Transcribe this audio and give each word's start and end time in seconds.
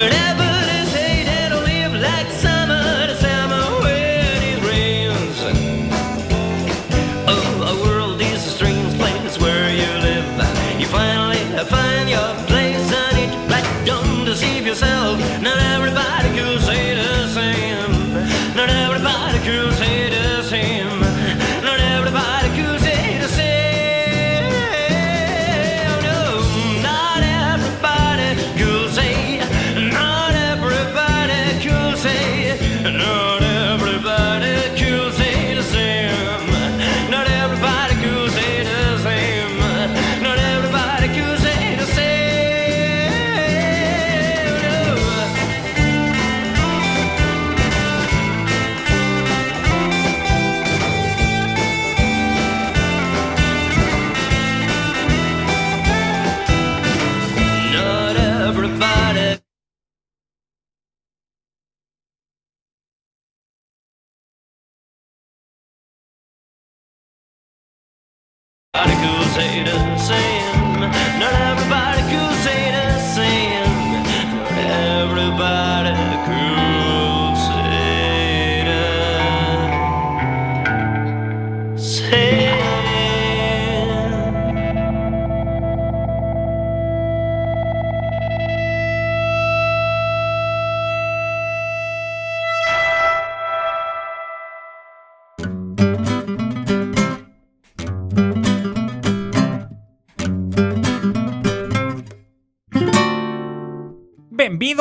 Whatever 0.00 0.49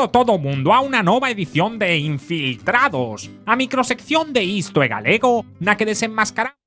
todo 0.08 0.38
mundo 0.38 0.74
a 0.74 0.80
una 0.80 1.04
nova 1.04 1.30
edición 1.30 1.78
de 1.78 1.98
Infiltrados, 1.98 3.30
a 3.46 3.58
microsección 3.58 4.32
de 4.32 4.44
Isto 4.46 4.82
e 4.82 4.88
Galego, 4.88 5.46
na 5.60 5.76
que 5.76 5.84
desenmascaramos 5.86 6.59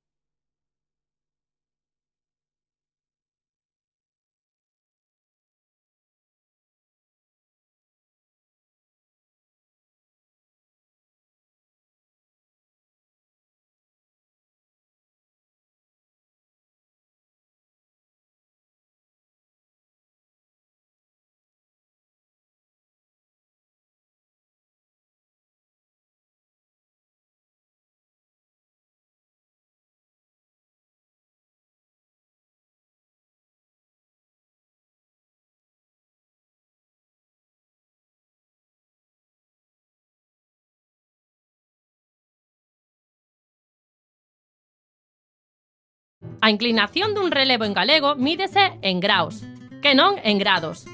A 46.41 46.49
inclinación 46.49 47.13
dun 47.13 47.29
relevo 47.29 47.65
en 47.65 47.73
galego 47.73 48.15
mídese 48.15 48.79
en 48.81 48.99
graus, 48.99 49.43
que 49.81 49.93
non 49.93 50.17
en 50.23 50.39
grados. 50.39 50.85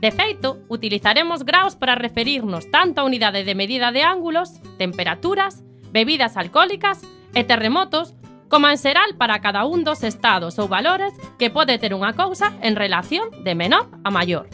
De 0.00 0.12
feito, 0.12 0.60
utilizaremos 0.68 1.44
graus 1.44 1.74
para 1.74 1.96
referirnos 1.96 2.70
tanto 2.70 3.00
a 3.00 3.04
unidade 3.04 3.44
de 3.44 3.54
medida 3.56 3.92
de 3.92 4.02
ángulos, 4.02 4.60
temperaturas, 4.78 5.64
bebidas 5.90 6.36
alcohólicas 6.36 7.00
e 7.34 7.44
terremotos 7.44 8.14
como 8.48 8.68
en 8.68 8.78
xeral 8.78 9.16
para 9.18 9.40
cada 9.40 9.66
un 9.66 9.82
dos 9.82 10.04
estados 10.04 10.58
ou 10.60 10.68
valores 10.68 11.10
que 11.40 11.50
pode 11.50 11.80
ter 11.82 11.96
unha 11.96 12.14
cousa 12.14 12.54
en 12.62 12.78
relación 12.78 13.32
de 13.42 13.58
menor 13.58 13.90
a 14.06 14.10
maior. 14.12 14.46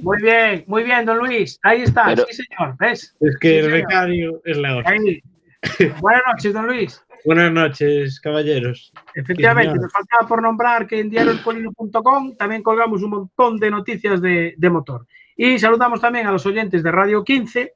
Muy 0.00 0.22
bien, 0.22 0.62
muy 0.68 0.84
bien, 0.84 1.04
don 1.04 1.18
Luis. 1.18 1.58
Ahí 1.60 1.82
está, 1.82 2.14
sí, 2.14 2.22
señor. 2.34 2.76
¿Ves? 2.78 3.16
Es 3.18 3.36
que 3.40 3.58
el 3.58 3.72
becario 3.72 4.40
es 4.44 4.56
la 4.58 4.76
otra. 4.76 4.94
Buenas 6.00 6.22
noches, 6.28 6.52
don 6.52 6.68
Luis. 6.68 7.02
Buenas 7.24 7.52
noches, 7.52 8.20
caballeros. 8.20 8.92
Efectivamente, 9.14 9.78
nos 9.78 9.92
faltaba 9.92 10.26
por 10.26 10.42
nombrar 10.42 10.86
que 10.86 11.00
en 11.00 11.10
diarioelpolino.com 11.10 12.36
también 12.36 12.62
colgamos 12.62 13.02
un 13.02 13.10
montón 13.10 13.58
de 13.58 13.70
noticias 13.70 14.20
de, 14.20 14.70
motor. 14.70 15.06
Y 15.36 15.58
saludamos 15.58 16.00
también 16.00 16.26
a 16.26 16.32
los 16.32 16.44
oyentes 16.46 16.82
de 16.82 16.90
Radio 16.90 17.24
15, 17.24 17.74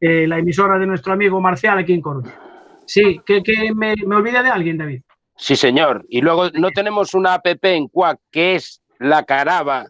eh, 0.00 0.26
la 0.26 0.38
emisora 0.38 0.78
de 0.78 0.86
nuestro 0.86 1.12
amigo 1.12 1.40
Marcial 1.40 1.78
aquí 1.78 1.92
en 1.94 2.00
Coruña. 2.00 2.34
Sí, 2.86 3.20
que, 3.24 3.42
me, 3.74 3.94
me 4.06 4.16
olvida 4.16 4.42
de 4.42 4.50
alguien, 4.50 4.78
David. 4.78 5.02
Sí, 5.36 5.56
señor. 5.56 6.04
Y 6.08 6.20
luego 6.20 6.50
no 6.50 6.70
tenemos 6.70 7.14
una 7.14 7.34
app 7.34 7.46
en 7.62 7.88
Cuac 7.88 8.20
que 8.30 8.54
es 8.54 8.82
La 8.98 9.24
Caraba, 9.24 9.86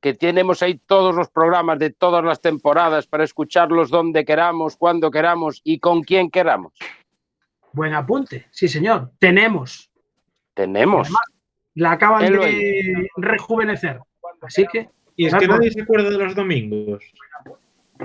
que 0.00 0.14
tenemos 0.14 0.62
ahí 0.62 0.80
todos 0.84 1.14
los 1.14 1.28
programas 1.30 1.78
de 1.78 1.90
todas 1.90 2.24
las 2.24 2.40
temporadas 2.40 3.06
para 3.06 3.22
escucharlos 3.22 3.88
donde 3.88 4.24
queramos, 4.24 4.76
cuando 4.76 5.10
queramos 5.10 5.60
y 5.62 5.78
con 5.78 6.02
quien 6.02 6.30
queramos. 6.30 6.72
Buen 7.72 7.94
apunte, 7.94 8.46
sí 8.50 8.68
señor, 8.68 9.10
tenemos. 9.18 9.90
Tenemos. 10.54 11.08
la 11.74 11.92
acaban 11.92 12.30
de 12.30 13.08
rejuvenecer. 13.16 14.00
Así 14.42 14.66
que 14.70 14.88
Y 15.16 15.26
es 15.26 15.34
que 15.34 15.46
nadie 15.46 15.70
se 15.70 15.82
acuerda 15.82 16.10
de 16.10 16.18
los 16.18 16.34
domingos. 16.34 17.02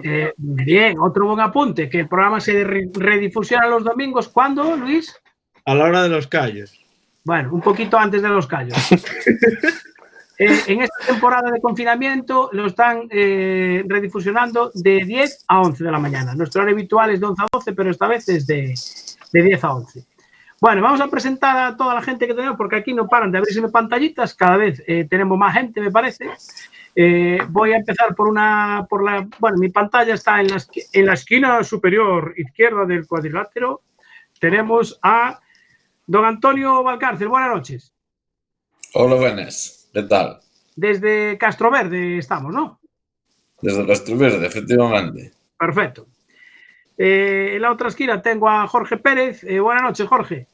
Eh, 0.04 0.32
bien, 0.38 0.98
otro 1.00 1.26
buen 1.28 1.40
apunte, 1.40 1.90
que 1.90 2.02
el 2.02 2.08
programa 2.08 2.40
se 2.40 2.64
re- 2.64 2.90
redifusiona 2.94 3.68
los 3.68 3.84
domingos. 3.84 4.28
¿Cuándo, 4.30 4.76
Luis? 4.78 5.20
A 5.66 5.74
la 5.74 5.86
hora 5.86 6.04
de 6.04 6.10
los 6.10 6.28
callos. 6.28 6.80
Bueno, 7.26 7.52
un 7.54 7.62
poquito 7.62 7.98
antes 7.98 8.22
de 8.22 8.30
los 8.30 8.48
callos. 8.48 8.78
Eh, 10.40 10.56
en 10.68 10.82
esta 10.84 10.96
temporada 11.08 11.50
de 11.50 11.60
confinamiento 11.60 12.52
lo 12.54 12.68
están 12.68 13.08
eh, 13.10 13.84
redifusionando 13.88 14.70
de 14.72 15.04
10 15.04 15.46
a 15.48 15.62
11 15.62 15.84
de 15.84 15.92
la 15.92 15.98
mañana. 15.98 16.36
Nuestro 16.36 16.62
hora 16.62 16.70
habitual 16.74 17.10
es 17.10 17.20
de 17.20 17.26
11 17.26 17.42
a 17.42 17.48
12, 17.52 17.74
pero 17.74 17.90
esta 17.90 18.08
vez 18.08 18.30
es 18.30 18.46
de, 18.46 18.76
de 19.32 19.44
10 19.44 19.64
a 19.64 19.74
11. 19.74 20.06
Bueno, 20.60 20.82
vamos 20.82 21.02
a 21.02 21.08
presentar 21.08 21.58
a 21.58 21.78
toda 21.78 21.94
la 21.94 22.02
gente 22.02 22.26
que 22.26 22.34
tenemos, 22.34 22.58
porque 22.58 22.78
aquí 22.78 22.94
no 22.94 23.08
paran 23.08 23.32
de 23.32 23.38
abrirse 23.38 23.62
pantallitas. 23.70 24.34
Cada 24.34 24.58
vez 24.58 24.82
eh, 24.88 25.06
tenemos 25.08 25.38
más 25.38 25.54
gente, 25.54 25.80
me 25.80 25.92
parece. 25.92 26.30
Eh, 26.96 27.38
voy 27.50 27.74
a 27.74 27.78
empezar 27.78 28.16
por 28.16 28.28
una, 28.28 28.88
por 28.90 29.04
la, 29.04 29.28
bueno, 29.40 29.58
mi 29.58 29.70
pantalla 29.70 30.16
está 30.16 30.42
en 30.42 30.48
la, 30.48 30.64
en 30.94 31.06
la 31.06 31.14
esquina 31.14 31.64
superior 31.64 32.34
izquierda 32.38 32.86
del 32.86 33.06
cuadrilátero. 33.06 33.84
Tenemos 34.40 35.00
a 35.04 35.40
don 36.08 36.26
Antonio 36.26 36.82
Valcárcel. 36.82 37.28
Buenas 37.28 37.56
noches. 37.56 37.94
Hola, 38.96 39.16
buenas. 39.16 39.90
¿Qué 39.94 40.02
tal? 40.04 40.40
Desde 40.76 41.38
Castro 41.38 41.70
Verde 41.70 42.18
estamos, 42.18 42.52
¿no? 42.52 42.80
Desde 43.62 43.86
Castro 43.86 44.18
Verde, 44.18 44.48
efectivamente. 44.48 45.34
Perfecto. 45.58 46.08
Eh, 46.98 47.54
en 47.56 47.62
la 47.62 47.72
otra 47.72 47.90
esquina 47.90 48.22
tengo 48.22 48.50
a 48.50 48.68
Jorge 48.68 48.98
Pérez. 48.98 49.44
Eh, 49.44 49.60
buenas 49.60 49.84
noches, 49.84 50.08
Jorge. 50.08 50.48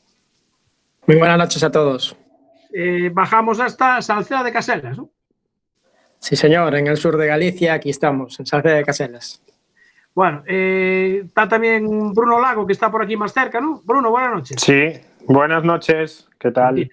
Muy 1.08 1.18
buenas 1.18 1.38
noches 1.38 1.64
a 1.64 1.72
todos. 1.72 2.16
Eh, 2.74 3.10
bajamos 3.14 3.60
hasta 3.60 4.02
Salceda 4.02 4.44
de 4.44 4.52
Caselas, 4.52 4.98
¿no? 4.98 5.10
Sí, 6.20 6.36
señor, 6.36 6.76
en 6.76 6.88
el 6.88 6.98
sur 6.98 7.18
de 7.18 7.28
Galicia, 7.28 7.74
aquí 7.74 7.90
estamos, 7.90 8.40
en 8.40 8.46
Salceda 8.46 8.76
de 8.76 8.84
Caselas. 8.84 9.44
Bueno, 10.16 10.44
eh, 10.48 11.24
está 11.26 11.48
también 11.48 12.14
Bruno 12.14 12.40
Lago, 12.40 12.66
que 12.66 12.74
está 12.74 12.90
por 12.90 13.04
aquí 13.04 13.18
más 13.18 13.34
cerca, 13.34 13.60
¿no? 13.60 13.82
Bruno, 13.84 14.12
buenas 14.12 14.32
noches. 14.32 14.58
Sí, 14.62 14.94
buenas 15.28 15.64
noches, 15.64 16.28
¿qué 16.40 16.52
tal? 16.52 16.76
Bien. 16.76 16.92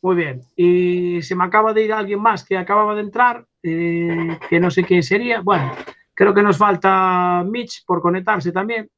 Muy 0.00 0.16
bien. 0.16 0.42
Y 0.56 1.22
se 1.22 1.34
me 1.34 1.44
acaba 1.44 1.72
de 1.72 1.82
ir 1.84 1.92
alguien 1.92 2.20
más 2.20 2.44
que 2.44 2.56
acababa 2.56 2.94
de 2.94 3.02
entrar, 3.02 3.44
eh, 3.62 4.38
que 4.48 4.60
no 4.60 4.70
sé 4.70 4.84
qué 4.84 5.02
sería. 5.02 5.40
Bueno, 5.40 5.72
creo 6.18 6.34
que 6.34 6.42
nos 6.42 6.58
falta 6.58 7.44
Mitch 7.46 7.84
por 7.86 8.02
conectarse 8.02 8.50
también. 8.50 8.90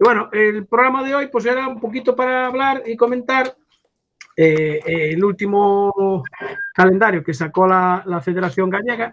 Bueno, 0.00 0.30
el 0.32 0.66
programa 0.66 1.04
de 1.04 1.14
hoy 1.14 1.26
pues 1.26 1.44
era 1.44 1.68
un 1.68 1.78
poquito 1.78 2.16
para 2.16 2.46
hablar 2.46 2.82
y 2.86 2.96
comentar 2.96 3.54
eh, 4.34 4.80
el 4.86 5.22
último 5.22 6.24
calendario 6.74 7.22
que 7.22 7.34
sacó 7.34 7.66
la, 7.66 8.18
Federación 8.24 8.70
Gallega, 8.70 9.12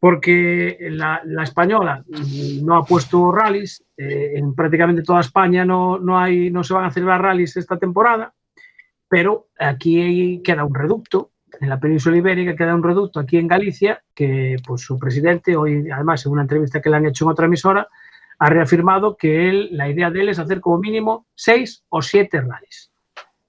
porque 0.00 0.78
la, 0.80 1.20
la 1.26 1.42
española 1.42 2.02
no 2.62 2.78
ha 2.78 2.84
puesto 2.86 3.30
rallies, 3.30 3.84
eh, 3.94 4.32
en 4.36 4.54
prácticamente 4.54 5.02
toda 5.02 5.20
España 5.20 5.66
no, 5.66 5.98
no, 5.98 6.18
hay, 6.18 6.50
no 6.50 6.64
se 6.64 6.72
van 6.72 6.86
a 6.86 6.90
celebrar 6.90 7.20
rallies 7.20 7.58
esta 7.58 7.76
temporada 7.76 8.32
pero 9.08 9.48
aquí 9.58 10.42
queda 10.44 10.64
un 10.64 10.74
reducto, 10.74 11.32
en 11.60 11.68
la 11.68 11.80
península 11.80 12.16
ibérica 12.16 12.56
queda 12.56 12.74
un 12.74 12.82
reducto 12.82 13.20
aquí 13.20 13.36
en 13.36 13.48
Galicia, 13.48 14.02
que 14.14 14.56
pues 14.66 14.82
su 14.82 14.98
presidente, 14.98 15.56
hoy 15.56 15.90
además 15.90 16.24
en 16.24 16.32
una 16.32 16.42
entrevista 16.42 16.80
que 16.80 16.90
le 16.90 16.96
han 16.96 17.06
hecho 17.06 17.24
en 17.24 17.30
otra 17.30 17.46
emisora, 17.46 17.88
ha 18.38 18.50
reafirmado 18.50 19.16
que 19.16 19.48
él, 19.48 19.68
la 19.72 19.88
idea 19.88 20.10
de 20.10 20.20
él 20.20 20.28
es 20.28 20.38
hacer 20.38 20.60
como 20.60 20.78
mínimo 20.78 21.26
seis 21.34 21.84
o 21.88 22.00
siete 22.02 22.40
rallies, 22.40 22.92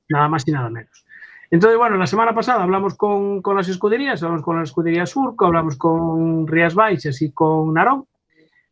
nada 0.10 0.28
más 0.28 0.48
y 0.48 0.52
nada 0.52 0.70
menos. 0.70 1.06
Entonces, 1.52 1.78
bueno, 1.78 1.98
la 1.98 2.08
semana 2.08 2.34
pasada 2.34 2.64
hablamos 2.64 2.96
con, 2.96 3.42
con 3.42 3.56
las 3.56 3.68
escuderías, 3.68 4.22
hablamos 4.22 4.44
con 4.44 4.58
la 4.58 4.64
escudería 4.64 5.06
Surco, 5.06 5.46
hablamos 5.46 5.78
con 5.78 6.48
Rías 6.48 6.76
Baixas 6.76 7.22
y 7.22 7.32
con 7.32 7.74
Narón, 7.74 8.06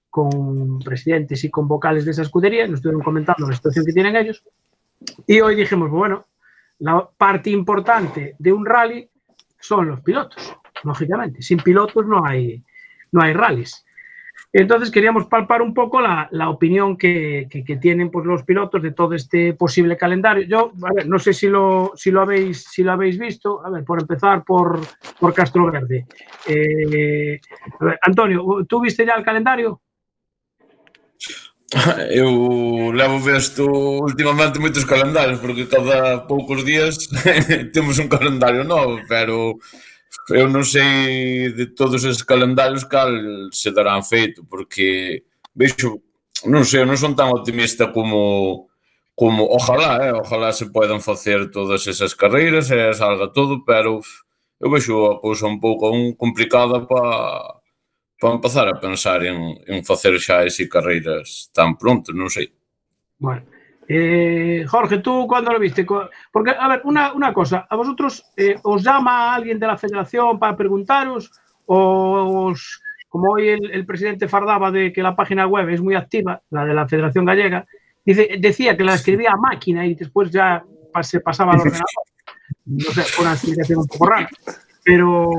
con 0.10 0.80
presidentes 0.80 1.44
y 1.44 1.52
con 1.52 1.68
vocales 1.68 2.06
de 2.06 2.12
esa 2.12 2.24
escudería, 2.24 2.66
nos 2.66 2.76
estuvieron 2.76 3.04
comentando 3.04 3.48
la 3.48 3.56
situación 3.56 3.86
que 3.86 3.94
tienen 3.94 4.16
ellos, 4.16 4.44
y 5.28 5.42
hoy 5.42 5.56
dijimos, 5.56 5.92
bueno, 5.92 6.26
la 6.80 7.08
parte 7.18 7.50
importante 7.50 8.36
de 8.38 8.54
un 8.54 8.66
rally 8.66 9.10
son 9.68 9.88
los 9.88 10.02
pilotos, 10.02 10.56
lógicamente. 10.84 11.42
Sin 11.42 11.60
pilotos 11.60 12.06
no 12.06 12.26
hay, 12.26 12.62
no 13.12 13.22
hay 13.22 13.34
rallies. 13.34 13.84
Entonces 14.54 14.90
queríamos 14.90 15.26
palpar 15.26 15.62
un 15.62 15.74
poco 15.74 16.00
la, 16.00 16.30
la 16.32 16.50
opinión 16.50 16.98
que, 16.98 17.48
que, 17.50 17.64
que, 17.64 17.76
tienen 17.78 18.10
pues, 18.10 18.26
los 18.26 18.44
pilotos 18.44 18.82
de 18.82 18.92
todo 18.92 19.14
este 19.14 19.54
posible 19.54 19.98
calendario. 19.98 20.46
Yo, 20.48 20.72
a 20.84 20.94
ver, 20.94 21.08
no 21.08 21.20
sé 21.20 21.34
si 21.34 21.48
lo, 21.48 21.92
si 21.96 22.12
lo, 22.12 22.22
habéis, 22.22 22.64
si 22.64 22.82
lo 22.82 22.94
habéis 22.94 23.20
visto. 23.20 23.64
A 23.66 23.70
ver, 23.70 23.84
por 23.84 24.00
empezar 24.00 24.44
por, 24.46 24.80
por 25.20 25.34
Castro 25.34 25.70
Verde. 25.70 26.08
Eh, 26.48 27.40
Antonio, 28.02 28.66
¿tú 28.68 28.82
viste 28.82 29.06
ya 29.06 29.14
el 29.14 29.24
calendario? 29.24 29.82
Eu 32.10 32.92
levo 32.92 33.20
visto 33.20 33.64
últimamente 33.68 34.60
moitos 34.60 34.86
calendarios, 34.86 35.40
porque 35.40 35.66
cada 35.66 36.20
poucos 36.26 36.64
días 36.64 37.10
temos 37.74 38.00
un 38.00 38.08
calendario 38.08 38.64
novo, 38.64 39.02
pero 39.08 39.60
eu 40.32 40.48
non 40.48 40.64
sei 40.64 41.52
de 41.52 41.68
todos 41.76 42.04
esos 42.08 42.24
calendarios 42.24 42.88
cal 42.88 43.12
se 43.52 43.72
darán 43.76 44.04
feito, 44.04 44.48
porque 44.48 45.24
vexo, 45.52 46.00
non 46.48 46.64
sei, 46.64 46.84
eu 46.84 46.88
non 46.88 46.96
son 46.96 47.16
tan 47.20 47.36
optimista 47.36 47.92
como 47.92 48.72
como 49.18 49.50
ojalá, 49.50 50.08
eh, 50.08 50.14
ojalá 50.14 50.54
se 50.54 50.70
poidan 50.72 51.02
facer 51.02 51.52
todas 51.52 51.84
esas 51.88 52.14
carreiras 52.14 52.72
e 52.72 52.94
salga 52.94 53.28
todo, 53.28 53.66
pero 53.66 54.00
eu 54.60 54.70
vexo 54.72 54.94
a 55.12 55.20
cousa 55.20 55.48
un 55.48 55.60
pouco 55.60 55.92
un 55.92 56.16
complicada 56.16 56.86
para 56.88 57.57
para 58.20 58.34
empezar 58.34 58.68
a 58.68 58.80
pensar 58.80 59.26
en, 59.26 59.60
en 59.68 59.86
facer 59.86 60.18
xa 60.20 60.44
ese 60.44 60.68
carreiras 60.68 61.52
tan 61.54 61.78
pronto, 61.78 62.12
non 62.14 62.30
sei. 62.30 62.50
Bueno, 63.18 63.46
eh, 63.88 64.66
Jorge, 64.68 65.00
¿tú 65.00 65.28
cuándo 65.28 65.54
lo 65.54 65.60
viste? 65.60 65.86
Porque, 65.86 66.52
a 66.52 66.68
ver, 66.68 66.82
una, 66.84 67.14
una 67.14 67.32
cosa, 67.34 67.68
¿a 67.70 67.76
vosotros 67.76 68.26
eh, 68.36 68.58
os 68.64 68.84
llama 68.84 69.34
alguien 69.36 69.60
de 69.60 69.68
la 69.68 69.78
federación 69.78 70.40
para 70.40 70.58
preguntaros 70.58 71.32
o 71.68 72.50
os, 72.50 72.82
como 73.08 73.34
hoy 73.34 73.50
el, 73.50 73.72
el, 73.72 73.86
presidente 73.86 74.28
fardaba 74.28 74.72
de 74.72 74.92
que 74.92 75.04
la 75.04 75.16
página 75.16 75.48
web 75.48 75.70
es 75.70 75.82
muy 75.82 75.96
activa, 75.96 76.42
la 76.50 76.66
de 76.66 76.74
la 76.74 76.88
Federación 76.88 77.26
Gallega, 77.26 77.66
dice, 78.06 78.38
decía 78.40 78.76
que 78.76 78.84
la 78.84 78.96
escribía 78.96 79.32
a 79.32 79.38
máquina 79.38 79.86
y 79.86 79.96
después 79.96 80.32
ya 80.32 80.64
se 81.02 81.20
pasaba 81.20 81.54
al 81.54 81.62
ordenador. 81.62 81.86
No 82.66 82.92
sé, 82.92 83.02
fue 83.02 83.24
una 83.24 83.34
explicación 83.34 83.80
un 83.80 83.88
poco 83.88 84.08
rara, 84.08 84.30
pero 84.84 85.30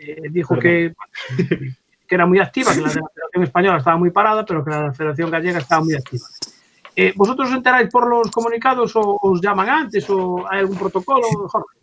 eh, 0.00 0.22
dijo 0.30 0.58
que 0.58 0.94
que 2.08 2.14
era 2.14 2.26
muy 2.26 2.40
activa, 2.40 2.72
que 2.72 2.80
la 2.80 2.88
de 2.88 2.94
la 2.96 3.08
Federación 3.14 3.44
Española 3.44 3.78
estaba 3.78 3.96
muy 3.96 4.10
parada, 4.10 4.44
pero 4.44 4.64
que 4.64 4.70
la 4.70 4.78
de 4.78 4.86
la 4.88 4.94
Federación 4.94 5.30
Gallega 5.30 5.58
estaba 5.58 5.84
muy 5.84 5.94
activa. 5.94 6.26
Eh, 6.96 7.12
¿Vosotros 7.14 7.50
os 7.50 7.54
enteráis 7.54 7.88
por 7.90 8.08
los 8.08 8.30
comunicados 8.30 8.96
o 8.96 9.18
os 9.20 9.40
llaman 9.40 9.68
antes 9.68 10.08
o 10.10 10.44
hay 10.50 10.60
algún 10.60 10.78
protocolo, 10.78 11.22
Jorge? 11.48 11.78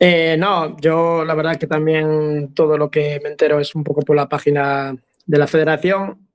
Eh, 0.00 0.36
no, 0.38 0.78
yo 0.78 1.24
la 1.24 1.34
verdad 1.34 1.56
que 1.56 1.66
también 1.66 2.52
todo 2.54 2.76
lo 2.78 2.90
que 2.90 3.20
me 3.22 3.30
entero 3.30 3.58
es 3.58 3.74
un 3.74 3.82
poco 3.82 4.02
por 4.02 4.16
la 4.16 4.28
página 4.28 4.94
de 5.26 5.38
la 5.38 5.46
federación. 5.46 6.28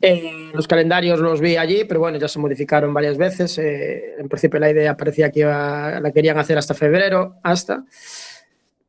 Eh, 0.00 0.50
los 0.52 0.66
calendarios 0.66 1.20
los 1.20 1.40
vi 1.40 1.56
allí, 1.56 1.84
pero 1.84 2.00
bueno, 2.00 2.18
ya 2.18 2.26
se 2.26 2.40
modificaron 2.40 2.92
varias 2.92 3.16
veces. 3.16 3.56
Eh, 3.58 4.16
en 4.18 4.28
principio 4.28 4.58
la 4.58 4.70
idea 4.70 4.96
parecía 4.96 5.30
que 5.30 5.40
iba, 5.40 6.00
la 6.00 6.10
querían 6.10 6.38
hacer 6.38 6.58
hasta 6.58 6.74
febrero, 6.74 7.36
hasta. 7.42 7.84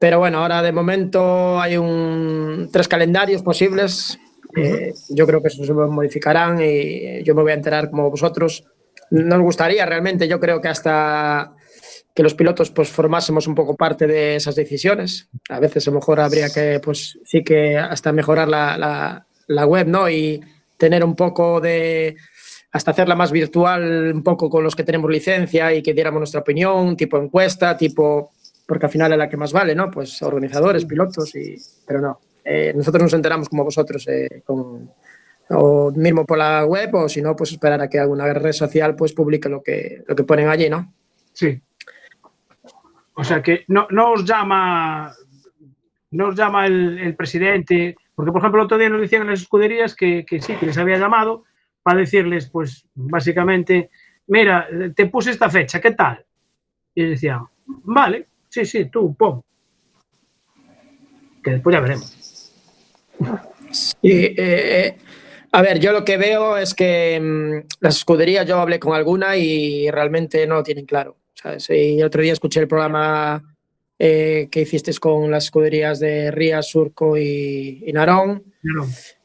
Pero 0.03 0.19
bueno, 0.19 0.39
ahora 0.39 0.62
de 0.62 0.74
momento 0.74 1.62
hay 1.62 1.77
un, 1.77 2.67
tres 2.74 2.89
calendarios 2.89 3.41
posibles. 3.41 4.19
Eh, 4.53 4.93
yo 5.07 5.25
creo 5.25 5.41
que 5.41 5.48
eso 5.48 5.63
se 5.63 5.72
modificarán 5.72 6.60
y 6.62 7.24
yo 7.24 7.33
me 7.33 7.41
voy 7.41 7.53
a 7.53 7.55
enterar 7.55 7.89
como 7.89 8.12
vosotros. 8.12 8.65
Nos 9.12 9.39
gustaría 9.39 9.86
realmente, 9.86 10.27
yo 10.27 10.41
creo 10.41 10.60
que 10.60 10.67
hasta 10.67 11.53
que 12.13 12.22
los 12.22 12.33
pilotos 12.33 12.69
pues 12.69 12.89
formásemos 12.89 13.48
un 13.48 13.55
poco 13.55 13.77
parte 13.77 14.05
de 14.05 14.36
esas 14.36 14.55
decisiones. 14.55 15.29
A 15.48 15.62
veces 15.62 15.88
a 15.88 15.91
lo 15.91 16.00
mejor 16.00 16.19
habría 16.19 16.50
que, 16.50 16.81
pues 16.83 17.17
sí 17.24 17.41
que 17.41 17.77
hasta 17.77 18.12
mejorar 18.12 18.50
la, 18.50 18.77
la, 18.77 19.25
la 19.48 19.65
web, 19.65 19.88
¿no? 19.88 20.10
Y 20.10 20.41
tener 20.75 21.05
un 21.05 21.15
poco 21.15 21.62
de, 21.62 22.17
hasta 22.74 22.91
hacerla 22.91 23.15
más 23.15 23.31
virtual, 23.31 24.12
un 24.13 24.22
poco 24.22 24.50
con 24.50 24.65
los 24.65 24.75
que 24.75 24.83
tenemos 24.83 25.10
licencia 25.10 25.74
y 25.74 25.81
que 25.81 25.93
diéramos 25.93 26.19
nuestra 26.19 26.41
opinión, 26.41 26.98
tipo 26.98 27.17
encuesta, 27.17 27.77
tipo 27.77 28.33
porque 28.65 28.86
al 28.86 28.91
final 28.91 29.12
es 29.12 29.17
la 29.17 29.29
que 29.29 29.38
más 29.38 29.53
vale, 29.53 29.75
¿no? 29.75 29.91
Pues 29.91 30.22
organizadores, 30.22 30.86
pilotos, 30.86 31.36
y, 31.36 31.55
pero 31.86 32.01
no. 32.01 32.20
Eh, 32.43 32.74
nosotros 32.75 33.03
nos 33.03 33.13
enteramos 33.13 33.50
como 33.50 33.63
vosotros, 33.63 34.08
eh, 34.08 34.43
o 35.50 35.91
mismo 35.91 36.25
por 36.25 36.38
la 36.38 36.65
web, 36.65 36.93
o 36.96 37.10
si 37.10 37.22
no, 37.22 37.36
pues 37.36 37.51
esperar 37.51 37.82
a 37.82 37.89
que 37.89 38.00
alguna 38.00 38.32
red 38.34 38.51
social 38.51 38.96
pues 38.96 39.13
publique 39.13 39.50
lo 39.50 39.62
que, 39.62 40.03
lo 40.08 40.15
que 40.15 40.24
ponen 40.24 40.50
allí, 40.50 40.70
¿no? 40.70 40.93
Sí. 41.34 41.62
O 43.15 43.24
sea 43.24 43.41
que 43.41 43.63
no, 43.67 43.88
no 43.91 44.13
os 44.13 44.25
llama, 44.25 45.13
no 46.12 46.27
os 46.29 46.36
llama 46.36 46.65
el, 46.65 46.98
el, 47.00 47.15
presidente, 47.15 47.96
porque 48.15 48.32
por 48.32 48.41
ejemplo 48.41 48.62
el 48.62 48.65
otro 48.65 48.77
día 48.77 48.89
nos 48.89 49.01
decían 49.01 49.24
en 49.24 49.29
las 49.29 49.41
escuderías 49.41 49.96
que, 49.96 50.25
que 50.25 50.41
sí, 50.41 50.55
que 50.55 50.65
les 50.65 50.77
había 50.77 50.98
llamado 50.98 51.43
para 51.84 52.00
decirles, 52.00 52.50
pues 52.50 52.88
básicamente, 52.96 53.91
mira, 54.27 54.67
te 54.96 55.05
puse 55.08 55.32
esta 55.32 55.50
fecha, 55.50 55.79
¿qué 55.79 55.91
tal? 55.91 56.25
Y 56.96 57.03
decían, 57.03 57.41
vale, 57.65 58.27
Sí, 58.53 58.65
sí, 58.65 58.86
tú, 58.86 59.15
pon. 59.15 59.43
que 61.43 61.50
después 61.50 61.74
ya 61.74 61.79
veremos. 61.79 62.51
Sí, 63.72 63.95
eh, 64.03 64.36
eh, 64.38 64.98
a 65.51 65.63
ver, 65.63 65.79
yo 65.79 65.91
lo 65.91 66.05
que 66.05 66.17
veo 66.17 66.55
es 66.55 66.75
que 66.75 67.19
mm, 67.19 67.67
las 67.79 67.98
escuderías, 67.98 68.45
yo 68.45 68.60
hablé 68.60 68.77
con 68.79 68.93
alguna 68.93 69.36
y 69.38 69.89
realmente 69.89 70.45
no 70.45 70.53
lo 70.53 70.63
tienen 70.63 70.86
claro. 70.86 71.17
¿sabes? 71.33 71.67
Y 71.72 72.00
el 72.00 72.05
otro 72.05 72.22
día 72.22 72.33
escuché 72.33 72.60
el 72.60 72.67
programa 72.67 73.55
eh, 73.98 74.50
que 74.51 74.62
hiciste 74.62 74.93
con 75.00 75.31
las 75.31 75.45
escuderías 75.45 76.00
de 76.00 76.29
Rías, 76.29 76.67
Surco 76.67 77.17
y, 77.17 77.81
y 77.88 77.91
Narón. 77.91 78.53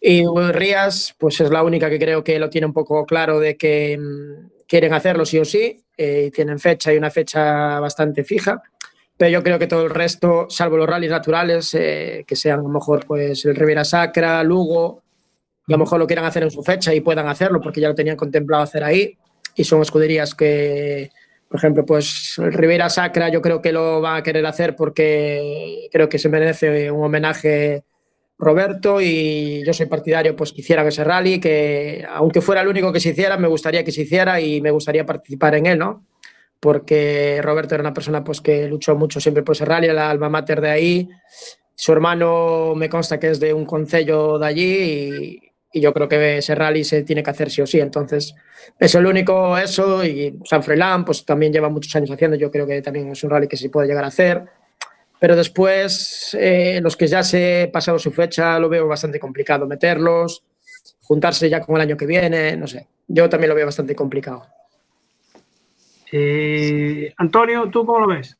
Y 0.00 0.24
Rías, 0.52 1.14
pues 1.18 1.38
es 1.42 1.50
la 1.50 1.62
única 1.62 1.90
que 1.90 1.98
creo 1.98 2.24
que 2.24 2.38
lo 2.38 2.48
tiene 2.48 2.66
un 2.66 2.72
poco 2.72 3.04
claro 3.04 3.40
de 3.40 3.58
que 3.58 3.98
mm, 3.98 4.64
quieren 4.66 4.94
hacerlo 4.94 5.26
sí 5.26 5.38
o 5.38 5.44
sí. 5.44 5.84
eh, 5.98 6.30
tienen 6.32 6.58
fecha 6.58 6.94
y 6.94 6.96
una 6.96 7.10
fecha 7.10 7.78
bastante 7.78 8.24
fija. 8.24 8.62
Pero 9.18 9.30
yo 9.30 9.42
creo 9.42 9.58
que 9.58 9.66
todo 9.66 9.84
el 9.84 9.90
resto, 9.90 10.46
salvo 10.48 10.76
los 10.76 10.88
rallies 10.88 11.10
naturales, 11.10 11.74
eh, 11.74 12.24
que 12.26 12.36
sean 12.36 12.60
a 12.60 12.62
lo 12.62 12.68
mejor 12.68 13.04
pues 13.04 13.44
el 13.44 13.56
Rivera 13.56 13.84
Sacra, 13.84 14.42
Lugo, 14.44 15.02
y 15.66 15.72
a 15.74 15.76
lo 15.76 15.84
mejor 15.84 15.98
lo 15.98 16.06
quieran 16.06 16.24
hacer 16.24 16.44
en 16.44 16.52
su 16.52 16.62
fecha 16.62 16.94
y 16.94 17.00
puedan 17.00 17.26
hacerlo 17.28 17.60
porque 17.60 17.80
ya 17.80 17.88
lo 17.88 17.94
tenían 17.96 18.16
contemplado 18.16 18.62
hacer 18.62 18.84
ahí. 18.84 19.18
Y 19.56 19.64
son 19.64 19.82
escuderías 19.82 20.36
que, 20.36 21.10
por 21.48 21.58
ejemplo, 21.58 21.84
pues 21.84 22.38
el 22.38 22.52
Rivera 22.52 22.88
Sacra 22.88 23.28
yo 23.28 23.42
creo 23.42 23.60
que 23.60 23.72
lo 23.72 24.00
van 24.00 24.18
a 24.18 24.22
querer 24.22 24.46
hacer 24.46 24.76
porque 24.76 25.88
creo 25.90 26.08
que 26.08 26.20
se 26.20 26.28
merece 26.28 26.90
un 26.90 27.04
homenaje 27.04 27.82
Roberto 28.38 29.00
y 29.00 29.64
yo 29.66 29.72
soy 29.72 29.86
partidario 29.86 30.36
pues 30.36 30.52
que 30.52 30.60
hicieran 30.60 30.86
ese 30.86 31.02
rally, 31.02 31.40
que 31.40 32.06
aunque 32.08 32.40
fuera 32.40 32.62
el 32.62 32.68
único 32.68 32.92
que 32.92 33.00
se 33.00 33.10
hiciera, 33.10 33.36
me 33.36 33.48
gustaría 33.48 33.82
que 33.82 33.90
se 33.90 34.02
hiciera 34.02 34.40
y 34.40 34.60
me 34.60 34.70
gustaría 34.70 35.04
participar 35.04 35.56
en 35.56 35.66
él, 35.66 35.78
¿no? 35.78 36.04
Porque 36.60 37.40
Roberto 37.42 37.74
era 37.74 37.82
una 37.82 37.94
persona 37.94 38.24
pues 38.24 38.40
que 38.40 38.66
luchó 38.68 38.96
mucho 38.96 39.20
siempre 39.20 39.42
por 39.42 39.54
ese 39.54 39.64
rally, 39.64 39.88
la 39.88 40.10
alma 40.10 40.28
mater 40.28 40.60
de 40.60 40.70
ahí. 40.70 41.08
Su 41.74 41.92
hermano 41.92 42.74
me 42.74 42.88
consta 42.88 43.20
que 43.20 43.30
es 43.30 43.38
de 43.38 43.54
un 43.54 43.64
concello 43.64 44.38
de 44.38 44.46
allí 44.46 44.64
y, 44.64 45.48
y 45.72 45.80
yo 45.80 45.92
creo 45.92 46.08
que 46.08 46.38
ese 46.38 46.54
rally 46.54 46.84
se 46.84 47.02
tiene 47.02 47.22
que 47.22 47.30
hacer 47.30 47.50
sí 47.50 47.62
o 47.62 47.66
sí. 47.66 47.80
Entonces, 47.80 48.34
es 48.78 48.94
el 48.94 49.06
único 49.06 49.56
eso 49.56 50.04
y 50.04 50.38
San 50.44 50.62
Froilán 50.62 51.04
pues 51.04 51.24
también 51.24 51.52
lleva 51.52 51.68
muchos 51.68 51.94
años 51.96 52.10
haciendo, 52.10 52.36
yo 52.36 52.50
creo 52.50 52.66
que 52.66 52.82
también 52.82 53.10
es 53.10 53.22
un 53.22 53.30
rally 53.30 53.48
que 53.48 53.56
se 53.56 53.70
puede 53.70 53.88
llegar 53.88 54.04
a 54.04 54.08
hacer. 54.08 54.44
Pero 55.20 55.34
después, 55.34 56.36
eh, 56.38 56.80
los 56.80 56.96
que 56.96 57.08
ya 57.08 57.22
se 57.22 57.68
pasado 57.72 57.98
su 57.98 58.12
fecha, 58.12 58.58
lo 58.58 58.68
veo 58.68 58.86
bastante 58.86 59.18
complicado 59.18 59.66
meterlos, 59.66 60.44
juntarse 61.02 61.50
ya 61.50 61.60
con 61.60 61.76
el 61.76 61.82
año 61.82 61.96
que 61.96 62.06
viene, 62.06 62.56
no 62.56 62.66
sé. 62.66 62.86
Yo 63.08 63.28
también 63.28 63.48
lo 63.48 63.56
veo 63.56 63.66
bastante 63.66 63.94
complicado. 63.96 64.46
Eh, 66.12 67.12
Antonio, 67.16 67.68
tú 67.70 67.84
como 67.84 68.00
lo 68.00 68.08
ves? 68.08 68.36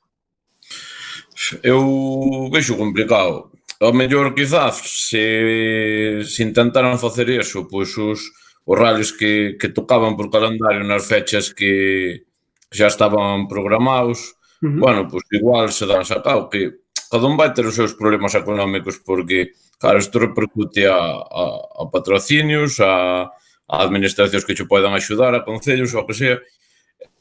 Eu 1.63 2.51
vexo 2.51 2.77
complicado. 2.77 3.51
Ao 3.81 3.93
mellor, 3.93 4.35
quizás, 4.35 4.83
se, 5.09 6.23
se 6.25 6.43
intentaran 6.43 6.99
facer 6.99 7.31
eso, 7.31 7.69
pois 7.71 7.97
os, 7.97 8.21
os 8.67 8.79
rallies 8.79 9.13
que, 9.13 9.57
que 9.61 9.69
tocaban 9.69 10.17
por 10.17 10.31
calendario 10.31 10.83
nas 10.83 11.07
fechas 11.07 11.55
que 11.55 12.27
xa 12.75 12.89
estaban 12.91 13.47
programados, 13.47 14.35
uh 14.61 14.67
-huh. 14.67 14.79
bueno, 14.83 15.01
pois 15.09 15.25
igual 15.31 15.71
se 15.71 15.87
dan 15.87 16.05
sacado, 16.05 16.51
que 16.51 16.83
cada 17.11 17.27
un 17.31 17.37
vai 17.39 17.55
ter 17.55 17.65
os 17.65 17.75
seus 17.79 17.95
problemas 17.95 18.35
económicos, 18.35 18.99
porque, 18.99 19.55
claro, 19.79 19.99
isto 20.03 20.19
repercute 20.19 20.87
a, 20.91 20.99
a, 20.99 21.45
a 21.81 21.83
patrocinios, 21.89 22.81
a, 22.81 23.31
a 23.69 23.75
administracións 23.87 24.45
que 24.45 24.57
che 24.59 24.67
podan 24.67 24.93
axudar, 24.93 25.33
a 25.35 25.45
concellos, 25.47 25.95
ou 25.95 26.05
que 26.05 26.19
sea, 26.19 26.37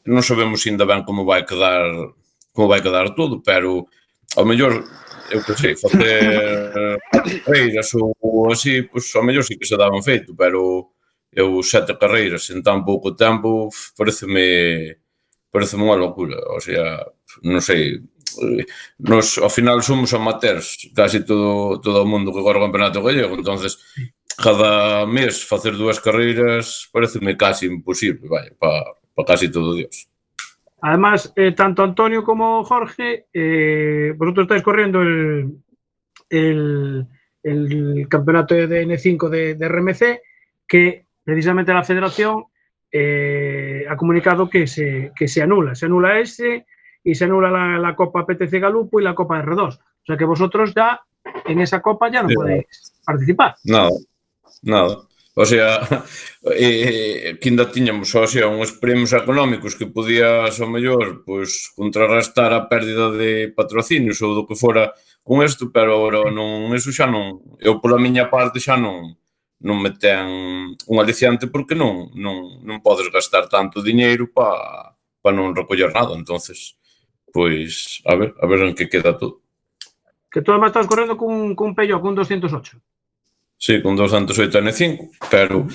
non 0.07 0.23
sabemos 0.23 0.63
ainda 0.63 0.87
ben 0.87 1.03
como 1.03 1.27
vai 1.27 1.43
quedar 1.43 1.83
como 2.55 2.67
vai 2.71 2.81
quedar 2.81 3.13
todo, 3.13 3.43
pero 3.43 3.85
ao 4.35 4.45
mellor 4.47 4.81
eu 5.29 5.43
que 5.43 5.53
sei, 5.53 5.75
facer 5.75 6.97
carreiras 7.45 7.91
ou 7.93 8.51
así, 8.51 8.83
pois 8.87 9.11
ao 9.15 9.23
mellor 9.23 9.43
sí 9.43 9.59
que 9.59 9.67
se 9.67 9.77
daban 9.77 10.01
feito, 10.01 10.33
pero 10.35 10.89
eu 11.31 11.61
sete 11.63 11.93
carreiras 11.99 12.49
en 12.49 12.63
tan 12.63 12.83
pouco 12.87 13.13
tempo 13.15 13.69
pareceme 13.97 14.97
pareceme 15.51 15.83
unha 15.83 15.99
locura, 15.99 16.37
o 16.55 16.59
sea, 16.63 17.03
non 17.43 17.61
sei, 17.61 17.99
nos 18.99 19.37
ao 19.37 19.51
final 19.51 19.83
somos 19.83 20.13
amateurs, 20.15 20.89
casi 20.95 21.21
todo 21.27 21.79
todo 21.83 22.03
o 22.03 22.09
mundo 22.09 22.31
que 22.31 22.43
corre 22.43 22.59
o 22.59 22.65
campeonato 22.65 23.03
gallego, 23.03 23.35
entonces 23.35 23.77
cada 24.37 25.05
mes 25.05 25.43
facer 25.43 25.75
dúas 25.75 25.99
carreiras 25.99 26.87
pareceme 26.93 27.35
casi 27.35 27.67
imposible, 27.67 28.27
vai, 28.29 28.49
para 28.55 28.96
pa 29.17 29.25
casi 29.25 29.49
todo 29.51 29.73
Dios. 29.73 30.07
Además, 30.81 31.33
eh, 31.35 31.53
tanto 31.53 31.83
Antonio 31.83 32.23
como 32.23 32.63
Jorge, 32.63 33.25
eh, 33.33 34.13
vosotros 34.15 34.43
estáis 34.45 34.61
corriendo 34.61 35.01
el, 35.01 35.57
el, 36.29 37.05
el 37.41 38.07
campeonato 38.07 38.53
de 38.53 38.85
N5 38.85 39.27
de, 39.29 39.55
de 39.55 39.67
RMC, 39.67 40.21
que 40.67 41.05
precisamente 41.23 41.73
la 41.73 41.83
federación 41.83 42.45
eh, 42.91 43.85
ha 43.89 43.97
comunicado 43.97 44.47
que 44.49 44.67
se, 44.67 45.11
que 45.15 45.27
se 45.27 45.41
anula. 45.41 45.73
Se 45.73 45.87
anula 45.87 46.19
ese 46.19 46.67
y 47.03 47.15
se 47.15 47.25
anula 47.25 47.49
la, 47.49 47.79
la 47.79 47.95
Copa 47.95 48.25
PTC 48.25 48.59
Galupo 48.61 48.99
y 48.99 49.03
la 49.03 49.15
Copa 49.15 49.41
R2. 49.43 49.77
O 49.79 50.05
sea 50.05 50.15
que 50.15 50.25
vosotros 50.25 50.73
ya 50.75 51.01
en 51.45 51.59
esa 51.59 51.81
Copa 51.81 52.11
ya 52.11 52.21
no 52.21 52.29
Sí. 52.29 52.35
podéis 52.35 53.01
participar. 53.03 53.55
Nada, 53.65 53.89
nada. 54.61 54.97
O 55.37 55.45
sea, 55.45 55.85
eh, 56.49 57.37
que 57.39 57.49
ainda 57.49 57.69
tiñamos 57.69 58.09
o 58.15 58.25
sea, 58.25 58.49
uns 58.49 58.71
premios 58.71 59.13
económicos 59.13 59.77
que 59.77 59.85
podías, 59.85 60.57
ao 60.57 60.65
mellor, 60.65 61.21
pois, 61.29 61.69
contrarrestar 61.77 62.49
a 62.57 62.65
pérdida 62.65 63.13
de 63.13 63.53
patrocinios 63.53 64.17
ou 64.25 64.33
do 64.33 64.47
que 64.49 64.57
fora 64.57 64.89
con 65.21 65.45
isto, 65.45 65.69
pero 65.69 65.93
agora 65.93 66.33
non, 66.33 66.73
eso 66.73 66.89
xa 66.89 67.05
non, 67.05 67.37
eu 67.61 67.77
pola 67.77 68.01
miña 68.01 68.33
parte 68.33 68.57
xa 68.57 68.81
non, 68.81 69.13
non 69.61 69.77
me 69.77 69.93
ten 69.93 70.73
un 70.73 70.97
aliciante 70.97 71.45
porque 71.45 71.77
non, 71.77 72.09
non, 72.17 72.57
non 72.65 72.81
podes 72.81 73.05
gastar 73.13 73.45
tanto 73.45 73.85
diñeiro 73.85 74.33
para 74.33 74.97
pa 75.21 75.29
non 75.29 75.53
recoller 75.53 75.93
nada, 75.93 76.17
entonces 76.17 76.81
pois, 77.29 78.01
a 78.09 78.17
ver, 78.17 78.33
a 78.41 78.45
ver 78.49 78.65
en 78.65 78.73
que 78.73 78.89
queda 78.89 79.13
todo. 79.13 79.45
Que 80.33 80.41
tú 80.41 80.49
además 80.49 80.73
estás 80.73 80.89
correndo 80.89 81.13
cun, 81.13 81.53
cun 81.53 81.77
pello, 81.77 82.01
cun 82.01 82.17
208. 82.17 82.81
Sí, 83.59 83.81
con 83.81 83.95
285, 83.95 85.09
pero 85.33 85.65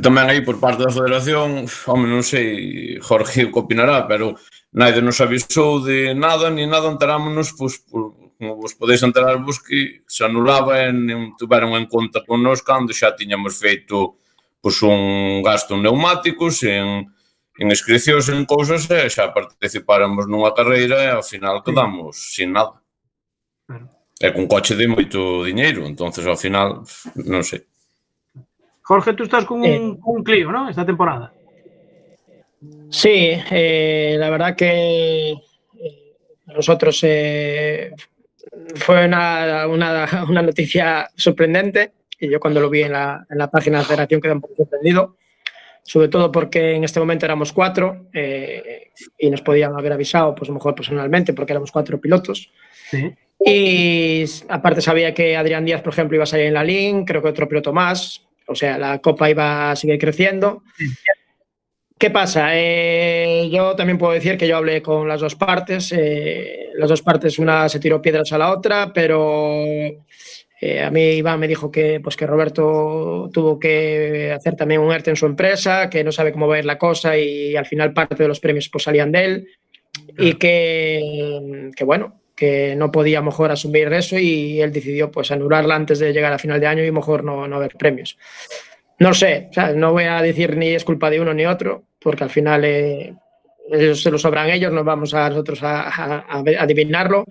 tamén 0.00 0.24
aí 0.32 0.40
por 0.40 0.56
parte 0.56 0.88
da 0.88 0.92
Federación, 0.92 1.68
home, 1.84 2.08
non 2.08 2.24
sei, 2.24 2.96
Jorge 3.04 3.52
que 3.52 3.60
opinará, 3.60 4.08
pero 4.08 4.40
naide 4.72 5.04
nos 5.04 5.20
avisou 5.20 5.84
de 5.84 6.16
nada, 6.16 6.48
ni 6.48 6.64
nada 6.64 6.88
enterámonos, 6.88 7.52
pois, 7.52 7.76
por, 7.84 8.16
como 8.40 8.56
vos 8.56 8.72
podeis 8.72 9.04
enterar 9.04 9.36
vos 9.44 9.60
que 9.60 10.00
se 10.08 10.24
anulaba 10.24 10.80
e 10.80 10.92
non 10.96 11.36
tiveron 11.36 11.76
en 11.76 11.84
conta 11.84 12.24
con 12.24 12.40
nós 12.40 12.64
cando 12.64 12.96
xa 12.96 13.12
tiñamos 13.12 13.60
feito 13.60 14.16
pois, 14.64 14.80
un 14.80 15.44
gasto 15.44 15.76
en 15.76 15.84
neumáticos, 15.84 16.64
en, 16.64 17.08
en 17.60 17.66
inscripcións, 17.68 18.32
en 18.32 18.48
cousas, 18.48 18.88
e 18.88 19.12
xa 19.12 19.32
participáramos 19.32 20.24
nunha 20.24 20.56
carreira 20.56 21.04
e 21.04 21.08
ao 21.12 21.24
final 21.24 21.60
quedamos 21.60 22.16
sin 22.32 22.56
nada. 22.56 22.80
Claro. 23.68 23.95
E 24.18 24.32
con 24.32 24.48
coche 24.48 24.74
de 24.74 24.88
moito 24.88 25.44
diñeiro, 25.44 25.84
entonces 25.84 26.24
ao 26.24 26.40
final, 26.40 26.80
non 27.28 27.44
sei. 27.44 27.60
Jorge, 28.80 29.12
tú 29.12 29.24
estás 29.24 29.44
con 29.44 29.60
un, 29.60 30.00
con 30.00 30.16
un 30.16 30.24
Clio, 30.24 30.48
¿no? 30.48 30.70
Esta 30.70 30.86
temporada. 30.86 31.32
Sí, 32.88 33.36
eh, 33.50 34.16
la 34.16 34.30
verdad 34.30 34.56
que 34.56 35.32
eh, 35.32 36.16
nosotros 36.46 36.98
eh, 37.02 37.92
fue 38.76 39.04
una, 39.04 39.66
una, 39.66 40.24
una 40.28 40.42
noticia 40.42 41.10
sorprendente 41.14 41.92
y 42.18 42.30
yo 42.30 42.40
cuando 42.40 42.60
lo 42.60 42.70
vi 42.70 42.82
en 42.84 42.92
la, 42.92 43.26
en 43.28 43.38
la 43.38 43.50
página 43.50 43.78
de 43.78 43.82
la 43.82 43.88
federación 43.88 44.20
quedé 44.20 44.32
un 44.32 44.40
poco 44.40 44.54
sorprendido, 44.56 45.16
sobre 45.82 46.08
todo 46.08 46.32
porque 46.32 46.72
en 46.72 46.84
este 46.84 47.00
momento 47.00 47.26
éramos 47.26 47.52
cuatro 47.52 48.08
eh, 48.14 48.92
y 49.18 49.28
nos 49.28 49.42
podían 49.42 49.76
haber 49.76 49.92
avisado, 49.92 50.34
pues 50.34 50.48
a 50.48 50.52
lo 50.52 50.54
mejor 50.54 50.74
personalmente, 50.74 51.34
porque 51.34 51.52
éramos 51.52 51.70
cuatro 51.70 52.00
pilotos. 52.00 52.50
Sí. 52.90 53.14
Y 53.38 54.24
aparte 54.48 54.80
sabía 54.80 55.14
que 55.14 55.36
Adrián 55.36 55.64
Díaz, 55.64 55.82
por 55.82 55.92
ejemplo, 55.92 56.16
iba 56.16 56.24
a 56.24 56.26
salir 56.26 56.46
en 56.46 56.54
la 56.54 56.64
link, 56.64 57.06
creo 57.06 57.22
que 57.22 57.28
otro 57.28 57.48
piloto 57.48 57.72
más, 57.72 58.26
o 58.46 58.54
sea, 58.54 58.78
la 58.78 58.98
copa 59.00 59.30
iba 59.30 59.70
a 59.70 59.76
seguir 59.76 59.98
creciendo. 59.98 60.62
¿Qué 61.98 62.10
pasa? 62.10 62.50
Eh, 62.52 63.48
yo 63.50 63.74
también 63.74 63.98
puedo 63.98 64.12
decir 64.12 64.36
que 64.36 64.46
yo 64.46 64.56
hablé 64.58 64.82
con 64.82 65.08
las 65.08 65.20
dos 65.20 65.34
partes. 65.34 65.92
eh, 65.92 66.68
las 66.74 66.90
dos 66.90 67.02
partes, 67.02 67.38
una 67.38 67.68
se 67.68 67.80
tiró 67.80 68.02
piedras 68.02 68.32
a 68.32 68.38
la 68.38 68.52
otra, 68.52 68.92
pero 68.92 69.64
eh, 70.60 70.82
a 70.82 70.90
mí 70.90 71.00
Iván 71.00 71.40
me 71.40 71.48
dijo 71.48 71.70
que, 71.70 72.00
pues, 72.00 72.16
que 72.16 72.26
Roberto 72.26 73.30
tuvo 73.32 73.58
que 73.58 74.30
hacer 74.32 74.56
también 74.56 74.80
un 74.82 74.92
ERTE 74.92 75.10
en 75.10 75.16
su 75.16 75.26
empresa, 75.26 75.88
que 75.88 76.04
no 76.04 76.12
sabe 76.12 76.32
cómo 76.32 76.48
va 76.48 76.56
a 76.56 76.58
ir 76.58 76.64
la 76.66 76.78
cosa 76.78 77.16
y 77.16 77.56
al 77.56 77.66
final 77.66 77.94
parte 77.94 78.22
de 78.22 78.28
los 78.28 78.40
premios 78.40 78.68
pues, 78.68 78.84
salían 78.84 79.12
de 79.12 79.24
él 79.24 79.48
y 80.18 80.34
que, 80.34 81.70
que 81.74 81.84
bueno, 81.84 82.20
que 82.36 82.76
no 82.76 82.92
podía 82.92 83.22
mejor 83.22 83.50
asumir 83.50 83.92
eso 83.92 84.18
y 84.18 84.60
él 84.60 84.70
decidió 84.72 85.10
pues 85.10 85.30
anularla 85.30 85.74
antes 85.74 85.98
de 85.98 86.12
llegar 86.12 86.32
a 86.32 86.38
final 86.38 86.60
de 86.60 86.66
año 86.66 86.84
y 86.84 86.92
mejor 86.92 87.24
no, 87.24 87.48
no 87.48 87.56
haber 87.56 87.74
premios. 87.76 88.18
No 88.98 89.14
sé, 89.14 89.48
o 89.50 89.52
sea, 89.54 89.72
no 89.72 89.92
voy 89.92 90.04
a 90.04 90.20
decir 90.22 90.56
ni 90.56 90.68
es 90.68 90.84
culpa 90.84 91.10
de 91.10 91.20
uno 91.20 91.32
ni 91.34 91.46
otro, 91.46 91.84
porque 91.98 92.24
al 92.24 92.30
final 92.30 92.64
eh, 92.64 93.14
ellos 93.72 94.02
se 94.02 94.10
lo 94.10 94.18
sobran 94.18 94.50
ellos, 94.50 94.72
no 94.72 94.84
vamos 94.84 95.12
a 95.14 95.28
nosotros 95.30 95.62
a, 95.62 95.88
a- 95.88 96.24
a 96.28 96.38
adivinarlo. 96.60 97.24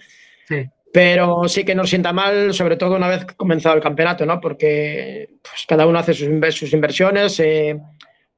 Sí. 0.48 0.66
Pero 0.92 1.48
sí 1.50 1.64
que 1.66 1.76
nos 1.76 1.90
sienta 1.90 2.14
mal, 2.14 2.54
sobre 2.54 2.78
todo 2.78 2.96
una 2.96 3.08
vez 3.10 3.26
comenzado 3.36 3.76
el 3.76 3.82
campeonato, 3.82 4.26
¿no? 4.26 4.40
Porque 4.40 5.28
pues, 5.42 5.66
cada 5.68 5.86
uno 5.88 6.00
hace 6.00 6.14
sus, 6.14 6.30
sus 6.56 6.72
inversiones. 6.74 7.40
Eh, 7.42 7.78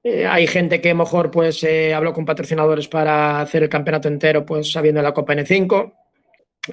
eh, 0.04 0.26
hay 0.26 0.48
gente 0.48 0.82
que 0.82 0.94
mejor 0.94 1.30
pues 1.32 1.66
habló 1.96 2.14
con 2.14 2.26
patrocinadores 2.26 2.88
para 2.88 3.42
hacer 3.42 3.64
el 3.64 3.70
campeonato 3.70 4.08
entero, 4.08 4.46
pues 4.46 4.72
sabiendo 4.72 5.02
la 5.02 5.14
Copa 5.14 5.34
N5. 5.36 5.94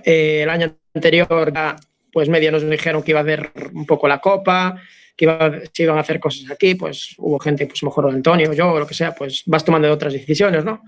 Eh, 0.05 0.43
el 0.43 0.51
año 0.51 0.77
anterior, 0.95 1.29
pues 2.13 2.29
medio 2.29 2.53
nos 2.53 2.69
dijeron 2.69 3.03
que 3.03 3.13
iba 3.13 3.21
a 3.21 3.23
haber 3.23 3.53
un 3.73 3.87
poco 3.87 4.09
la 4.09 4.21
Copa, 4.21 4.81
que 5.17 5.25
iba, 5.25 5.61
se 5.73 5.83
iban 5.83 5.97
a 5.97 6.01
hacer 6.01 6.19
cosas 6.19 6.51
aquí, 6.51 6.75
pues 6.75 7.15
hubo 7.19 7.39
gente, 7.39 7.67
pues 7.67 7.83
mejor 7.83 8.11
Antonio, 8.11 8.53
yo, 8.53 8.73
o 8.73 8.79
lo 8.79 8.87
que 8.87 8.95
sea, 8.95 9.15
pues 9.15 9.43
vas 9.47 9.65
tomando 9.65 9.91
otras 9.93 10.13
decisiones, 10.13 10.65
¿no? 10.65 10.83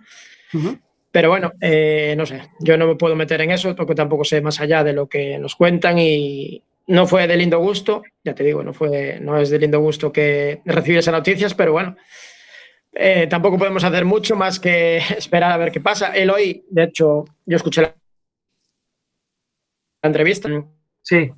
Uh 0.52 0.58
-huh. 0.58 0.80
Pero 1.10 1.30
bueno, 1.30 1.52
eh, 1.60 2.14
no 2.16 2.26
sé, 2.26 2.42
yo 2.60 2.76
no 2.76 2.86
me 2.86 2.96
puedo 2.96 3.16
meter 3.16 3.40
en 3.40 3.50
eso 3.50 3.74
porque 3.74 3.94
tampoco 3.94 4.24
sé 4.24 4.40
más 4.40 4.60
allá 4.60 4.84
de 4.84 4.92
lo 4.92 5.08
que 5.08 5.38
nos 5.38 5.56
cuentan 5.56 5.98
y 5.98 6.62
no 6.88 7.06
fue 7.06 7.26
de 7.26 7.36
lindo 7.36 7.58
gusto, 7.58 8.02
ya 8.22 8.34
te 8.34 8.44
digo, 8.44 8.62
no, 8.62 8.72
fue, 8.72 9.18
no 9.20 9.38
es 9.38 9.50
de 9.50 9.58
lindo 9.58 9.80
gusto 9.80 10.12
que 10.12 10.60
recibir 10.64 10.98
esas 10.98 11.14
noticias, 11.14 11.54
pero 11.54 11.72
bueno, 11.72 11.96
eh, 12.94 13.26
tampoco 13.28 13.58
podemos 13.58 13.84
hacer 13.84 14.04
mucho 14.04 14.36
más 14.36 14.60
que 14.60 14.98
esperar 15.16 15.52
a 15.52 15.56
ver 15.56 15.72
qué 15.72 15.80
pasa. 15.80 16.14
Él 16.14 16.30
hoy, 16.30 16.64
de 16.70 16.84
hecho, 16.84 17.24
yo 17.44 17.56
escuché 17.56 17.82
la 17.82 17.94
entrevista. 20.06 20.48
Sí. 21.02 21.32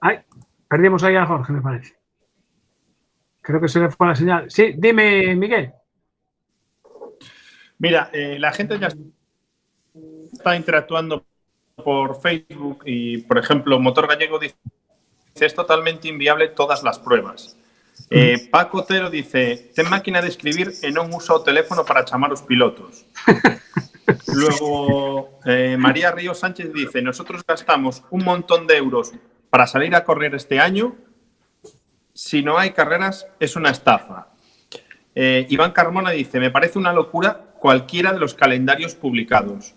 Ay, 0.00 0.18
perdimos 0.68 1.02
ahí 1.02 1.16
a 1.16 1.26
Jorge, 1.26 1.52
me 1.52 1.62
parece. 1.62 1.96
Creo 3.40 3.60
que 3.60 3.68
se 3.68 3.80
le 3.80 3.90
fue 3.90 4.06
la 4.06 4.14
señal. 4.14 4.50
Sí, 4.50 4.74
dime, 4.76 5.34
Miguel. 5.36 5.72
Mira, 7.78 8.10
eh, 8.12 8.38
la 8.38 8.52
gente 8.52 8.78
ya 8.78 8.88
está 10.32 10.56
interactuando 10.56 11.26
por 11.76 12.20
Facebook 12.20 12.84
y, 12.86 13.18
por 13.18 13.38
ejemplo, 13.38 13.78
Motor 13.80 14.08
Gallego 14.08 14.38
dice 14.38 14.56
es 15.42 15.54
totalmente 15.54 16.08
inviable 16.08 16.48
todas 16.48 16.82
las 16.82 16.98
pruebas. 16.98 17.56
Eh, 18.10 18.48
Paco 18.50 18.78
Otero 18.78 19.10
dice, 19.10 19.70
ten 19.74 19.88
máquina 19.88 20.20
de 20.20 20.28
escribir 20.28 20.72
e 20.82 20.90
non 20.90 21.10
usa 21.14 21.34
o 21.34 21.42
teléfono 21.42 21.86
para 21.86 22.02
chamar 22.02 22.30
os 22.34 22.42
pilotos. 22.42 23.06
Luego, 24.34 25.38
eh, 25.44 25.76
María 25.78 26.10
Río 26.10 26.34
Sánchez 26.34 26.72
dice, 26.72 27.02
nosotros 27.02 27.44
gastamos 27.46 28.02
un 28.10 28.24
montón 28.24 28.66
de 28.66 28.76
euros 28.76 29.12
para 29.50 29.66
salir 29.66 29.94
a 29.94 30.04
correr 30.04 30.34
este 30.34 30.60
año. 30.60 30.96
Si 32.12 32.42
no 32.42 32.58
hay 32.58 32.70
carreras, 32.70 33.26
es 33.40 33.56
una 33.56 33.70
estafa. 33.70 34.28
Eh, 35.14 35.46
Iván 35.48 35.72
Carmona 35.72 36.10
dice, 36.10 36.40
me 36.40 36.50
parece 36.50 36.78
una 36.78 36.92
locura 36.92 37.54
cualquiera 37.58 38.12
de 38.12 38.18
los 38.18 38.34
calendarios 38.34 38.94
publicados. 38.94 39.74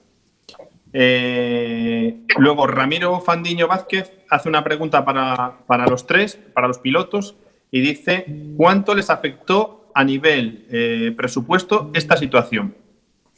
Eh, 0.93 2.21
luego, 2.37 2.67
Ramiro 2.67 3.19
Fandiño 3.21 3.67
Vázquez 3.67 4.11
hace 4.29 4.49
una 4.49 4.63
pregunta 4.63 5.05
para, 5.05 5.59
para, 5.67 5.85
los 5.87 6.07
tres, 6.07 6.39
para 6.53 6.67
los 6.67 6.79
pilotos, 6.79 7.35
y 7.69 7.81
dice, 7.81 8.25
¿cuánto 8.55 8.95
les 8.95 9.09
afectó 9.09 9.91
a 9.93 10.03
nivel 10.03 11.13
presupuesto 11.17 11.91
esta 11.93 12.15
situación? 12.15 12.75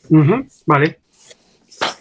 Uh 0.09 0.17
-huh, 0.17 0.63
vale. 0.65 0.99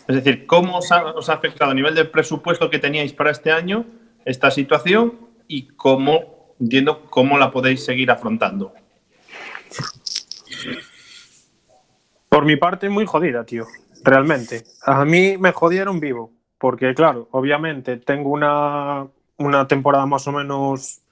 Es 0.09 0.17
decir, 0.17 0.47
¿cómo 0.47 0.79
os 0.79 0.91
ha, 0.91 1.05
os 1.13 1.29
ha, 1.29 1.35
afectado 1.35 1.71
a 1.71 1.75
nivel 1.75 1.95
del 1.95 2.11
presupuesto 2.11 2.71
que 2.71 2.79
teníais 2.79 3.13
para 3.13 3.31
este 3.31 3.53
año 3.53 3.85
esta 4.25 4.51
situación 4.51 5.15
y 5.47 5.69
cómo, 5.69 6.55
entiendo, 6.59 7.03
cómo 7.11 7.39
la 7.39 7.51
podéis 7.51 7.85
seguir 7.85 8.11
afrontando? 8.11 8.73
Por 12.29 12.45
mi 12.45 12.57
parte, 12.57 12.89
muy 12.89 13.07
jodida, 13.07 13.45
tío. 13.45 13.67
Realmente. 14.05 14.65
A 14.85 15.05
mí 15.05 15.37
me 15.39 15.53
jodieron 15.53 16.01
vivo. 16.01 16.33
Porque, 16.59 16.93
claro, 16.95 17.29
obviamente 17.31 17.99
tengo 17.99 18.31
una, 18.31 19.07
una 19.37 19.69
temporada 19.69 20.07
más 20.07 20.27
o 20.27 20.33
menos 20.33 21.03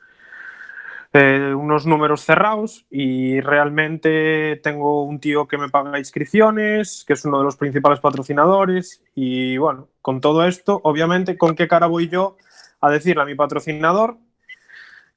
eh, 1.17 1.55
unos 1.55 1.87
números 1.87 2.21
cerrados 2.21 2.87
y 2.91 3.41
realmente 3.41 4.61
tengo 4.63 5.03
un 5.05 5.19
tío 5.19 5.49
que 5.49 5.59
me 5.59 5.69
paga 5.69 5.99
inscripciones, 5.99 7.05
que 7.07 7.15
es 7.15 7.25
uno 7.25 7.39
de 7.39 7.45
los 7.45 7.57
principales 7.57 8.01
patrocinadores 8.01 9.03
y 9.15 9.57
bueno, 9.57 9.89
con 10.03 10.21
todo 10.21 10.47
esto, 10.47 10.81
obviamente, 10.85 11.37
¿con 11.37 11.57
qué 11.57 11.67
cara 11.67 11.87
voy 11.87 12.09
yo 12.09 12.37
a 12.81 12.91
decirle 12.91 13.23
a 13.23 13.27
mi 13.27 13.35
patrocinador 13.35 14.19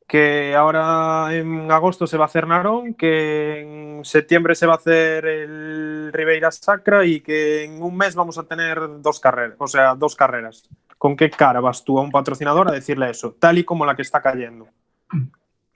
que 0.08 0.56
ahora 0.56 1.36
en 1.36 1.72
agosto 1.72 2.08
se 2.08 2.18
va 2.18 2.24
a 2.24 2.28
hacer 2.28 2.48
Narón, 2.48 2.96
que 2.96 3.60
en 3.62 4.04
septiembre 4.04 4.56
se 4.56 4.66
va 4.66 4.74
a 4.74 4.78
hacer 4.78 5.24
el 5.26 6.10
Ribeira 6.12 6.50
Sacra 6.50 7.06
y 7.06 7.22
que 7.22 7.66
en 7.66 7.84
un 7.84 7.96
mes 7.96 8.16
vamos 8.16 8.40
a 8.40 8.44
tener 8.44 8.80
dos 9.02 9.20
carreras, 9.20 9.56
o 9.60 9.68
sea, 9.68 9.94
dos 9.94 10.16
carreras. 10.16 10.68
¿Con 10.98 11.16
qué 11.16 11.30
cara 11.30 11.60
vas 11.60 11.84
tú 11.84 12.00
a 12.00 12.02
un 12.02 12.10
patrocinador 12.10 12.68
a 12.68 12.72
decirle 12.72 13.12
eso, 13.12 13.36
tal 13.40 13.60
y 13.60 13.64
como 13.64 13.86
la 13.86 13.96
que 13.96 14.02
está 14.02 14.20
cayendo? 14.20 14.68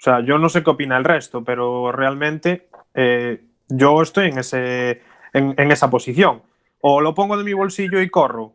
O 0.04 0.10
sea, 0.12 0.20
yo 0.20 0.38
no 0.38 0.50
sé 0.50 0.66
qué 0.66 0.70
opina 0.70 0.98
el 0.98 1.06
resto, 1.06 1.46
pero 1.46 1.94
realmente 1.94 2.68
eh, 2.94 3.42
yo 3.70 4.02
estoy 4.02 4.32
en, 4.32 4.40
ese, 4.40 5.02
en, 5.32 5.56
en, 5.58 5.72
esa 5.72 5.90
posición. 5.90 6.42
O 6.82 7.00
lo 7.00 7.16
pongo 7.16 7.38
de 7.38 7.46
mi 7.46 7.54
bolsillo 7.54 8.02
y 8.02 8.10
corro. 8.10 8.54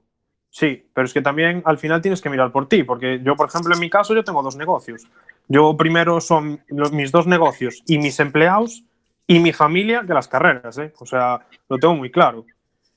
Sí, 0.50 0.90
pero 0.92 1.06
es 1.06 1.14
que 1.14 1.22
también 1.22 1.62
al 1.64 1.78
final 1.78 2.02
tienes 2.02 2.20
que 2.20 2.28
mirar 2.28 2.52
por 2.52 2.68
ti, 2.68 2.82
porque 2.82 3.22
yo, 3.22 3.34
por 3.34 3.48
ejemplo, 3.48 3.72
en 3.72 3.80
mi 3.80 3.88
caso, 3.88 4.14
yo 4.14 4.24
tengo 4.24 4.42
dos 4.42 4.56
negocios. 4.56 5.08
Yo 5.48 5.74
primero 5.74 6.20
son 6.20 6.60
los, 6.68 6.92
mis 6.92 7.12
dos 7.12 7.26
negocios 7.26 7.82
y 7.86 7.96
mis 7.96 8.20
empleados 8.20 8.84
y 9.26 9.38
mi 9.38 9.54
familia 9.54 10.02
que 10.06 10.12
las 10.12 10.28
carreras, 10.28 10.76
¿eh? 10.76 10.92
O 10.98 11.06
sea, 11.06 11.46
lo 11.70 11.78
tengo 11.78 11.94
muy 11.94 12.10
claro. 12.10 12.44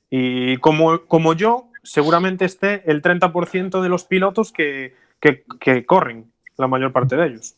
Y 0.09 0.57
como, 0.57 1.05
como 1.05 1.35
yo, 1.35 1.69
seguramente 1.83 2.43
esté 2.43 2.83
el 2.91 3.01
30% 3.01 3.81
de 3.81 3.87
los 3.87 4.03
pilotos 4.03 4.51
que, 4.51 4.93
que, 5.21 5.45
que 5.57 5.85
corren, 5.85 6.33
la 6.57 6.67
mayor 6.67 6.91
parte 6.91 7.15
de 7.15 7.27
ellos. 7.27 7.55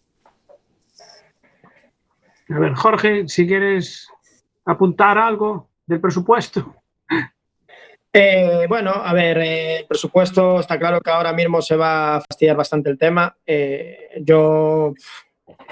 A 2.54 2.60
ver, 2.60 2.76
Jorge, 2.76 3.28
si 3.28 3.48
quieres 3.48 4.08
apuntar 4.66 5.18
algo 5.18 5.70
del 5.88 6.00
presupuesto. 6.00 6.76
Eh, 8.14 8.68
bueno, 8.70 8.92
a 8.92 9.12
ver, 9.12 9.40
eh, 9.40 9.80
el 9.80 9.88
presupuesto 9.88 10.60
está 10.60 10.78
claro 10.78 11.02
que 11.02 11.10
ahora 11.10 11.34
mismo 11.34 11.64
se 11.64 11.76
va 11.76 12.18
a 12.18 12.22
fastidiar 12.22 12.56
bastante 12.56 12.92
el 12.92 12.98
tema. 13.00 13.36
Eh, 13.44 14.22
yo 14.22 14.94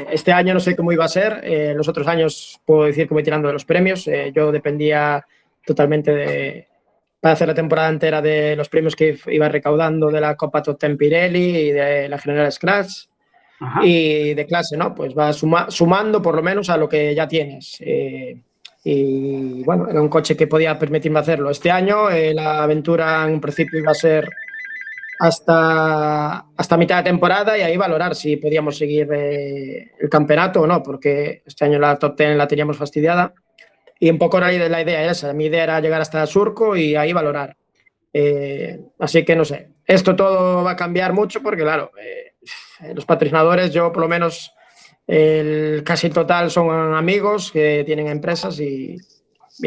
este 0.09 0.33
año 0.33 0.55
no 0.55 0.59
sé 0.59 0.75
cómo 0.75 0.91
iba 0.91 1.05
a 1.05 1.09
ser. 1.09 1.43
Los 1.75 1.87
otros 1.87 2.07
años 2.07 2.59
puedo 2.65 2.85
decir 2.85 3.07
que 3.07 3.13
voy 3.13 3.21
tirando 3.21 3.47
de 3.47 3.53
los 3.53 3.65
premios. 3.65 4.09
Yo 4.33 4.51
dependía 4.51 5.23
totalmente 5.63 6.11
de, 6.15 6.67
para 7.19 7.33
hacer 7.33 7.47
la 7.47 7.53
temporada 7.53 7.89
entera 7.89 8.23
de 8.23 8.55
los 8.55 8.69
premios 8.69 8.95
que 8.95 9.19
iba 9.27 9.47
recaudando 9.49 10.09
de 10.09 10.21
la 10.21 10.35
Copa 10.35 10.63
Top 10.63 10.79
Ten 10.79 10.97
Pirelli 10.97 11.57
y 11.57 11.71
de 11.71 12.09
la 12.09 12.17
General 12.17 12.51
Scratch. 12.51 13.10
Y 13.83 14.33
de 14.33 14.45
clase, 14.45 14.75
¿no? 14.75 14.95
Pues 14.95 15.15
va 15.15 15.31
suma, 15.33 15.69
sumando 15.69 16.21
por 16.21 16.35
lo 16.35 16.41
menos 16.41 16.69
a 16.69 16.77
lo 16.77 16.89
que 16.89 17.13
ya 17.13 17.27
tienes. 17.27 17.77
Eh, 17.81 18.35
y 18.83 19.63
bueno, 19.63 19.87
era 19.89 20.01
un 20.01 20.09
coche 20.09 20.35
que 20.35 20.47
podía 20.47 20.77
permitirme 20.79 21.19
hacerlo. 21.19 21.51
Este 21.51 21.69
año 21.69 22.09
eh, 22.09 22.33
la 22.33 22.63
aventura 22.63 23.25
en 23.27 23.39
principio 23.39 23.79
iba 23.79 23.91
a 23.91 23.95
ser 23.95 24.27
hasta, 25.19 26.47
hasta 26.57 26.77
mitad 26.77 26.97
de 26.97 27.11
temporada 27.11 27.55
y 27.55 27.61
ahí 27.61 27.77
valorar 27.77 28.15
si 28.15 28.37
podíamos 28.37 28.75
seguir 28.75 29.07
eh, 29.13 29.91
el 29.99 30.09
campeonato 30.09 30.61
o 30.61 30.67
no, 30.67 30.81
porque 30.81 31.43
este 31.45 31.65
año 31.65 31.77
la 31.77 31.99
top 31.99 32.17
10 32.17 32.35
la 32.37 32.47
teníamos 32.47 32.77
fastidiada. 32.77 33.33
Y 33.99 34.09
un 34.09 34.17
poco 34.17 34.39
la, 34.39 34.51
idea 34.51 34.81
era 34.83 35.11
esa. 35.11 35.31
Mi 35.31 35.45
idea 35.45 35.63
era 35.63 35.79
llegar 35.79 36.01
hasta 36.01 36.25
Surco 36.25 36.75
y 36.75 36.95
ahí 36.95 37.13
valorar. 37.13 37.55
Eh, 38.11 38.79
así 38.97 39.23
que 39.23 39.35
no 39.35 39.45
sé. 39.45 39.69
Esto 39.85 40.15
todo 40.15 40.63
va 40.63 40.71
a 40.71 40.75
cambiar 40.75 41.13
mucho 41.13 41.43
porque, 41.43 41.61
claro, 41.61 41.91
los 42.93 43.05
patrocinadores, 43.05 43.71
yo 43.71 43.91
por 43.91 44.01
lo 44.01 44.07
menos 44.07 44.53
el 45.07 45.83
casi 45.83 46.09
total 46.09 46.49
son 46.51 46.93
amigos 46.93 47.51
que 47.51 47.83
tienen 47.85 48.07
empresas 48.07 48.59
y, 48.59 48.97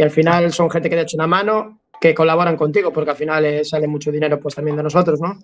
al 0.01 0.11
final 0.11 0.53
son 0.53 0.71
gente 0.71 0.91
que 0.91 0.97
te 0.97 1.03
echa 1.03 1.17
una 1.17 1.27
mano, 1.27 1.81
que 2.01 2.15
colaboran 2.15 2.57
contigo, 2.57 2.93
porque 2.93 3.11
al 3.11 3.17
final 3.17 3.45
eh, 3.45 3.65
sale 3.65 3.87
mucho 3.87 4.11
dinero 4.11 4.41
pues 4.41 4.55
también 4.55 4.77
de 4.77 4.83
nosotros, 4.83 5.21
¿no? 5.21 5.39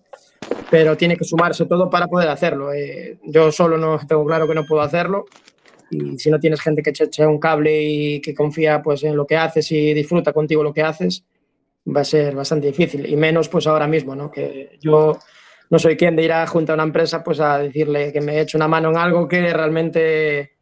Pero 0.70 0.96
tiene 0.96 1.16
que 1.16 1.24
sumarse 1.24 1.66
todo 1.66 1.88
para 1.88 2.08
poder 2.08 2.28
hacerlo. 2.28 2.72
Eh, 2.72 3.18
yo 3.24 3.52
solo 3.52 3.78
no 3.78 3.98
tengo 4.06 4.24
claro 4.26 4.48
que 4.48 4.54
no 4.54 4.64
puedo 4.64 4.82
hacerlo 4.82 5.26
y 5.90 6.18
si 6.18 6.30
no 6.30 6.38
tienes 6.38 6.60
gente 6.60 6.82
que 6.82 6.90
eche 6.90 7.26
un 7.26 7.38
cable 7.38 7.82
y 7.82 8.20
que 8.20 8.34
confía 8.34 8.80
pues 8.80 9.02
en 9.04 9.16
lo 9.16 9.26
que 9.26 9.36
haces 9.36 9.70
y 9.72 9.92
disfruta 9.92 10.32
contigo 10.32 10.62
lo 10.62 10.72
que 10.72 10.82
haces, 10.82 11.24
va 11.86 12.00
a 12.00 12.04
ser 12.04 12.34
bastante 12.34 12.68
difícil 12.68 13.06
y 13.06 13.16
menos 13.16 13.48
pues 13.48 13.66
ahora 13.66 13.86
mismo, 13.86 14.14
¿no? 14.14 14.30
Que 14.30 14.78
yo 14.80 15.18
no 15.70 15.78
soy 15.78 15.96
quien 15.96 16.16
de 16.16 16.24
ir 16.24 16.32
a 16.32 16.46
junto 16.46 16.72
a 16.72 16.74
una 16.74 16.82
empresa 16.82 17.22
pues 17.22 17.40
a 17.40 17.58
decirle 17.58 18.12
que 18.12 18.20
me 18.20 18.34
he 18.34 18.40
hecho 18.40 18.58
una 18.58 18.68
mano 18.68 18.90
en 18.90 18.96
algo 18.96 19.26
que 19.28 19.52
realmente 19.52 20.56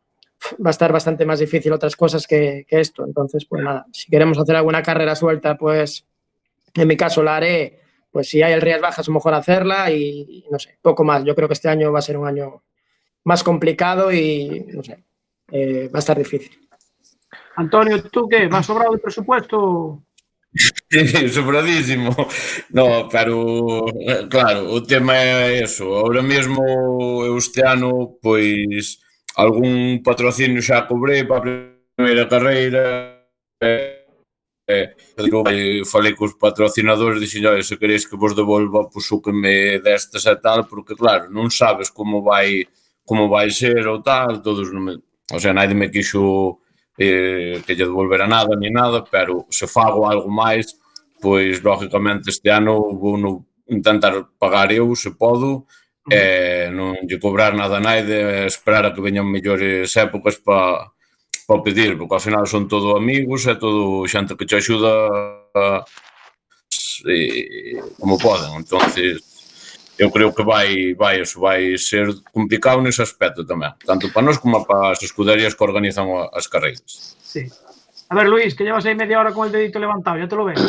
va 0.65 0.69
a 0.69 0.71
estar 0.71 0.93
bastante 0.93 1.25
más 1.25 1.41
difícil 1.41 1.73
otras 1.73 1.97
cosas 1.97 2.27
que, 2.27 2.67
esto. 2.69 3.05
Entonces, 3.05 3.47
pues 3.47 3.63
nada, 3.63 3.87
si 3.93 4.11
queremos 4.11 4.39
hacer 4.39 4.55
alguna 4.55 4.83
carrera 4.83 5.17
suelta, 5.17 5.57
pues 5.57 6.07
en 6.75 6.87
mi 6.87 6.97
caso 6.97 7.23
la 7.23 7.37
haré. 7.37 7.81
Pues 8.11 8.29
si 8.29 8.43
hay 8.43 8.53
el 8.53 8.61
Rías 8.61 8.81
Bajas, 8.81 9.09
mejor 9.09 9.35
hacerla 9.35 9.91
y, 9.91 10.45
no 10.51 10.59
sé, 10.59 10.79
poco 10.81 11.05
más. 11.05 11.25
Yo 11.25 11.35
creo 11.35 11.49
que 11.49 11.55
este 11.55 11.69
año 11.69 11.91
va 11.93 11.99
a 11.99 12.03
ser 12.03 12.17
un 12.17 12.29
año 12.29 12.63
más 13.25 13.43
complicado 13.43 14.13
y 14.13 14.67
no 14.69 14.83
sé, 14.83 15.05
eh, 15.51 15.89
va 15.93 15.99
a 15.99 16.01
estar 16.01 16.17
difícil. 16.17 16.69
Antonio, 17.57 18.03
¿tú 18.05 18.29
qué? 18.29 18.47
¿Vas 18.47 18.67
sobrado 18.67 18.95
el 18.95 19.01
presupuesto? 19.01 20.03
Iso. 20.91 21.43
No, 22.71 23.09
pero 23.09 23.87
eh, 24.01 24.27
claro, 24.31 24.73
o 24.73 24.83
tema 24.83 25.15
é 25.17 25.63
eso. 25.63 25.85
Ahora 25.85 26.23
mesmo 26.23 26.63
eu 27.25 27.37
este 27.37 27.63
ano 27.65 28.19
pois 28.23 28.99
algún 29.37 30.03
patrocinio 30.03 30.63
xa 30.63 30.83
cobrei 30.83 31.25
para 31.25 31.39
a 31.39 31.97
primeira 31.97 32.27
carreira. 32.27 32.83
Eh, 33.63 34.05
eh, 34.69 34.95
eh, 35.17 35.83
falei 35.85 36.15
cos 36.15 36.35
patrocinadores 36.35 37.21
dixen, 37.21 37.47
olha, 37.47 37.63
se 37.63 37.77
queréis 37.77 38.07
que 38.07 38.17
vos 38.17 38.35
devolva 38.35 38.89
pois 38.91 39.11
o 39.13 39.21
que 39.21 39.33
me 39.33 39.79
destes 39.81 40.25
e 40.27 40.37
tal, 40.37 40.67
porque 40.67 40.95
claro, 40.95 41.31
non 41.31 41.51
sabes 41.51 41.91
como 41.91 42.23
vai 42.23 42.67
como 43.05 43.29
vai 43.29 43.51
ser 43.51 43.87
ou 43.89 44.03
tal, 44.03 44.43
todos 44.43 44.69
non 44.73 44.85
me... 44.85 44.95
O 45.33 45.41
sea, 45.41 45.53
naide 45.57 45.75
me 45.75 45.89
quixo 45.89 46.61
eh, 46.99 47.63
que 47.65 47.75
lle 47.75 47.87
devolvera 47.87 48.27
nada 48.27 48.57
ni 48.57 48.71
nada, 48.71 49.05
pero 49.05 49.47
se 49.51 49.67
fago 49.67 50.07
algo 50.07 50.29
máis, 50.29 50.77
pois 51.23 51.63
lógicamente 51.63 52.31
este 52.31 52.51
ano 52.51 52.93
vou 52.95 53.17
no 53.17 53.47
intentar 53.69 54.27
pagar 54.39 54.73
eu 54.73 54.95
se 54.97 55.15
podo, 55.15 55.65
e 56.11 56.67
eh, 56.67 56.71
non 56.75 56.99
lle 57.07 57.23
cobrar 57.23 57.55
nada 57.55 57.79
a 57.79 57.85
naide, 57.85 58.47
esperar 58.51 58.85
a 58.87 58.93
que 58.93 59.05
veñan 59.05 59.31
mellores 59.31 59.95
épocas 59.97 60.37
para 60.43 60.91
pa 61.47 61.63
pedir, 61.65 61.97
porque 61.97 62.15
ao 62.15 62.21
final 62.21 62.45
son 62.47 62.69
todo 62.69 62.97
amigos, 62.97 63.47
e 63.47 63.55
todo 63.57 64.05
xente 64.11 64.37
que 64.37 64.45
te 64.45 64.57
axuda 64.59 65.09
a, 65.55 65.85
como 68.01 68.19
poden, 68.19 68.59
entonces 68.59 69.38
eu 69.99 70.11
creo 70.11 70.33
que 70.33 70.43
vai, 70.43 70.95
vai, 70.95 71.21
eso 71.21 71.41
vai 71.41 71.77
ser 71.77 72.07
complicado 72.33 72.81
nese 72.81 73.03
aspecto 73.03 73.45
tamén, 73.45 73.75
tanto 73.85 74.09
para 74.15 74.23
nós 74.23 74.39
como 74.39 74.65
para 74.65 74.95
as 74.95 75.03
escuderías 75.03 75.55
que 75.55 75.65
organizan 75.65 76.07
as 76.33 76.47
carreiras. 76.47 77.19
Sí. 77.19 77.51
A 78.09 78.15
ver, 78.15 78.29
Luis, 78.29 78.55
que 78.55 78.65
llevas 78.65 78.87
ahí 78.87 78.95
media 78.95 79.21
hora 79.21 79.33
con 79.33 79.47
el 79.47 79.53
dedito 79.53 79.79
levantado, 79.79 80.17
ya 80.17 80.29
te 80.29 80.37
lo 80.37 80.47
ves. 80.47 80.61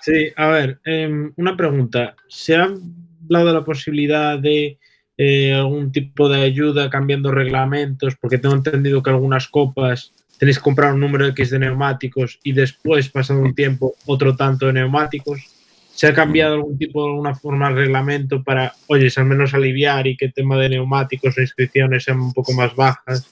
Sí, 0.00 0.32
a 0.34 0.48
ver, 0.48 0.80
eh, 0.84 1.30
una 1.36 1.56
pregunta. 1.56 2.16
¿Se 2.28 2.56
ha 2.56 2.64
hablado 2.64 3.46
de 3.46 3.52
la 3.52 3.64
posibilidad 3.64 4.38
de 4.38 4.78
eh, 5.16 5.54
algún 5.54 5.92
tipo 5.92 6.28
de 6.28 6.42
ayuda 6.42 6.90
cambiando 6.90 7.30
reglamentos? 7.30 8.16
Porque 8.20 8.38
tengo 8.38 8.56
entendido 8.56 9.02
que 9.02 9.10
algunas 9.10 9.46
copas 9.46 10.12
tenéis 10.38 10.58
que 10.58 10.64
comprar 10.64 10.94
un 10.94 11.00
número 11.00 11.26
X 11.26 11.50
de 11.50 11.58
neumáticos 11.60 12.40
y 12.42 12.52
después, 12.52 13.08
pasado 13.10 13.40
un 13.40 13.54
tiempo, 13.54 13.94
otro 14.06 14.34
tanto 14.34 14.66
de 14.66 14.72
neumáticos. 14.72 15.57
se 15.98 16.06
ha 16.06 16.14
cambiado 16.14 16.54
algún 16.54 16.78
tipo 16.78 17.02
de 17.02 17.08
alguna 17.10 17.34
forma 17.34 17.70
el 17.70 17.74
reglamento 17.74 18.40
para, 18.40 18.72
oye, 18.86 19.08
al 19.16 19.24
menos 19.24 19.52
aliviar 19.52 20.06
y 20.06 20.16
que 20.16 20.26
el 20.26 20.32
tema 20.32 20.56
de 20.56 20.68
neumáticos 20.68 21.36
o 21.36 21.40
inscripciones 21.40 22.04
sean 22.04 22.20
un 22.20 22.32
poco 22.32 22.52
más 22.52 22.72
bajas 22.76 23.26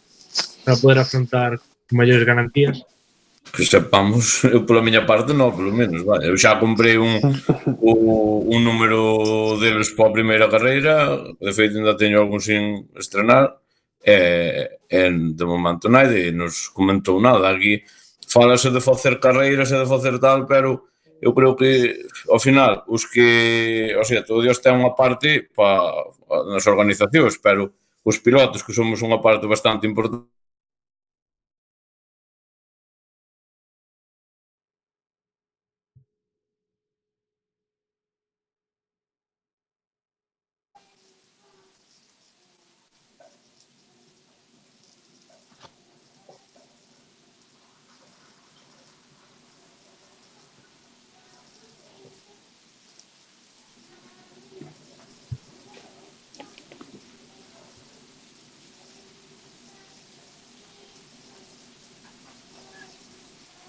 para 0.64 0.76
poder 0.76 0.98
afrontar 0.98 1.60
mayores 1.92 2.26
garantías? 2.26 2.84
que 3.54 3.64
sepamos, 3.64 4.42
eu 4.42 4.66
pola 4.66 4.82
miña 4.82 5.06
parte 5.06 5.32
non, 5.32 5.54
polo 5.54 5.70
menos, 5.70 6.02
vale. 6.02 6.26
Eu 6.26 6.34
xa 6.34 6.58
comprei 6.58 6.98
un, 6.98 7.22
o, 7.78 8.42
un 8.50 8.60
número 8.66 9.54
deles 9.62 9.94
para 9.94 10.10
a 10.10 10.16
primeira 10.18 10.50
carreira, 10.50 11.14
de 11.38 11.52
feito, 11.54 11.78
ainda 11.78 11.94
teño 11.94 12.18
algún 12.18 12.42
sin 12.42 12.90
estrenar, 12.98 13.62
e, 14.02 14.82
en, 14.90 15.38
de 15.38 15.44
momento 15.46 15.86
naide 15.86 16.34
nos 16.34 16.66
comentou 16.74 17.22
nada. 17.22 17.46
Aquí 17.46 17.86
falase 18.26 18.74
de 18.74 18.82
facer 18.82 19.22
carreiras 19.22 19.70
e 19.70 19.78
de 19.78 19.86
facer 19.86 20.18
tal, 20.18 20.50
pero 20.50 20.90
eu 21.20 21.32
creo 21.32 21.56
que 21.56 22.06
ao 22.28 22.38
final 22.38 22.84
os 22.88 23.04
que, 23.08 23.94
o 23.96 24.04
sea, 24.04 24.24
todo 24.24 24.44
Dios 24.44 24.60
ten 24.60 24.76
unha 24.76 24.92
parte 24.92 25.48
pa, 25.56 25.90
nas 26.52 26.66
organizacións, 26.68 27.40
pero 27.40 27.72
os 28.04 28.20
pilotos 28.20 28.62
que 28.62 28.76
somos 28.76 29.00
unha 29.02 29.18
parte 29.18 29.48
bastante 29.48 29.88
importante 29.88 30.35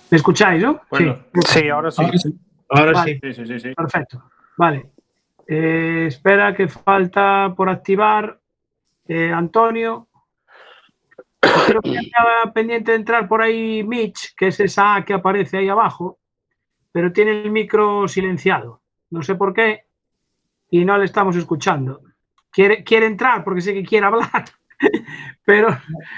¿Me 0.09 0.17
escucháis, 0.17 0.61
no? 0.61 0.81
Bueno, 0.89 1.19
Sí, 1.47 1.69
ahora 1.69 1.91
sí. 1.91 2.01
Ahora 2.69 2.91
Vale. 2.93 3.13
sí. 3.13 3.19
Sí, 3.21 3.33
sí, 3.33 3.45
sí, 3.45 3.59
sí. 3.59 3.75
Perfecto. 3.75 4.23
Vale. 4.57 4.89
Eh, 5.47 6.05
espera 6.07 6.53
que 6.55 6.67
falta 6.67 7.53
por 7.55 7.69
activar 7.69 8.39
eh, 9.07 9.31
Antonio. 9.31 10.07
Creo 11.39 11.81
que 11.81 11.95
estaba 11.95 12.51
pendiente 12.53 12.91
de 12.91 12.97
entrar 12.97 13.27
por 13.27 13.41
ahí 13.41 13.83
Mitch, 13.83 14.35
que 14.35 14.47
es 14.47 14.59
esa 14.59 14.95
A 14.95 15.05
que 15.05 15.13
aparece 15.13 15.57
ahí 15.57 15.69
abajo, 15.69 16.19
pero 16.91 17.13
tiene 17.13 17.43
el 17.43 17.51
micro 17.51 18.07
silenciado. 18.07 18.81
No 19.11 19.21
sé 19.21 19.35
por 19.35 19.53
qué 19.53 19.85
y 20.69 20.83
no 20.83 20.97
le 20.97 21.05
estamos 21.05 21.35
escuchando. 21.35 22.01
Quiere, 22.51 22.83
quiere 22.83 23.05
entrar 23.05 23.43
porque 23.43 23.61
sé 23.61 23.73
que 23.73 23.83
quiere 23.83 24.07
hablar, 24.07 24.45
pero 25.45 25.69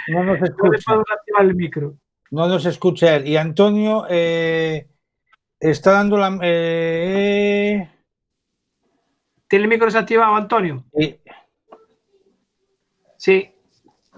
No 0.07 0.23
nos 0.23 0.39
no 0.39 0.71
le 0.71 0.79
podemos 0.79 1.05
activar 1.11 1.45
el 1.45 1.55
micro. 1.55 1.95
No 2.31 2.47
nos 2.47 2.65
escucha 2.65 3.15
él. 3.15 3.27
Y 3.27 3.37
Antonio 3.37 4.05
eh, 4.09 4.87
está 5.59 5.93
dando 5.93 6.17
la. 6.17 6.37
eh, 6.43 7.89
¿Tiene 9.47 9.63
el 9.63 9.69
micro 9.69 9.85
desactivado, 9.87 10.35
Antonio? 10.35 10.85
eh, 10.99 11.19
Sí. 13.17 13.51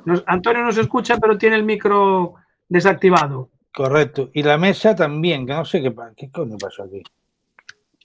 Nos- 0.06 0.24
Antonio 0.28 0.64
nos 0.64 0.78
escucha, 0.78 1.18
pero 1.18 1.38
tiene 1.38 1.56
el 1.56 1.64
micro 1.64 2.36
desactivado. 2.68 3.50
correcto. 3.74 4.30
Y 4.34 4.44
la 4.44 4.58
mesa 4.58 4.94
también, 4.96 5.46
que 5.48 5.54
no 5.54 5.64
sé 5.64 5.82
qué, 5.82 5.94
qué 6.18 6.30
coño 6.30 6.58
pasó 6.58 6.84
aquí. 6.84 7.02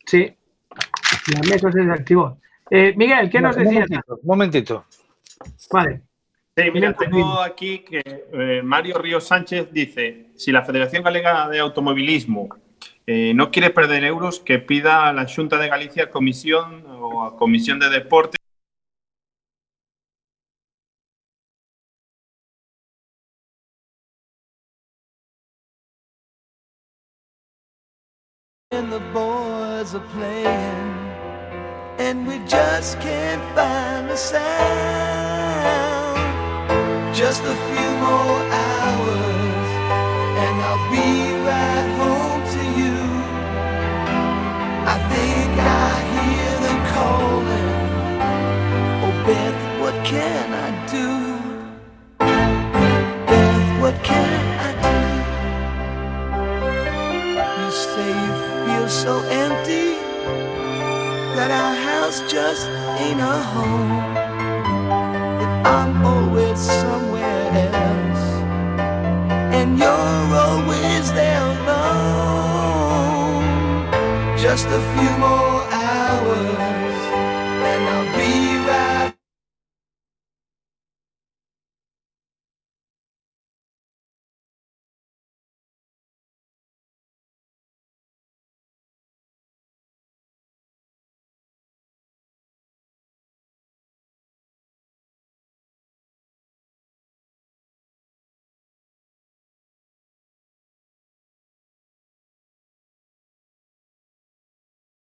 Sí. 0.06 0.32
La 1.34 1.40
mesa 1.40 1.72
se 1.72 1.80
desactivó. 1.80 2.38
Eh, 2.70 2.94
Miguel, 2.96 3.28
¿qué 3.28 3.40
nos 3.40 3.56
Un 3.56 3.64
decías? 3.64 3.88
momentito, 3.90 4.14
un 4.14 4.20
momentito. 4.26 4.84
Vale. 5.72 6.02
Sí, 6.58 6.70
mira, 6.70 6.94
tengo 6.94 7.42
aquí 7.42 7.80
que 7.80 8.02
eh, 8.06 8.62
Mario 8.64 8.96
Ríos 8.96 9.26
Sánchez 9.28 9.70
dice, 9.72 10.28
si 10.36 10.52
la 10.52 10.64
Federación 10.64 11.02
Galega 11.02 11.50
de 11.50 11.58
Automovilismo 11.58 12.48
eh, 13.06 13.34
no 13.34 13.50
quiere 13.50 13.68
perder 13.68 14.04
euros, 14.04 14.40
que 14.40 14.58
pida 14.58 15.06
a 15.06 15.12
la 15.12 15.26
Junta 15.28 15.58
de 15.58 15.68
Galicia 15.68 16.10
comisión 16.10 16.86
o 16.88 17.24
a 17.24 17.36
Comisión 17.36 17.78
de 17.78 17.90
Deporte 17.90 18.38
and 28.72 28.90
the 28.90 29.00
boys 29.12 29.94
are 29.94 30.06
playing, 30.14 31.12
and 31.98 32.26
we 32.26 32.38
just 32.48 32.98
can't 33.00 33.42
find 33.54 34.08
the 34.08 34.16
sound. 34.16 35.05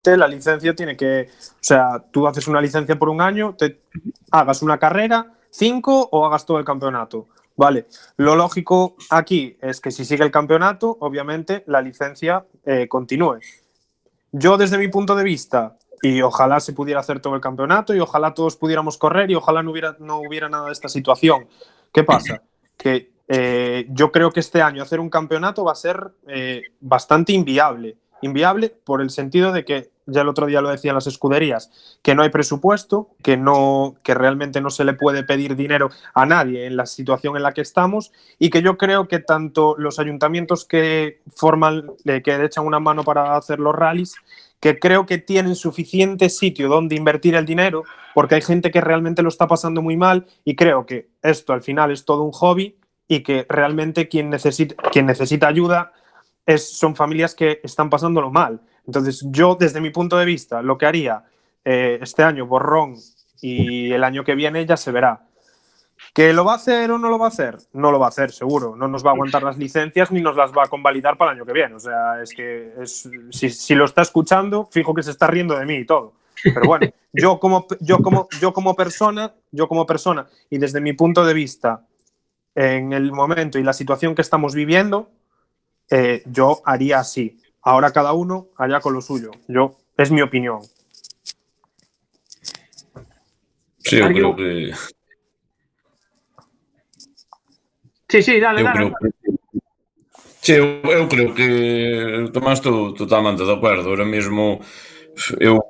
La 0.04 0.26
licencia 0.28 0.74
tiene 0.74 0.96
que, 0.96 1.28
o 1.30 1.56
sea, 1.60 2.04
tú 2.10 2.26
haces 2.26 2.48
una 2.48 2.60
licencia 2.60 2.98
por 2.98 3.08
un 3.08 3.20
año, 3.20 3.54
te 3.56 3.80
hagas 4.30 4.62
una 4.62 4.78
carrera, 4.78 5.32
cinco 5.50 6.08
o 6.10 6.26
hagas 6.26 6.44
todo 6.44 6.58
el 6.58 6.64
campeonato. 6.64 7.28
Vale, 7.56 7.86
lo 8.16 8.34
lógico 8.34 8.96
aquí 9.10 9.56
es 9.60 9.80
que 9.80 9.90
si 9.90 10.04
sigue 10.04 10.24
el 10.24 10.30
campeonato, 10.30 10.96
obviamente 11.00 11.62
la 11.66 11.80
licencia 11.80 12.44
eh, 12.64 12.88
continúe. 12.88 13.38
Yo 14.32 14.56
desde 14.56 14.78
mi 14.78 14.88
punto 14.88 15.14
de 15.14 15.22
vista, 15.22 15.76
y 16.02 16.20
ojalá 16.20 16.58
se 16.58 16.72
pudiera 16.72 16.98
hacer 16.98 17.20
todo 17.20 17.36
el 17.36 17.40
campeonato 17.40 17.94
y 17.94 18.00
ojalá 18.00 18.34
todos 18.34 18.56
pudiéramos 18.56 18.98
correr 18.98 19.30
y 19.30 19.36
ojalá 19.36 19.62
no 19.62 19.70
hubiera, 19.70 19.96
no 20.00 20.18
hubiera 20.18 20.48
nada 20.48 20.66
de 20.66 20.72
esta 20.72 20.88
situación. 20.88 21.46
¿Qué 21.92 22.02
pasa? 22.02 22.42
Que 22.76 23.12
eh, 23.28 23.86
yo 23.90 24.10
creo 24.10 24.32
que 24.32 24.40
este 24.40 24.60
año 24.60 24.82
hacer 24.82 24.98
un 24.98 25.08
campeonato 25.08 25.64
va 25.64 25.72
a 25.72 25.76
ser 25.76 26.12
eh, 26.26 26.62
bastante 26.80 27.32
inviable. 27.32 27.96
Inviable 28.22 28.70
por 28.70 29.02
el 29.02 29.11
sentido 29.11 29.52
de 29.52 29.64
que, 29.64 29.90
ya 30.06 30.22
el 30.22 30.28
otro 30.28 30.46
día 30.46 30.61
lo 30.61 30.70
decían 30.70 30.94
las 30.94 31.06
escuderías, 31.06 31.70
que 32.02 32.14
no 32.14 32.22
hay 32.22 32.30
presupuesto, 32.30 33.11
que, 33.22 33.37
no, 33.37 33.96
que 34.02 34.14
realmente 34.14 34.61
no 34.61 34.70
se 34.70 34.85
le 34.85 34.94
puede 34.94 35.22
pedir 35.22 35.56
dinero 35.56 35.90
a 36.14 36.24
nadie 36.26 36.66
en 36.66 36.76
la 36.76 36.87
situación 36.87 37.37
en 37.37 37.42
la 37.42 37.52
que 37.52 37.61
estamos 37.61 38.12
y 38.38 38.50
que 38.50 38.62
yo 38.62 38.78
creo 38.78 39.08
que 39.08 39.18
tanto 39.18 39.74
los 39.76 39.98
ayuntamientos 39.98 40.64
que 40.64 41.20
forman, 41.35 41.90
eh, 42.04 42.22
que 42.22 42.44
echan 42.44 42.66
una 42.66 42.80
mano 42.80 43.04
para 43.04 43.37
hacer 43.37 43.58
los 43.61 43.74
rallies, 43.74 44.14
que 44.61 44.78
creo 44.78 45.06
que 45.06 45.18
tienen 45.18 45.56
suficiente 45.56 46.28
sitio 46.28 46.68
donde 46.68 46.94
invertir 46.94 47.35
el 47.35 47.44
dinero, 47.44 47.82
porque 48.14 48.37
hay 48.37 48.42
gente 48.42 48.70
que 48.70 48.80
realmente 48.80 49.22
lo 49.22 49.28
está 49.28 49.48
pasando 49.48 49.82
muy 49.82 49.96
mal 49.96 50.26
y 50.44 50.54
creo 50.54 50.87
que 50.87 51.08
esto 51.22 51.52
al 51.52 51.62
final 51.62 51.90
es 51.90 52.04
todo 52.04 52.22
un 52.22 52.32
hobby 52.32 52.76
y 53.08 53.24
que 53.24 53.46
realmente 53.48 54.08
quien 54.08 54.30
necesita, 54.30 54.76
quien 54.90 55.06
necesita 55.06 55.48
ayuda 55.48 55.92
es, 56.46 56.76
son 56.76 56.96
familias 56.96 57.35
que 57.35 57.61
están 57.62 57.90
pasándolo 57.90 58.31
mal. 58.31 58.61
Entonces, 58.87 59.24
yo, 59.31 59.57
desde 59.59 59.81
mi 59.81 59.90
punto 59.90 60.16
de 60.18 60.24
vista, 60.24 60.62
lo 60.62 60.76
que 60.76 60.87
haría 60.87 61.24
eh, 61.64 61.98
este 62.00 62.22
año, 62.22 62.46
borrón, 62.46 62.96
y 63.40 63.92
el 63.92 64.05
año 64.05 64.24
que 64.24 64.35
viene 64.35 64.64
ya 64.64 64.76
se 64.76 64.92
verá. 64.92 65.26
¿Que 66.14 66.33
lo 66.33 66.44
va 66.44 66.52
a 66.52 66.57
hacer 66.57 66.90
o 66.90 66.98
no 66.98 67.09
lo 67.09 67.18
va 67.18 67.26
a 67.26 67.28
hacer? 67.28 67.59
No 67.72 67.90
lo 67.90 67.98
va 67.98 68.07
a 68.07 68.09
hacer, 68.11 68.33
seguro. 68.33 68.76
No 68.76 68.87
nos 68.87 69.05
va 69.05 69.11
a 69.11 69.12
aguantar 69.14 69.42
las 69.42 69.57
licencias 69.57 70.11
ni 70.11 70.20
nos 70.20 70.37
las 70.37 70.52
va 70.52 70.64
a 70.64 70.68
convalidar 70.68 71.16
para 71.16 71.33
el 71.33 71.38
año 71.38 71.46
que 71.46 71.52
viene. 71.52 71.74
O 71.74 71.81
sea, 71.81 72.22
es 72.22 72.33
que 72.35 72.72
si, 73.31 73.50
si 73.50 73.74
lo 73.74 73.85
está 73.85 74.02
escuchando, 74.02 74.68
fijo 74.70 74.94
que 74.94 75.02
se 75.02 75.11
está 75.11 75.26
riendo 75.26 75.59
de 75.59 75.66
mí 75.66 75.76
y 75.76 75.87
todo. 75.87 76.14
Pero 76.42 76.62
bueno, 76.66 76.88
yo 77.12 77.38
como, 77.38 77.66
yo 77.81 77.98
como, 77.98 78.28
yo 78.40 78.52
como 78.52 78.74
persona, 78.74 79.35
yo 79.50 79.68
como 79.68 79.87
persona, 79.87 80.26
y 80.50 80.59
desde 80.59 80.81
mi 80.81 80.92
punto 80.92 81.24
de 81.24 81.35
vista, 81.35 81.87
en 82.55 82.92
el 82.92 83.12
momento 83.12 83.59
y 83.59 83.62
la 83.62 83.72
situación 83.72 84.14
que 84.14 84.22
estamos 84.22 84.55
viviendo, 84.55 85.11
eh, 85.92 86.22
yo 86.26 86.62
haría 86.64 87.00
así. 87.05 87.37
Ahora 87.61 87.92
cada 87.92 88.12
uno 88.16 88.48
allá 88.57 88.81
con 88.81 88.94
lo 88.96 89.00
suyo. 89.05 89.31
Yo, 89.46 89.76
es 89.96 90.11
mi 90.11 90.22
opinión. 90.22 90.61
Sí, 93.85 94.00
Alguén- 94.00 94.33
creo 94.33 94.37
que 94.37 94.72
Sí, 98.09 98.22
sí, 98.22 98.40
dale, 98.40 98.61
eu 98.61 98.66
dale. 98.66 98.76
creo 98.76 98.90
que 98.98 99.09
Sí, 100.42 100.52
eu, 100.59 100.83
eu 100.90 101.07
creo 101.09 101.31
que 101.38 102.28
Tomás 102.35 102.59
estou 102.59 102.92
totalmente 102.94 103.44
de 103.44 103.52
acordo. 103.52 103.88
Ahora 103.88 104.05
mesmo 104.05 104.59
eu 105.38 105.61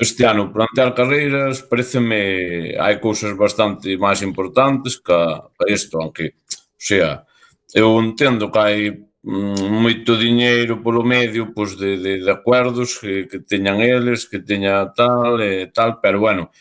este 0.00 0.24
ano 0.24 0.50
plantear 0.50 0.94
carreiras 0.94 1.60
pareceme 1.62 2.72
hai 2.80 2.98
cousas 3.04 3.36
bastante 3.36 3.96
máis 4.00 4.22
importantes 4.22 4.96
que, 4.96 5.12
que 5.58 5.64
isto, 5.72 6.00
aunque 6.00 6.34
o 6.48 6.80
sea, 6.88 7.26
eu 7.74 8.00
entendo 8.00 8.50
que 8.50 8.58
hai 8.58 8.80
moito 9.24 10.20
diñeiro 10.20 10.82
polo 10.84 11.02
medio 11.02 11.52
pois 11.56 11.76
de, 11.80 11.96
de, 11.96 12.12
de 12.20 12.30
acuerdos 12.30 12.98
que, 13.00 13.26
que 13.26 13.40
teñan 13.40 13.80
eles, 13.80 14.28
que 14.28 14.40
teña 14.40 14.92
tal 14.92 15.40
e 15.40 15.72
tal, 15.72 16.00
pero 16.00 16.20
bueno, 16.20 16.52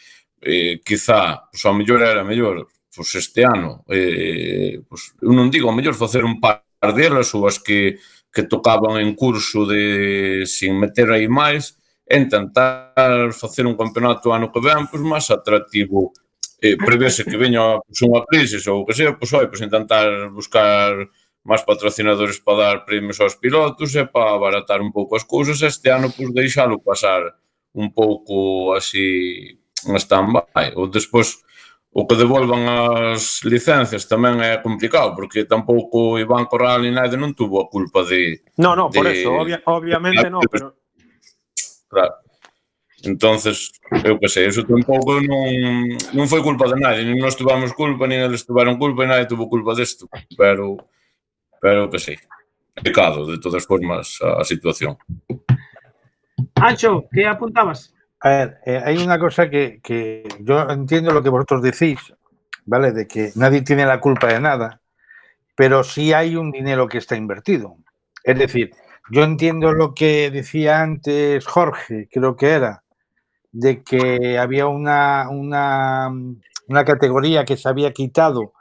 eh, 0.41 0.80
quizá, 0.86 1.43
pois 1.52 1.63
a 1.65 1.73
mellor 1.76 2.02
era 2.02 2.23
mellor 2.23 2.67
pois 2.95 3.10
este 3.15 3.43
ano, 3.43 3.84
eh, 3.89 4.80
pois, 4.88 5.12
eu 5.19 5.34
non 5.36 5.52
digo 5.52 5.67
ao 5.67 5.76
mellor 5.76 5.97
facer 5.97 6.23
un 6.23 6.39
par 6.39 6.63
delas 6.95 7.36
ou 7.36 7.49
as 7.49 7.60
que, 7.60 7.99
que 8.32 8.47
tocaban 8.47 8.95
en 9.02 9.12
curso 9.15 9.65
de 9.67 10.45
sin 10.47 10.80
meter 10.80 11.12
aí 11.12 11.28
máis, 11.28 11.76
e 12.08 12.15
intentar 12.15 13.34
facer 13.34 13.65
un 13.65 13.76
campeonato 13.76 14.32
ano 14.32 14.52
que 14.52 14.63
ven 14.63 14.88
pois 14.88 15.04
máis 15.04 15.28
atractivo. 15.32 16.13
Eh, 16.63 16.78
prevese 16.80 17.28
que 17.28 17.36
veña 17.36 17.76
pois, 17.84 17.99
unha 18.08 18.23
crisis 18.23 18.63
ou 18.71 18.84
o 18.84 18.86
que 18.88 18.95
sea, 18.95 19.12
pois, 19.19 19.32
oi, 19.36 19.52
pois 19.52 19.60
intentar 19.60 20.32
buscar 20.32 20.95
máis 21.43 21.62
patrocinadores 21.67 22.39
para 22.39 22.58
dar 22.58 22.77
premios 22.88 23.19
aos 23.19 23.36
pilotos 23.36 23.91
e 23.95 24.08
para 24.08 24.36
abaratar 24.36 24.79
un 24.79 24.91
pouco 24.95 25.15
as 25.19 25.27
cousas. 25.27 25.60
Este 25.62 25.91
ano, 25.91 26.08
pois, 26.10 26.32
deixalo 26.32 26.79
pasar 26.79 27.36
un 27.75 27.91
pouco 27.91 28.73
así 28.73 29.60
en 29.86 29.95
stand-by. 29.99 30.73
Ou 30.79 30.88
despois, 30.88 31.43
o 31.91 32.08
que 32.08 32.15
devolvan 32.15 32.65
as 32.65 33.43
licencias 33.43 34.08
tamén 34.08 34.41
é 34.41 34.58
complicado, 34.63 35.13
porque 35.13 35.45
tampouco 35.45 36.17
Iván 36.17 36.49
Corral 36.49 36.82
ni 36.82 36.91
nadie 36.95 37.19
non 37.19 37.36
tuvo 37.38 37.62
a 37.62 37.69
culpa 37.69 38.01
de... 38.08 38.41
No, 38.58 38.73
no, 38.73 38.89
de, 38.89 38.97
por 38.97 39.06
eso, 39.06 39.29
obvia, 39.36 39.62
obviamente 39.67 40.25
de, 40.25 40.32
no, 40.32 40.41
pero... 40.49 40.79
Claro. 41.91 42.23
Entonces, 43.03 43.69
eu 44.08 44.17
que 44.17 44.32
sei, 44.32 44.47
eso 44.47 44.63
tampouco 44.63 45.19
non, 45.21 45.45
non 46.15 46.25
foi 46.25 46.39
culpa 46.39 46.71
de 46.71 46.79
nadie, 46.79 47.03
nin 47.03 47.19
nos 47.19 47.36
tuvamos 47.36 47.75
culpa, 47.75 48.08
nin 48.08 48.23
eles 48.23 48.47
tuvaron 48.47 48.79
culpa, 48.79 49.03
e 49.03 49.12
nadie 49.12 49.27
tuvo 49.27 49.51
culpa 49.51 49.75
desto, 49.75 50.08
pero 50.39 50.79
pero 51.63 51.89
que 51.89 51.97
sei. 51.97 52.17
Pecado, 52.84 53.26
de 53.26 53.39
todas 53.39 53.65
formas, 53.65 54.19
a 54.21 54.43
situación. 54.43 54.97
Ancho, 56.56 57.06
¿qué 57.10 57.26
apuntabas? 57.26 57.93
A 58.19 58.30
ver, 58.30 58.58
eh, 58.65 58.82
hay 58.84 58.97
una 58.97 59.17
cosa 59.17 59.49
que, 59.49 59.80
que 59.82 60.28
yo 60.41 60.69
entiendo 60.69 61.13
lo 61.13 61.23
que 61.23 61.30
vosotros 61.30 61.62
decís, 61.62 61.99
¿vale? 62.65 62.91
De 62.91 63.08
que 63.08 63.32
nadie 63.36 63.62
tiene 63.62 63.86
la 63.86 64.02
culpa 64.02 64.28
de 64.28 64.41
nada, 64.41 64.82
pero 65.56 65.86
sí 65.86 66.12
hay 66.12 66.36
un 66.36 66.52
dinero 66.52 66.89
que 66.89 66.97
está 66.97 67.15
invertido. 67.15 67.78
Es 68.26 68.38
decir, 68.38 68.71
yo 69.10 69.23
entiendo 69.23 69.71
lo 69.71 69.93
que 69.93 70.32
decía 70.32 70.82
antes 70.82 71.45
Jorge, 71.45 72.10
creo 72.12 72.36
que 72.36 72.49
era, 72.49 72.84
de 73.54 73.84
que 73.84 74.38
había 74.38 74.67
una, 74.67 75.30
una, 75.30 76.12
una 76.67 76.84
categoría 76.84 77.45
que 77.45 77.56
se 77.56 77.69
había 77.69 77.93
quitado 77.93 78.52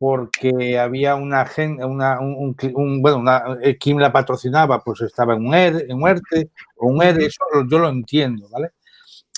porque 0.00 0.78
había 0.78 1.14
una 1.14 1.44
gente, 1.44 1.84
una, 1.84 2.18
un, 2.20 2.34
un 2.34 2.56
un- 2.74 3.02
bueno, 3.02 3.18
una, 3.18 3.58
eh, 3.62 3.76
quien 3.76 4.00
la 4.00 4.10
patrocinaba, 4.10 4.82
pues 4.82 5.02
estaba 5.02 5.34
en 5.34 5.46
un 5.46 5.52
ERE, 5.54 5.84
en 5.90 5.98
muerte 5.98 6.48
o 6.78 6.86
un 6.86 7.02
ERE, 7.02 7.26
eso 7.26 7.44
yo 7.70 7.78
lo 7.78 7.90
entiendo, 7.90 8.48
¿vale? 8.50 8.70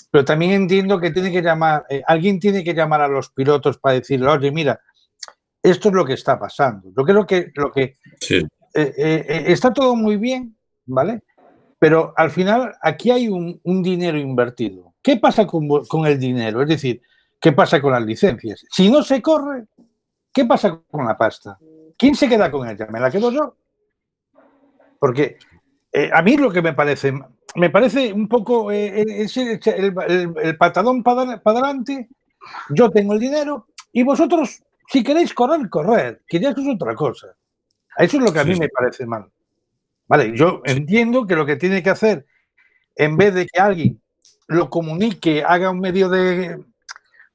Pero 0.08 0.24
también 0.24 0.52
entiendo 0.52 1.00
que 1.00 1.10
tiene 1.10 1.32
que 1.32 1.42
llamar, 1.42 1.84
eh, 1.90 2.00
alguien 2.06 2.38
tiene 2.38 2.62
que 2.62 2.74
llamar 2.74 3.00
a 3.00 3.08
los 3.08 3.30
pilotos 3.30 3.78
para 3.78 3.96
decirle, 3.96 4.28
oye, 4.28 4.52
mira, 4.52 4.78
esto 5.60 5.88
es 5.88 5.94
lo 5.96 6.04
que 6.04 6.12
está 6.12 6.38
pasando. 6.38 6.92
Yo 6.96 7.02
creo 7.04 7.26
que 7.26 7.50
lo 7.56 7.72
que 7.72 7.96
Sí. 8.20 8.36
eh, 8.36 8.94
eh, 8.96 9.26
eh, 9.28 9.44
está 9.48 9.72
todo 9.72 9.96
muy 9.96 10.16
bien, 10.16 10.56
¿vale? 10.86 11.22
Pero 11.80 12.14
al 12.16 12.30
final 12.30 12.72
aquí 12.80 13.10
hay 13.10 13.26
un, 13.26 13.60
un 13.64 13.82
dinero 13.82 14.16
invertido. 14.16 14.94
¿Qué 15.02 15.16
pasa 15.16 15.44
con, 15.44 15.66
con 15.88 16.06
el 16.06 16.20
dinero? 16.20 16.62
Es 16.62 16.68
decir, 16.68 17.02
¿qué 17.40 17.50
pasa 17.50 17.80
con 17.80 17.90
las 17.90 18.04
licencias? 18.06 18.64
Si 18.70 18.88
no 18.92 19.02
se 19.02 19.20
corre, 19.20 19.64
¿qué 20.32 20.44
pasa 20.44 20.80
con 20.90 21.04
la 21.06 21.16
pasta? 21.16 21.58
¿Quién 21.96 22.14
se 22.14 22.28
queda 22.28 22.50
con 22.50 22.68
ella? 22.68 22.86
¿Me 22.90 23.00
la 23.00 23.10
quedo 23.10 23.30
yo? 23.30 23.56
Porque 24.98 25.36
eh, 25.92 26.10
a 26.12 26.22
mí 26.22 26.36
lo 26.36 26.50
que 26.50 26.62
me 26.62 26.72
parece, 26.72 27.12
me 27.56 27.70
parece 27.70 28.12
un 28.12 28.28
poco 28.28 28.70
eh, 28.70 29.00
eh, 29.00 29.04
es 29.08 29.36
el, 29.36 29.60
el- 29.66 29.94
el- 30.08 30.34
el 30.42 30.56
patadón 30.56 31.02
para 31.02 31.40
adelante. 31.44 32.08
Yo 32.70 32.90
tengo 32.90 33.12
el 33.14 33.20
dinero 33.20 33.66
y 33.92 34.02
vosotros, 34.02 34.62
si 34.88 35.02
queréis 35.02 35.32
correr, 35.34 35.68
correr, 35.68 36.22
que 36.26 36.40
ya 36.40 36.50
eso 36.50 36.60
es 36.60 36.68
otra 36.74 36.94
cosa. 36.94 37.28
Eso 37.98 38.16
es 38.16 38.22
lo 38.22 38.32
que 38.32 38.40
a 38.40 38.44
mí 38.44 38.54
Sí, 38.54 38.60
me 38.60 38.68
parece 38.68 39.06
mal. 39.06 39.26
Vale, 40.08 40.36
yo 40.36 40.62
entiendo 40.64 41.26
que 41.26 41.36
lo 41.36 41.46
que 41.46 41.56
tiene 41.56 41.82
que 41.82 41.90
hacer, 41.90 42.26
en 42.96 43.16
vez 43.16 43.34
de 43.34 43.46
que 43.46 43.60
alguien 43.60 44.00
lo 44.48 44.68
comunique, 44.68 45.42
haga 45.44 45.70
un 45.70 45.80
medio 45.80 46.08
de. 46.08 46.58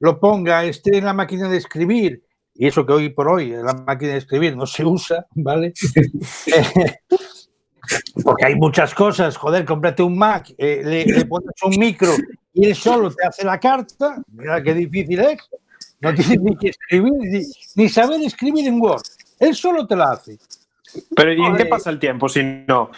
lo 0.00 0.20
ponga, 0.20 0.64
esté 0.64 0.98
en 0.98 1.04
la 1.06 1.12
máquina 1.14 1.48
de 1.48 1.56
escribir, 1.56 2.22
y 2.58 2.66
eso 2.66 2.84
que 2.84 2.92
hoy 2.92 3.08
por 3.10 3.28
hoy 3.28 3.50
la 3.50 3.72
máquina 3.72 4.12
de 4.12 4.18
escribir 4.18 4.56
no 4.56 4.66
se 4.66 4.84
usa, 4.84 5.26
¿vale? 5.34 5.72
Porque 8.22 8.44
hay 8.44 8.56
muchas 8.56 8.92
cosas, 8.94 9.36
joder, 9.36 9.64
cómprate 9.64 10.02
un 10.02 10.18
Mac, 10.18 10.52
eh, 10.58 10.82
le, 10.84 11.06
le 11.06 11.24
pones 11.24 11.54
un 11.62 11.78
micro 11.78 12.12
y 12.52 12.66
él 12.66 12.74
solo 12.74 13.10
te 13.10 13.24
hace 13.26 13.44
la 13.46 13.58
carta, 13.60 14.20
mira 14.32 14.62
qué 14.62 14.74
difícil 14.74 15.20
es, 15.20 15.38
no 16.00 16.12
tienes 16.12 16.40
ni 16.40 16.56
que 16.56 16.68
escribir, 16.70 17.12
ni, 17.14 17.42
ni 17.76 17.88
saber 17.88 18.20
escribir 18.22 18.66
en 18.66 18.80
Word, 18.80 19.02
él 19.38 19.54
solo 19.54 19.86
te 19.86 19.96
la 19.96 20.10
hace. 20.10 20.36
Pero 21.14 21.32
¿y 21.32 21.44
en 21.44 21.56
qué 21.56 21.66
pasa 21.66 21.90
el 21.90 21.98
tiempo 21.98 22.28
si 22.28 22.42
no? 22.42 22.90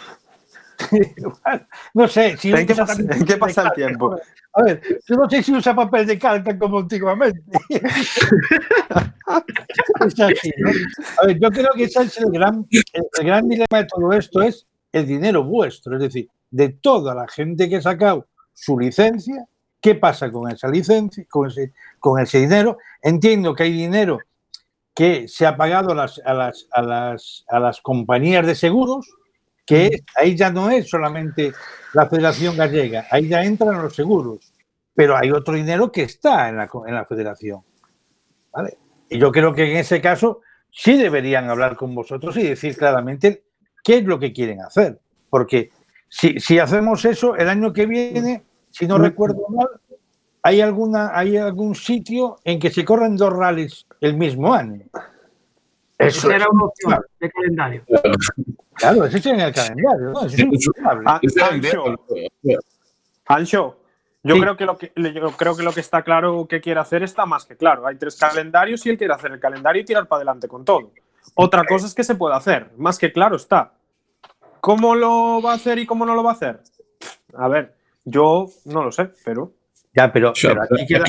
No 1.93 2.07
sé, 2.07 2.37
si 2.37 2.51
¿En 2.51 2.65
qué 2.65 2.75
pasa- 2.75 3.01
en 3.01 3.25
qué 3.25 3.33
el 3.33 3.73
tiempo? 3.75 4.15
A 4.53 4.63
ver, 4.63 4.81
yo 5.07 5.15
no 5.15 5.29
sé 5.29 5.43
si 5.43 5.53
usa 5.53 5.75
papel 5.75 6.05
de 6.05 6.19
calca 6.19 6.57
como 6.57 6.79
antiguamente. 6.79 7.41
es 10.05 10.19
así, 10.19 10.51
¿no? 10.57 10.71
A 11.21 11.27
ver, 11.27 11.39
yo 11.39 11.49
creo 11.49 11.69
que 11.75 11.83
ese 11.83 12.03
es 12.03 12.17
el 12.17 12.31
gran, 12.31 12.65
el 12.71 13.25
gran 13.25 13.47
dilema 13.47 13.67
de 13.71 13.85
todo 13.85 14.11
esto, 14.13 14.41
es 14.41 14.65
el 14.91 15.05
dinero 15.05 15.43
vuestro. 15.43 15.95
Es 15.95 16.01
decir, 16.01 16.29
de 16.49 16.69
toda 16.69 17.15
la 17.15 17.27
gente 17.27 17.69
que 17.69 17.77
ha 17.77 17.81
sacado 17.81 18.27
su 18.53 18.77
licencia, 18.77 19.45
qué 19.79 19.95
pasa 19.95 20.31
con 20.31 20.51
esa 20.51 20.67
licencia, 20.67 21.25
con 21.29 21.47
ese, 21.49 21.73
con 21.99 22.21
ese 22.21 22.39
dinero. 22.39 22.77
Entiendo 23.01 23.55
que 23.55 23.63
hay 23.63 23.71
dinero 23.73 24.19
que 24.93 25.27
se 25.27 25.45
ha 25.45 25.55
pagado 25.55 25.91
a 25.91 25.95
las, 25.95 26.21
a 26.25 26.33
las, 26.33 26.67
a 26.71 26.81
las, 26.81 27.45
a 27.47 27.59
las 27.59 27.81
compañías 27.81 28.45
de 28.45 28.55
seguros, 28.55 29.07
que 29.65 30.03
ahí 30.15 30.35
ya 30.35 30.51
no 30.51 30.69
es 30.69 30.89
solamente 30.89 31.51
la 31.93 32.07
Federación 32.07 32.57
Gallega, 32.57 33.05
ahí 33.09 33.27
ya 33.27 33.43
entran 33.43 33.81
los 33.81 33.95
seguros, 33.95 34.53
pero 34.93 35.15
hay 35.17 35.31
otro 35.31 35.53
dinero 35.53 35.91
que 35.91 36.03
está 36.03 36.49
en 36.49 36.57
la, 36.57 36.69
en 36.87 36.95
la 36.95 37.05
Federación. 37.05 37.61
¿vale? 38.51 38.77
Y 39.09 39.17
yo 39.17 39.31
creo 39.31 39.53
que 39.53 39.71
en 39.71 39.77
ese 39.77 40.01
caso 40.01 40.41
sí 40.71 40.97
deberían 40.97 41.49
hablar 41.49 41.75
con 41.75 41.93
vosotros 41.93 42.37
y 42.37 42.43
decir 42.43 42.75
claramente 42.77 43.43
qué 43.83 43.97
es 43.97 44.05
lo 44.05 44.19
que 44.19 44.33
quieren 44.33 44.61
hacer, 44.61 44.99
porque 45.29 45.71
si, 46.07 46.39
si 46.39 46.59
hacemos 46.59 47.05
eso, 47.05 47.35
el 47.35 47.49
año 47.49 47.71
que 47.71 47.85
viene, 47.85 48.43
si 48.69 48.87
no 48.87 48.97
recuerdo 48.97 49.47
mal, 49.49 49.67
hay, 50.43 50.61
alguna, 50.61 51.17
hay 51.17 51.37
algún 51.37 51.75
sitio 51.75 52.39
en 52.43 52.59
que 52.59 52.69
se 52.69 52.83
corren 52.83 53.15
dos 53.15 53.31
rallies 53.31 53.85
el 54.01 54.15
mismo 54.15 54.53
año. 54.53 54.85
Eso 56.07 56.27
Esa 56.27 56.35
era 56.35 56.49
una 56.49 56.65
opción 56.65 56.99
de 57.19 57.31
calendario. 57.31 57.83
Claro, 58.73 59.05
eso 59.05 59.17
está 59.17 59.29
en 59.29 59.39
el 59.39 59.53
calendario. 59.53 60.09
¿no? 60.09 60.25
Eso 60.25 60.27
es 60.27 60.39
impensable. 60.39 61.03
Ah, 61.05 61.19
Ancho, 61.51 61.83
Ancho, 63.25 63.77
yo, 64.23 64.39
creo 64.39 64.57
que 64.57 64.65
lo 64.65 64.77
que, 64.77 64.91
yo 64.95 65.31
creo 65.31 65.55
que 65.55 65.63
lo 65.63 65.71
que 65.73 65.79
está 65.79 66.03
claro 66.03 66.47
que 66.47 66.61
quiere 66.61 66.79
hacer 66.79 67.03
está 67.03 67.25
más 67.25 67.45
que 67.45 67.55
claro. 67.55 67.85
Hay 67.85 67.97
tres 67.97 68.17
calendarios 68.17 68.85
y 68.85 68.89
él 68.89 68.97
quiere 68.97 69.13
hacer 69.13 69.31
el 69.31 69.39
calendario 69.39 69.81
y 69.81 69.85
tirar 69.85 70.07
para 70.07 70.17
adelante 70.17 70.47
con 70.47 70.65
todo. 70.65 70.91
Otra 71.35 71.63
cosa 71.65 71.85
es 71.85 71.93
que 71.93 72.03
se 72.03 72.15
puede 72.15 72.35
hacer, 72.35 72.71
más 72.77 72.97
que 72.97 73.11
claro 73.11 73.35
está. 73.35 73.73
¿Cómo 74.59 74.95
lo 74.95 75.41
va 75.41 75.53
a 75.53 75.55
hacer 75.55 75.79
y 75.79 75.85
cómo 75.85 76.05
no 76.05 76.15
lo 76.15 76.23
va 76.23 76.31
a 76.31 76.33
hacer? 76.33 76.59
A 77.35 77.47
ver, 77.47 77.75
yo 78.05 78.47
no 78.65 78.83
lo 78.83 78.91
sé, 78.91 79.09
pero. 79.23 79.51
Ya, 79.93 80.11
pero. 80.11 80.33
Pero 80.39 80.63
aquí 80.63 80.85
queda- 80.85 81.05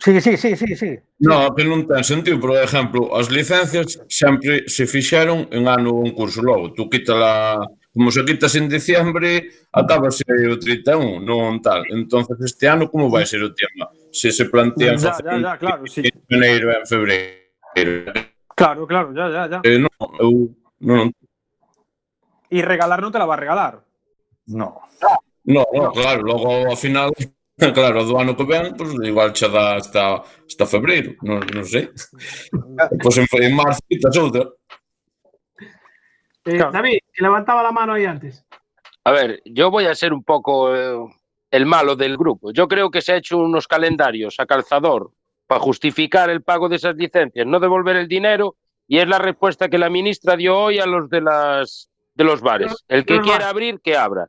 Sí, 0.00 0.20
sí, 0.20 0.36
sí, 0.36 0.56
sí, 0.56 0.76
sí. 0.76 0.98
No, 1.20 1.54
que 1.54 1.62
non 1.62 1.86
ten 1.86 2.02
sentido, 2.02 2.40
por 2.42 2.58
exemplo, 2.58 3.14
as 3.14 3.30
licencias 3.30 4.02
sempre 4.10 4.66
se 4.66 4.86
fixeron 4.90 5.46
en 5.54 5.68
ano 5.70 5.94
un 5.94 6.10
curso 6.10 6.42
logo. 6.42 6.74
Tú 6.74 6.90
quítala, 6.90 7.62
como 7.94 8.10
se 8.10 8.24
quitas 8.24 8.54
en 8.58 8.68
diciembre, 8.68 9.46
acabase 9.70 10.26
o 10.26 10.58
31, 10.58 11.22
non 11.22 11.62
tal. 11.62 11.86
Entonces 11.94 12.40
este 12.42 12.66
ano 12.66 12.90
como 12.90 13.06
vai 13.06 13.22
ser 13.22 13.42
o 13.46 13.54
tema? 13.54 13.86
Se 14.10 14.34
se 14.34 14.50
plantean 14.50 14.98
ya, 14.98 15.14
ya, 15.22 15.38
ya, 15.38 15.52
claro, 15.56 15.86
sí. 15.86 16.02
en 16.02 16.18
janeiro 16.28 16.74
en 16.74 16.84
febreiro. 16.86 18.12
Claro, 18.54 18.86
claro, 18.86 19.14
ya, 19.14 19.26
ya, 19.30 19.42
ya. 19.48 19.58
Eh, 19.62 19.78
non, 19.78 20.08
eu, 20.18 20.50
non. 20.82 21.06
Eh, 22.50 22.58
e 22.58 22.66
regalar 22.66 23.00
non 23.00 23.14
te 23.14 23.18
la 23.22 23.24
va 23.24 23.38
a 23.38 23.42
regalar? 23.42 23.74
No. 24.52 24.82
No, 25.44 25.66
no, 25.72 25.90
claro, 25.90 26.22
logo 26.22 26.68
ao 26.68 26.76
final 26.76 27.10
Claro, 27.74 28.04
do 28.04 28.18
ano 28.18 28.36
que 28.36 28.44
ven, 28.44 28.74
pues, 28.76 28.90
igual 29.02 29.32
xa 29.32 29.48
dá 29.48 29.76
hasta, 29.76 30.22
hasta 30.46 30.66
febreiro, 30.66 31.14
non, 31.22 31.40
non 31.54 31.64
sei. 31.64 31.90
Pois 32.98 33.16
en, 33.18 33.26
en 33.30 33.54
marzo 33.54 33.80
quitas 33.88 34.16
outra. 34.18 34.50
Eh, 36.44 36.58
David, 36.58 36.98
que 37.12 37.22
levantaba 37.22 37.62
la 37.62 37.70
mano 37.70 37.94
ahí 37.94 38.04
antes. 38.04 38.44
A 39.04 39.12
ver, 39.12 39.42
yo 39.44 39.70
voy 39.70 39.86
a 39.86 39.94
ser 39.94 40.12
un 40.12 40.24
poco 40.24 40.74
eh, 40.74 40.98
el 41.50 41.66
malo 41.66 41.94
del 41.94 42.16
grupo. 42.16 42.52
Yo 42.52 42.66
creo 42.66 42.90
que 42.90 43.00
se 43.00 43.12
ha 43.12 43.16
hecho 43.16 43.38
unos 43.38 43.68
calendarios 43.68 44.38
a 44.38 44.46
calzador 44.46 45.12
para 45.46 45.60
justificar 45.60 46.30
el 46.30 46.42
pago 46.42 46.68
de 46.68 46.76
esas 46.76 46.96
licencias, 46.96 47.46
no 47.46 47.60
devolver 47.60 47.96
el 47.96 48.08
dinero, 48.08 48.56
y 48.88 48.98
es 48.98 49.06
la 49.06 49.18
respuesta 49.18 49.68
que 49.68 49.78
la 49.78 49.90
ministra 49.90 50.36
dio 50.36 50.58
hoy 50.58 50.78
a 50.78 50.86
los 50.86 51.08
de 51.08 51.20
las 51.20 51.88
de 52.14 52.24
los 52.24 52.40
bares. 52.40 52.84
El 52.88 53.06
que 53.06 53.20
quiera 53.20 53.48
abrir, 53.48 53.80
que 53.80 53.96
abra. 53.96 54.28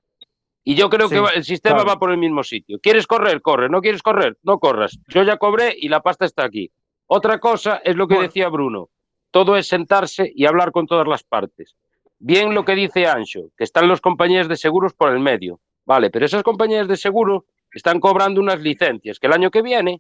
Y 0.64 0.76
yo 0.76 0.90
creo 0.90 1.10
Sí, 1.10 1.16
que 1.16 1.38
el 1.38 1.44
sistema 1.44 1.76
claro. 1.78 1.90
va 1.90 2.00
por 2.00 2.12
el 2.12 2.18
mismo 2.18 2.44
sitio. 2.44 2.80
¿Quieres 2.82 3.06
correr? 3.06 3.42
Corre. 3.42 3.70
¿No 3.70 3.82
quieres 3.82 4.02
correr? 4.02 4.38
No 4.44 4.58
corras. 4.60 4.98
Yo 5.10 5.24
ya 5.24 5.38
cobré 5.38 5.76
y 5.78 5.90
la 5.90 6.02
pasta 6.02 6.26
está 6.26 6.46
aquí. 6.46 6.72
Otra 7.08 7.40
cosa 7.40 7.82
es 7.84 7.96
lo 7.96 8.08
que 8.08 8.20
decía 8.20 8.48
Bruno. 8.50 8.90
Todo 9.32 9.58
es 9.58 9.68
sentarse 9.68 10.32
y 10.34 10.46
hablar 10.46 10.72
con 10.72 10.88
todas 10.88 11.08
las 11.08 11.24
partes. 11.24 11.76
Bien 12.20 12.54
lo 12.54 12.64
que 12.64 12.76
dice 12.76 13.08
Ancho, 13.08 13.50
que 13.58 13.66
están 13.66 13.90
las 13.90 14.00
compañías 14.00 14.48
de 14.48 14.56
seguros 14.56 14.94
por 14.94 15.12
el 15.12 15.20
medio. 15.20 15.60
Vale, 15.86 16.10
pero 16.10 16.26
esas 16.26 16.44
compañías 16.44 16.88
de 16.88 16.96
seguro 16.96 17.46
están 17.74 18.00
cobrando 18.00 18.40
unas 18.40 18.62
licencias 18.62 19.20
que 19.20 19.28
el 19.28 19.34
año 19.34 19.52
que 19.52 19.62
viene, 19.62 20.00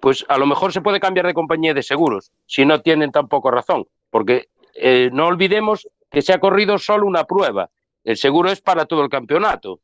pues 0.00 0.24
a 0.28 0.38
lo 0.38 0.46
mejor 0.46 0.72
se 0.72 0.80
puede 0.80 1.00
cambiar 1.00 1.26
de 1.26 1.34
compañía 1.34 1.74
de 1.74 1.82
seguros, 1.82 2.30
si 2.46 2.64
no 2.64 2.80
tienen 2.80 3.10
tampoco 3.10 3.50
razón. 3.50 3.86
Porque 4.10 4.48
eh, 4.74 5.10
no 5.12 5.26
olvidemos 5.26 5.88
que 6.10 6.22
se 6.22 6.32
ha 6.32 6.38
corrido 6.38 6.78
solo 6.78 7.06
una 7.06 7.24
prueba. 7.24 7.70
El 8.04 8.16
seguro 8.16 8.50
es 8.50 8.60
para 8.60 8.86
todo 8.86 9.02
el 9.02 9.08
campeonato. 9.08 9.80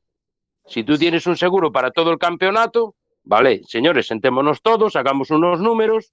Si 0.67 0.85
tú 0.85 0.99
tienes 0.99 1.27
un 1.27 1.37
seguro 1.37 1.73
para 1.73 1.91
todo 1.91 2.11
el 2.11 2.19
campeonato, 2.19 2.95
vale, 3.25 3.63
señores, 3.65 4.07
sentémonos 4.07 4.61
todos, 4.61 4.97
hagamos 4.97 5.31
unos 5.31 5.61
números, 5.61 6.13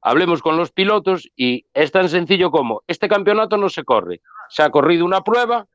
hablemos 0.00 0.42
con 0.42 0.56
los 0.56 0.70
pilotos 0.70 1.28
y 1.34 1.66
es 1.74 1.90
tan 1.90 2.08
sencillo 2.08 2.50
como, 2.50 2.82
este 2.86 3.08
campeonato 3.08 3.56
no 3.56 3.68
se 3.68 3.84
corre, 3.84 4.20
se 4.48 4.62
ha 4.62 4.70
corrido 4.70 5.04
una 5.04 5.22
prueba, 5.22 5.66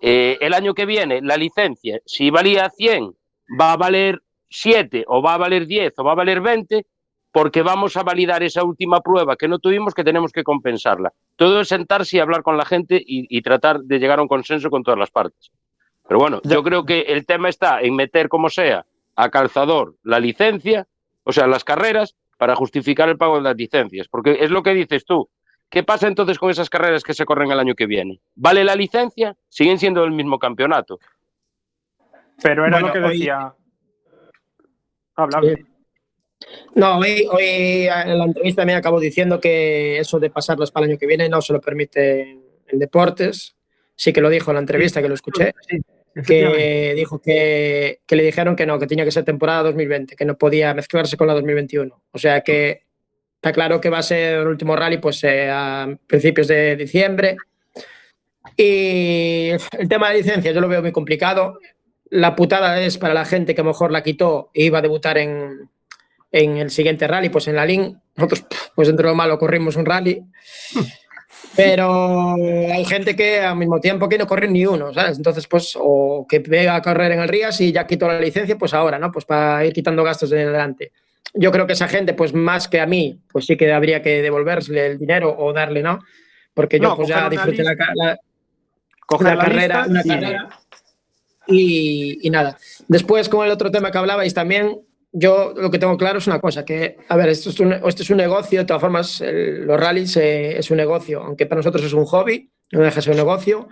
eh, 0.00 0.38
el 0.40 0.54
año 0.54 0.74
que 0.74 0.86
viene 0.86 1.20
la 1.20 1.36
licencia, 1.36 2.00
si 2.06 2.30
valía 2.30 2.70
100, 2.70 3.16
va 3.60 3.72
a 3.72 3.76
valer 3.76 4.22
7 4.50 5.04
o 5.08 5.22
va 5.22 5.34
a 5.34 5.38
valer 5.38 5.66
10 5.66 5.94
o 5.98 6.04
va 6.04 6.12
a 6.12 6.16
valer 6.16 6.40
20, 6.40 6.86
porque 7.34 7.62
vamos 7.62 7.96
a 7.96 8.04
validar 8.04 8.44
esa 8.44 8.62
última 8.62 9.00
prueba 9.00 9.34
que 9.34 9.48
no 9.48 9.58
tuvimos 9.58 9.92
que 9.92 10.04
tenemos 10.04 10.30
que 10.30 10.44
compensarla. 10.44 11.12
Todo 11.34 11.62
es 11.62 11.68
sentarse 11.68 12.16
y 12.16 12.20
hablar 12.20 12.44
con 12.44 12.56
la 12.56 12.64
gente 12.64 12.94
y, 12.94 13.26
y 13.28 13.42
tratar 13.42 13.80
de 13.80 13.98
llegar 13.98 14.20
a 14.20 14.22
un 14.22 14.28
consenso 14.28 14.70
con 14.70 14.84
todas 14.84 15.00
las 15.00 15.10
partes. 15.10 15.50
Pero 16.06 16.20
bueno, 16.20 16.40
yo 16.44 16.62
creo 16.62 16.84
que 16.84 17.00
el 17.00 17.26
tema 17.26 17.48
está 17.48 17.80
en 17.80 17.96
meter 17.96 18.28
como 18.28 18.48
sea 18.50 18.86
a 19.16 19.30
calzador 19.30 19.96
la 20.04 20.20
licencia, 20.20 20.86
o 21.24 21.32
sea, 21.32 21.48
las 21.48 21.64
carreras, 21.64 22.14
para 22.38 22.54
justificar 22.54 23.08
el 23.08 23.16
pago 23.18 23.34
de 23.36 23.42
las 23.42 23.56
licencias. 23.56 24.06
Porque 24.06 24.36
es 24.40 24.50
lo 24.52 24.62
que 24.62 24.72
dices 24.72 25.04
tú. 25.04 25.28
¿Qué 25.68 25.82
pasa 25.82 26.06
entonces 26.06 26.38
con 26.38 26.50
esas 26.50 26.70
carreras 26.70 27.02
que 27.02 27.14
se 27.14 27.24
corren 27.24 27.50
el 27.50 27.58
año 27.58 27.74
que 27.74 27.86
viene? 27.86 28.20
¿Vale 28.36 28.62
la 28.62 28.76
licencia? 28.76 29.34
Siguen 29.48 29.80
siendo 29.80 30.04
el 30.04 30.12
mismo 30.12 30.38
campeonato. 30.38 31.00
Pero 32.40 32.64
era 32.64 32.76
Bueno, 32.80 32.86
lo 32.86 32.92
que 32.92 32.98
hoy- 33.00 33.18
decía. 33.18 33.52
Habla, 35.16 35.38
habla. 35.38 35.58
No, 36.74 36.98
hoy, 36.98 37.26
hoy 37.30 37.88
en 37.88 38.18
la 38.18 38.24
entrevista 38.24 38.64
me 38.64 38.74
acabo 38.74 38.98
diciendo 38.98 39.40
que 39.40 39.98
eso 39.98 40.18
de 40.18 40.30
pasarlas 40.30 40.70
para 40.70 40.86
el 40.86 40.92
año 40.92 40.98
que 40.98 41.06
viene 41.06 41.28
no 41.28 41.40
se 41.40 41.52
lo 41.52 41.60
permite 41.60 42.38
en, 42.68 42.78
deportes. 42.78 43.54
Sí 43.94 44.12
que 44.12 44.20
lo 44.20 44.28
dijo 44.28 44.50
en 44.50 44.56
la 44.56 44.60
entrevista, 44.60 45.00
que 45.00 45.08
lo 45.08 45.14
escuché. 45.14 45.54
que 46.26 46.94
dijo 46.96 47.20
que, 47.20 48.00
que 48.06 48.16
le 48.16 48.24
dijeron 48.24 48.56
que 48.56 48.66
no, 48.66 48.78
que 48.78 48.86
tenía 48.86 49.04
que 49.04 49.12
ser 49.12 49.24
temporada 49.24 49.64
2020, 49.64 50.16
que 50.16 50.24
no 50.24 50.36
podía 50.36 50.74
mezclarse 50.74 51.16
con 51.16 51.28
la 51.28 51.34
2021. 51.34 52.02
O 52.10 52.18
sea 52.18 52.40
que 52.40 52.82
está 53.36 53.52
claro 53.52 53.80
que 53.80 53.90
va 53.90 53.98
a 53.98 54.02
ser 54.02 54.40
el 54.40 54.48
último 54.48 54.74
rally 54.74 54.98
pues, 54.98 55.22
eh, 55.22 55.50
a 55.50 55.94
principios 56.06 56.48
de 56.48 56.76
diciembre. 56.76 57.36
Y 58.56 59.50
el 59.78 59.88
tema 59.88 60.10
de 60.10 60.16
licencia 60.16 60.50
yo 60.52 60.60
lo 60.60 60.68
veo 60.68 60.82
muy 60.82 60.92
complicado. 60.92 61.58
La 62.10 62.34
putada 62.34 62.80
es 62.80 62.98
para 62.98 63.14
la 63.14 63.24
gente 63.24 63.54
que 63.54 63.60
a 63.60 63.64
lo 63.64 63.70
mejor 63.70 63.92
la 63.92 64.02
quitó 64.02 64.50
e 64.54 64.64
iba 64.64 64.78
a 64.78 64.82
debutar 64.82 65.18
en, 65.18 65.68
en 66.36 66.56
el 66.58 66.70
siguiente 66.70 67.06
rally, 67.06 67.28
pues 67.28 67.46
en 67.48 67.54
la 67.56 67.64
LIN. 67.64 67.96
Nosotros, 68.16 68.44
pues 68.74 68.88
dentro 68.88 69.06
de 69.06 69.12
lo 69.12 69.16
malo, 69.16 69.38
corrimos 69.38 69.76
un 69.76 69.86
rally. 69.86 70.22
Pero 71.56 72.34
hay 72.34 72.84
gente 72.84 73.14
que 73.14 73.40
al 73.40 73.56
mismo 73.56 73.78
tiempo 73.80 74.08
que 74.08 74.18
no 74.18 74.26
corre 74.26 74.48
ni 74.48 74.66
uno, 74.66 74.92
¿sabes? 74.92 75.16
Entonces, 75.18 75.46
pues, 75.46 75.74
o 75.78 76.26
que 76.28 76.40
venga 76.40 76.74
a 76.74 76.82
correr 76.82 77.12
en 77.12 77.20
el 77.20 77.28
Rías 77.28 77.60
y 77.60 77.70
ya 77.70 77.86
quitó 77.86 78.08
la 78.08 78.18
licencia, 78.18 78.58
pues 78.58 78.74
ahora, 78.74 78.98
¿no? 78.98 79.12
Pues 79.12 79.24
para 79.24 79.64
ir 79.64 79.72
quitando 79.72 80.02
gastos 80.02 80.30
de 80.30 80.42
adelante. 80.42 80.90
Yo 81.32 81.52
creo 81.52 81.66
que 81.66 81.74
esa 81.74 81.86
gente, 81.86 82.14
pues 82.14 82.32
más 82.34 82.66
que 82.66 82.80
a 82.80 82.86
mí, 82.86 83.20
pues 83.30 83.46
sí 83.46 83.56
que 83.56 83.72
habría 83.72 84.02
que 84.02 84.20
devolverle 84.22 84.86
el 84.86 84.98
dinero 84.98 85.34
o 85.38 85.52
darle, 85.52 85.82
¿no? 85.82 86.00
Porque 86.54 86.78
yo 86.80 86.88
No, 86.88 86.96
pues 86.96 87.08
ya 87.08 87.28
disfruté 87.28 87.62
la, 87.62 87.74
la- 87.94 88.18
una 89.20 89.34
la 89.36 89.44
carrera, 89.44 89.84
una 89.88 90.00
y- 90.04 90.08
carrera 90.08 90.48
y, 91.46 92.18
y 92.26 92.30
nada. 92.30 92.56
Después, 92.88 93.28
con 93.28 93.44
el 93.46 93.52
otro 93.52 93.70
tema 93.70 93.90
que 93.92 93.98
hablabais 93.98 94.34
también, 94.34 94.80
yo 95.16 95.54
lo 95.56 95.70
que 95.70 95.78
tengo 95.78 95.96
claro 95.96 96.18
es 96.18 96.26
una 96.26 96.40
cosa, 96.40 96.64
que, 96.64 96.96
a 97.08 97.16
ver, 97.16 97.28
esto 97.28 97.50
es 97.50 97.60
un, 97.60 97.72
esto 97.72 98.02
es 98.02 98.10
un 98.10 98.16
negocio, 98.18 98.58
de 98.60 98.64
todas 98.66 98.80
formas, 98.80 99.20
el- 99.20 99.64
los 99.64 99.78
rallies 99.80 100.16
eh, 100.16 100.58
es 100.58 100.70
un 100.70 100.76
negocio, 100.76 101.22
aunque 101.22 101.46
para 101.46 101.60
nosotros 101.60 101.84
es 101.84 101.92
un 101.92 102.04
hobby, 102.04 102.50
no 102.72 102.80
deja 102.80 102.96
de 102.96 103.02
ser 103.02 103.12
un 103.12 103.16
negocio, 103.18 103.68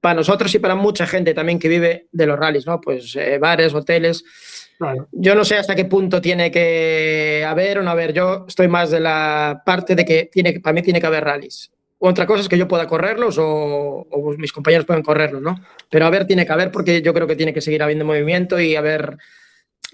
para 0.00 0.14
nosotros 0.14 0.54
y 0.54 0.58
para 0.58 0.74
mucha 0.74 1.06
gente 1.06 1.34
también 1.34 1.58
que 1.58 1.68
vive 1.68 2.06
de 2.12 2.26
los 2.26 2.38
rallies, 2.38 2.66
¿no? 2.66 2.80
Pues 2.80 3.14
eh, 3.16 3.38
bares, 3.38 3.74
hoteles. 3.74 4.24
Yo 5.12 5.34
no 5.34 5.44
sé 5.44 5.56
hasta 5.56 5.74
qué 5.74 5.84
punto 5.86 6.20
tiene 6.20 6.50
que 6.50 7.44
haber 7.46 7.78
o 7.78 7.82
no 7.82 7.90
haber. 7.90 8.12
Yo 8.12 8.44
estoy 8.48 8.68
más 8.68 8.90
de 8.90 9.00
la 9.00 9.62
parte 9.64 9.94
de 9.94 10.04
que 10.04 10.28
tiene, 10.30 10.60
para 10.60 10.74
mí 10.74 10.82
tiene 10.82 11.00
que 11.00 11.06
haber 11.06 11.24
rallies. 11.24 11.70
Otra 11.98 12.26
cosa 12.26 12.42
es 12.42 12.48
que 12.48 12.58
yo 12.58 12.68
pueda 12.68 12.86
correrlos 12.86 13.38
o, 13.38 14.06
o 14.10 14.34
mis 14.36 14.52
compañeros 14.52 14.84
puedan 14.86 15.02
correrlos, 15.02 15.40
¿no? 15.42 15.56
Pero 15.90 16.04
a 16.06 16.10
ver, 16.10 16.26
tiene 16.26 16.44
que 16.46 16.52
haber 16.52 16.70
porque 16.70 17.00
yo 17.00 17.14
creo 17.14 17.26
que 17.26 17.36
tiene 17.36 17.54
que 17.54 17.62
seguir 17.62 17.82
habiendo 17.82 18.04
movimiento 18.04 18.60
y 18.60 18.76
haber 18.76 19.16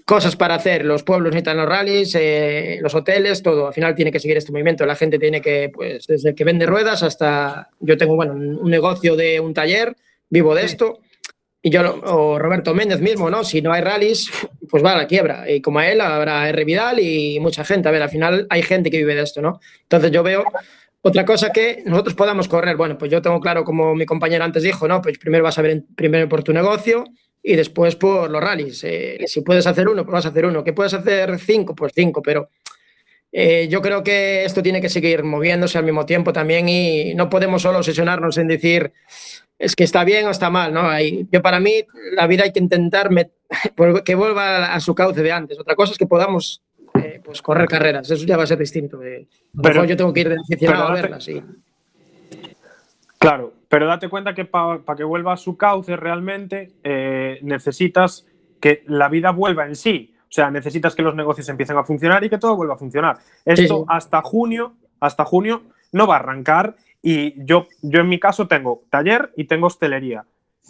cosas 0.05 0.35
para 0.35 0.55
hacer. 0.55 0.85
Los 0.85 1.03
pueblos 1.03 1.31
necesitan 1.31 1.57
los 1.57 1.67
rallies, 1.67 2.13
eh, 2.15 2.79
los 2.81 2.93
hoteles, 2.95 3.41
todo. 3.41 3.67
Al 3.67 3.73
final 3.73 3.95
tiene 3.95 4.11
que 4.11 4.19
seguir 4.19 4.37
este 4.37 4.51
movimiento. 4.51 4.85
La 4.85 4.95
gente 4.95 5.17
tiene 5.19 5.41
que, 5.41 5.69
pues, 5.73 6.05
desde 6.07 6.29
el 6.29 6.35
que 6.35 6.43
vende 6.43 6.65
ruedas 6.65 7.03
hasta. 7.03 7.69
Yo 7.79 7.97
tengo, 7.97 8.15
bueno, 8.15 8.33
un 8.33 8.69
negocio 8.69 9.15
de 9.15 9.39
un 9.39 9.53
taller, 9.53 9.95
vivo 10.29 10.55
de 10.55 10.65
esto. 10.65 10.99
y 11.65 11.69
yo, 11.69 12.01
o 12.03 12.37
Roberto 12.39 12.73
Méndez 12.73 12.99
mismo, 12.99 13.29
¿no? 13.29 13.45
Si 13.45 13.61
no 13.61 13.71
hay 13.71 13.81
rallies, 13.81 14.29
pues 14.69 14.83
va 14.83 14.93
a 14.93 14.97
la 14.97 15.07
quiebra. 15.07 15.49
Y 15.49 15.61
como 15.61 15.79
a 15.79 15.87
él, 15.89 16.01
habrá 16.01 16.49
R. 16.49 16.65
Vidal 16.65 16.99
y 16.99 17.39
mucha 17.39 17.63
gente. 17.63 17.87
A 17.87 17.91
ver, 17.91 18.01
al 18.01 18.09
final 18.09 18.47
hay 18.49 18.63
gente 18.63 18.91
que 18.91 18.97
vive 18.97 19.15
de 19.15 19.21
esto, 19.23 19.41
¿no? 19.41 19.61
Entonces 19.83 20.11
yo 20.11 20.23
veo 20.23 20.43
otra 21.01 21.23
cosa 21.23 21.51
que 21.53 21.81
nosotros 21.85 22.15
podamos 22.15 22.49
correr. 22.49 22.75
Bueno, 22.75 22.97
pues 22.97 23.09
yo 23.11 23.21
tengo 23.21 23.39
claro, 23.39 23.63
como 23.63 23.95
mi 23.95 24.05
compañero 24.05 24.43
antes 24.43 24.61
dijo, 24.63 24.89
¿no? 24.89 25.01
Pues 25.01 25.17
primero 25.17 25.41
vas 25.43 25.57
a 25.57 25.61
ver 25.61 25.71
en- 25.71 25.85
primero 25.95 26.27
por 26.27 26.43
tu 26.43 26.51
negocio 26.51 27.05
y 27.43 27.55
después 27.57 27.95
por 27.97 28.29
los 28.31 28.41
rallies. 28.41 28.83
Eh, 28.85 29.19
si 29.27 29.41
puedes 29.41 29.67
hacer 29.67 29.87
uno, 29.89 30.03
pues 30.05 30.13
vas 30.13 30.25
a 30.25 30.29
hacer 30.29 30.45
uno. 30.45 30.63
¿Que 30.63 30.71
puedes 30.73 30.93
hacer 30.93 31.37
cinco? 31.39 31.75
Pues 31.75 31.91
cinco, 31.93 32.21
pero 32.21 32.49
eh, 33.31 33.67
yo 33.69 33.81
creo 33.81 34.01
que 34.03 34.45
esto 34.45 34.63
tiene 34.63 34.79
que 34.79 34.89
seguir 34.89 35.23
moviéndose 35.23 35.77
al 35.77 35.83
mismo 35.83 36.05
tiempo 36.05 36.31
también 36.31 36.69
y 36.69 37.13
no 37.15 37.29
podemos 37.29 37.61
solo 37.61 37.79
obsesionarnos 37.79 38.37
en 38.37 38.47
decir 38.47 38.93
es 39.59 39.75
que 39.75 39.83
está 39.83 40.03
bien 40.03 40.25
o 40.25 40.29
está 40.31 40.49
mal, 40.49 40.73
¿no? 40.73 40.87
Hay- 40.89 41.27
yo 41.31 41.41
para 41.41 41.59
mí 41.59 41.85
la 42.15 42.27
vida 42.27 42.43
hay 42.43 42.51
que 42.53 42.59
intentar 42.59 43.09
que 44.05 44.15
vuelva 44.15 44.73
a 44.73 44.79
su 44.79 44.93
cauce 44.95 45.21
de 45.21 45.31
antes. 45.31 45.59
Otra 45.59 45.75
cosa 45.75 45.91
es 45.93 45.97
que 45.97 46.05
podamos 46.07 46.61
eh, 46.95 47.19
pues 47.23 47.41
correr 47.41 47.67
carreras, 47.67 48.09
eso 48.09 48.25
ya 48.25 48.37
va 48.37 48.43
a 48.43 48.47
ser 48.47 48.57
distinto. 48.59 48.99
Pero- 49.61 49.85
yo 49.85 49.97
tengo 49.97 50.13
que 50.13 50.21
ir 50.21 50.29
de 50.29 50.35
aficionado 50.35 50.87
a 50.87 50.93
verlas. 50.93 51.23
sí. 51.23 51.41
Claro, 53.17 53.53
pero 53.73 53.87
date 53.87 54.07
cuenta 54.07 54.35
que 54.35 54.45
para 54.45 54.83
que 54.95 55.03
vuelva 55.03 55.33
a 55.33 55.37
su 55.37 55.57
cauce 55.57 55.95
realmente 55.95 56.73
eh, 56.83 57.39
necesitas 57.41 58.27
que 58.61 58.83
la 58.85 59.09
vida 59.09 59.31
vuelva 59.31 59.65
en 59.65 59.75
sí. 59.75 60.13
O 60.21 60.31
sea, 60.31 60.51
necesitas 60.51 60.93
que 60.93 61.01
los 61.01 61.15
negocios 61.15 61.49
empiecen 61.49 61.77
a 61.77 61.83
funcionar 61.83 62.23
y 62.23 62.29
que 62.29 62.37
todo 62.37 62.55
vuelva 62.55 62.75
a 62.75 62.77
funcionar. 62.77 63.17
Esto 63.43 63.79
sí. 63.79 63.85
hasta 63.87 64.21
junio, 64.21 64.75
hasta 64.99 65.25
junio 65.25 65.63
no 65.91 66.05
va 66.05 66.17
a 66.17 66.19
arrancar 66.19 66.75
y 67.01 67.33
yo, 67.45 67.67
yo 67.81 68.01
en 68.01 68.09
mi 68.09 68.19
caso 68.19 68.47
tengo 68.47 68.83
taller 68.91 69.31
y 69.35 69.45
tengo 69.45 69.65
hostelería. 69.65 70.27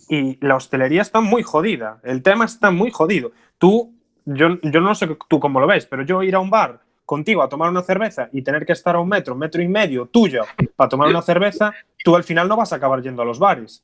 Y 0.07 0.37
la 0.39 0.55
hostelería 0.55 1.01
está 1.01 1.19
muy 1.19 1.43
jodida. 1.43 1.99
El 2.03 2.23
tema 2.23 2.45
está 2.45 2.71
muy 2.71 2.89
jodido. 2.89 3.33
Tú, 3.57 3.93
yo, 4.23 4.61
yo 4.61 4.79
no 4.79 4.95
sé 4.95 5.09
tú 5.27 5.41
cómo 5.41 5.59
lo 5.59 5.67
ves, 5.67 5.85
pero 5.87 6.03
yo 6.03 6.23
ir 6.23 6.35
a 6.35 6.39
un 6.39 6.49
bar 6.49 6.79
contigo 7.05 7.43
a 7.43 7.49
tomar 7.49 7.69
una 7.69 7.81
cerveza 7.81 8.29
y 8.31 8.41
tener 8.41 8.65
que 8.65 8.73
estar 8.73 8.95
a 8.95 8.99
un 8.99 9.09
metro, 9.09 9.35
metro 9.35 9.61
y 9.61 9.67
medio 9.67 10.05
tuyo 10.07 10.43
para 10.75 10.89
tomar 10.89 11.09
una 11.09 11.21
cerveza, 11.21 11.73
tú 12.03 12.15
al 12.15 12.23
final 12.23 12.47
no 12.47 12.57
vas 12.57 12.73
a 12.73 12.77
acabar 12.77 13.01
yendo 13.01 13.21
a 13.21 13.25
los 13.25 13.39
bares. 13.39 13.83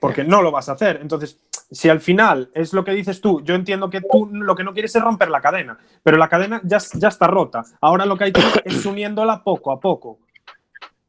Porque 0.00 0.22
no 0.22 0.42
lo 0.42 0.50
vas 0.50 0.68
a 0.68 0.72
hacer. 0.72 0.98
Entonces, 1.00 1.40
si 1.70 1.88
al 1.88 2.00
final 2.00 2.50
es 2.54 2.72
lo 2.72 2.84
que 2.84 2.92
dices 2.92 3.20
tú, 3.20 3.42
yo 3.42 3.54
entiendo 3.54 3.88
que 3.88 4.00
tú 4.00 4.28
lo 4.32 4.54
que 4.54 4.64
no 4.64 4.72
quieres 4.72 4.94
es 4.94 5.02
romper 5.02 5.30
la 5.30 5.40
cadena, 5.40 5.78
pero 6.02 6.16
la 6.18 6.28
cadena 6.28 6.60
ya, 6.64 6.78
ya 6.92 7.08
está 7.08 7.26
rota. 7.26 7.64
Ahora 7.80 8.04
lo 8.04 8.16
que 8.16 8.24
hay 8.24 8.32
que 8.32 8.42
es 8.64 8.84
uniéndola 8.84 9.42
poco 9.42 9.72
a 9.72 9.80
poco. 9.80 10.18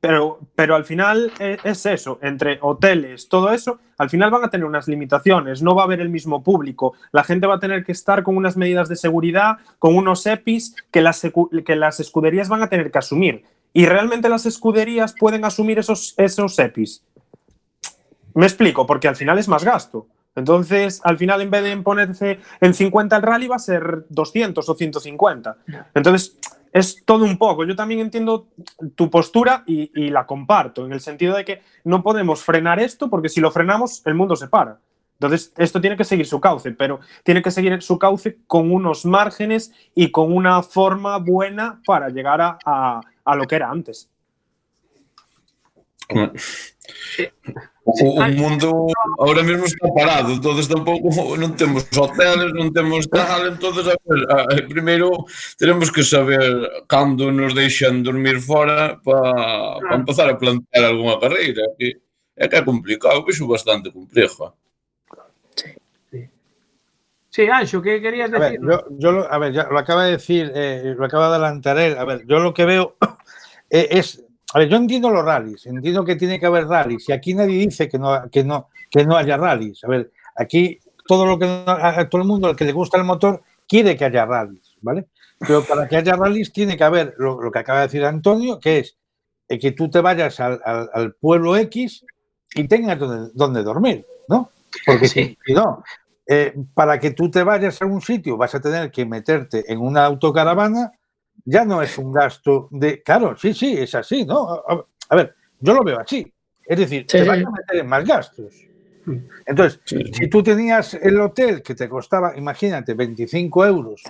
Pero, 0.05 0.39
pero 0.55 0.75
al 0.75 0.85
final 0.85 1.31
eh, 1.39 1.57
es 1.63 1.83
eso, 1.87 2.19
entre 2.21 2.59
hoteles, 2.61 3.27
todo 3.27 3.51
eso, 3.51 3.79
al 3.97 4.11
final 4.11 4.29
van 4.29 4.43
a 4.43 4.51
tener 4.51 4.63
unas 4.63 4.87
limitaciones, 4.87 5.63
no 5.63 5.73
va 5.73 5.81
a 5.81 5.85
haber 5.85 5.99
el 5.99 6.09
mismo 6.09 6.43
público, 6.43 6.93
la 7.11 7.23
gente 7.23 7.47
va 7.47 7.55
a 7.55 7.59
tener 7.59 7.83
que 7.83 7.91
estar 7.91 8.21
con 8.21 8.37
unas 8.37 8.55
medidas 8.55 8.87
de 8.87 8.97
seguridad, 8.97 9.57
con 9.79 9.95
unos 9.95 10.23
EPIs 10.27 10.75
que 10.91 11.01
las, 11.01 11.27
que 11.65 11.75
las 11.75 11.99
escuderías 11.99 12.49
van 12.49 12.61
a 12.61 12.69
tener 12.69 12.91
que 12.91 12.99
asumir. 12.99 13.45
Y 13.73 13.87
realmente 13.87 14.29
las 14.29 14.45
escuderías 14.45 15.15
pueden 15.19 15.43
asumir 15.43 15.79
esos, 15.79 16.13
esos 16.17 16.59
EPIs. 16.59 17.03
Me 18.35 18.45
explico, 18.45 18.85
porque 18.85 19.07
al 19.07 19.15
final 19.15 19.39
es 19.39 19.47
más 19.47 19.63
gasto. 19.63 20.05
Entonces, 20.35 21.01
al 21.03 21.17
final, 21.17 21.41
en 21.41 21.49
vez 21.49 21.63
de 21.63 21.75
ponerse 21.77 22.39
en 22.61 22.75
50 22.75 23.15
el 23.15 23.21
rally, 23.23 23.47
va 23.47 23.55
a 23.55 23.59
ser 23.59 24.05
200 24.09 24.69
o 24.69 24.75
150. 24.75 25.57
Entonces, 25.95 26.37
es 26.75 27.05
todo 27.05 27.23
un 27.23 27.37
poco. 27.37 27.63
Yo 27.63 27.73
también 27.73 28.01
entiendo 28.01 28.49
tu 28.95 29.09
postura 29.09 29.63
y, 29.65 30.09
la 30.09 30.25
comparto, 30.25 30.85
en 30.85 30.91
el 30.91 30.99
sentido 30.99 31.33
de 31.33 31.45
que 31.45 31.61
no 31.85 32.03
podemos 32.03 32.43
frenar 32.43 32.81
esto, 32.81 33.09
porque 33.09 33.29
si 33.29 33.39
lo 33.39 33.49
frenamos, 33.49 34.05
el 34.05 34.13
mundo 34.13 34.35
se 34.35 34.49
para. 34.49 34.77
Entonces, 35.13 35.53
esto 35.55 35.79
tiene 35.79 35.95
que 35.95 36.03
seguir 36.03 36.25
su 36.27 36.41
cauce, 36.41 36.71
pero 36.71 36.99
tiene 37.23 37.41
que 37.41 37.49
seguir 37.49 37.81
su 37.81 37.97
cauce 37.97 38.39
con 38.45 38.73
unos 38.73 39.05
márgenes 39.05 39.71
y 39.95 40.11
con 40.11 40.35
una 40.35 40.61
forma 40.63 41.17
buena 41.17 41.79
para 41.85 42.09
llegar 42.09 42.41
a 42.65 43.35
lo 43.37 43.45
que 43.45 43.55
era 43.55 43.69
antes. 43.69 44.09
O, 47.85 48.17
o 48.17 48.21
ah, 48.21 48.27
mundo 48.29 48.87
agora 49.19 49.43
mesmo 49.43 49.65
está 49.65 49.87
parado, 49.93 50.41
todos 50.41 50.65
tampouco 50.67 51.37
non 51.37 51.53
temos 51.53 51.85
hoteles, 51.93 52.49
non 52.57 52.73
temos 52.73 53.05
tal, 53.05 53.45
entonces 53.45 53.85
a 53.85 53.93
ver, 53.93 54.21
a, 54.25 54.37
primeiro 54.65 55.13
teremos 55.53 55.93
que 55.93 56.01
saber 56.01 56.41
cando 56.89 57.29
nos 57.29 57.53
deixan 57.53 58.01
dormir 58.01 58.41
fora 58.41 58.97
para 59.05 59.77
pa 59.85 59.93
ah. 59.93 59.95
empezar 60.01 60.25
a 60.33 60.33
plantear 60.33 60.89
algunha 60.89 61.21
carreira, 61.21 61.61
que 61.77 62.01
é 62.35 62.49
que 62.49 62.57
é 62.57 62.65
complicado, 62.65 63.23
vexo 63.23 63.47
bastante 63.47 63.91
complejo. 63.93 64.57
Sí, 67.29 67.47
Ancho, 67.49 67.81
¿qué 67.81 68.01
querías 68.01 68.31
decir? 68.31 68.45
A 68.45 68.49
ver, 68.49 68.59
yo, 68.61 68.85
yo 68.97 69.11
lo, 69.11 69.31
a 69.31 69.37
ver, 69.37 69.51
ya 69.51 69.67
lo 69.69 69.77
acaba 69.77 70.05
de 70.05 70.11
decir, 70.11 70.51
eh, 70.55 70.95
lo 70.97 71.05
acaba 71.05 71.27
de 71.27 71.35
adelantar 71.35 71.77
él. 71.77 71.97
A 71.97 72.05
ver, 72.05 72.25
yo 72.25 72.39
lo 72.39 72.53
que 72.53 72.63
veo 72.63 72.95
es, 73.69 74.24
A 74.55 74.59
ver, 74.59 74.69
yo 74.69 74.77
entiendo 74.77 75.09
los 75.09 75.25
rallies, 75.25 75.65
entiendo 75.65 76.05
que 76.05 76.15
tiene 76.15 76.39
que 76.39 76.45
haber 76.45 76.65
rallies, 76.65 77.09
y 77.09 77.11
aquí 77.11 77.33
nadie 77.33 77.57
dice 77.59 77.89
que 77.89 77.99
no, 77.99 78.29
que 78.31 78.41
no, 78.41 78.69
que 78.89 79.05
no 79.05 79.17
haya 79.17 79.35
rallies. 79.35 79.83
A 79.83 79.87
ver, 79.89 80.11
aquí 80.37 80.79
todo 81.05 81.25
lo 81.25 81.37
que 81.37 81.45
a, 81.45 82.07
todo 82.09 82.21
el 82.21 82.27
mundo, 82.27 82.47
al 82.47 82.55
que 82.55 82.63
le 82.63 82.71
gusta 82.71 82.97
el 82.97 83.03
motor, 83.03 83.43
quiere 83.67 83.97
que 83.97 84.05
haya 84.05 84.25
rallies, 84.25 84.75
¿vale? 84.79 85.07
Pero 85.39 85.61
para 85.65 85.89
que 85.89 85.97
haya 85.97 86.15
rallies 86.15 86.53
tiene 86.53 86.77
que 86.77 86.85
haber 86.85 87.15
lo, 87.17 87.41
lo 87.41 87.51
que 87.51 87.59
acaba 87.59 87.79
de 87.81 87.87
decir 87.87 88.05
Antonio, 88.05 88.57
que 88.61 88.79
es 88.79 88.95
eh, 89.49 89.59
que 89.59 89.73
tú 89.73 89.89
te 89.89 89.99
vayas 89.99 90.39
al, 90.39 90.61
al- 90.63 90.89
al 90.93 91.13
pueblo 91.15 91.57
X 91.57 92.05
y 92.53 92.65
tengas 92.69 92.97
donde, 92.97 93.31
donde 93.33 93.61
dormir, 93.61 94.05
¿no? 94.29 94.51
Porque 94.85 95.09
si, 95.09 95.37
si 95.45 95.53
no, 95.53 95.83
eh, 96.27 96.53
para 96.73 96.97
que 96.97 97.11
tú 97.11 97.29
te 97.29 97.43
vayas 97.43 97.81
a 97.81 97.85
un 97.85 98.01
sitio 98.01 98.37
vas 98.37 98.55
a 98.55 98.61
tener 98.61 98.89
que 98.89 99.05
meterte 99.05 99.69
en 99.71 99.81
una 99.81 100.05
autocaravana, 100.05 100.93
ya 101.45 101.63
no 101.63 101.81
es 101.81 101.97
un 101.97 102.11
gasto 102.11 102.67
de... 102.71 103.01
Claro, 103.03 103.37
sí, 103.37 103.53
sí, 103.53 103.73
es 103.77 103.93
así, 103.95 104.25
¿no? 104.25 104.63
A, 105.09 105.15
ver, 105.15 105.35
yo 105.59 105.73
lo 105.73 105.83
veo 105.83 105.99
así. 105.99 106.31
Es 106.65 106.79
decir, 106.79 107.03
Sí, 107.03 107.17
te 107.17 107.23
sí. 107.23 107.27
vas 107.29 107.37
a 107.37 107.51
meter 107.51 107.75
en 107.77 107.87
más 107.87 108.03
gastos. 108.05 108.55
Entonces, 109.45 109.79
si 109.85 110.27
tú 110.27 110.41
tenías 110.41 110.95
el 110.95 111.21
hotel 111.21 111.61
que 111.61 111.75
te 111.75 111.87
costaba, 111.87 112.35
imagínate, 112.35 112.95
25 112.95 113.65
euros 113.67 114.01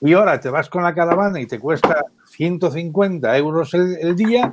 y 0.00 0.12
ahora 0.12 0.40
te 0.40 0.50
vas 0.50 0.68
con 0.68 0.82
la 0.82 0.92
caravana 0.92 1.40
y 1.40 1.46
te 1.46 1.60
cuesta 1.60 2.04
150 2.36 3.38
euros 3.38 3.72
el, 3.74 3.96
el 4.00 4.16
día, 4.16 4.52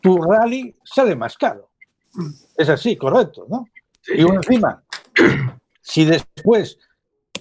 tu 0.00 0.22
rally 0.22 0.76
sale 0.84 1.16
más 1.16 1.36
caro. 1.36 1.70
Es 2.56 2.68
así, 2.68 2.96
correcto, 2.96 3.46
¿no? 3.48 3.66
Y 4.06 4.22
uno 4.22 4.36
encima, 4.36 4.80
si 5.80 6.04
después 6.04 6.78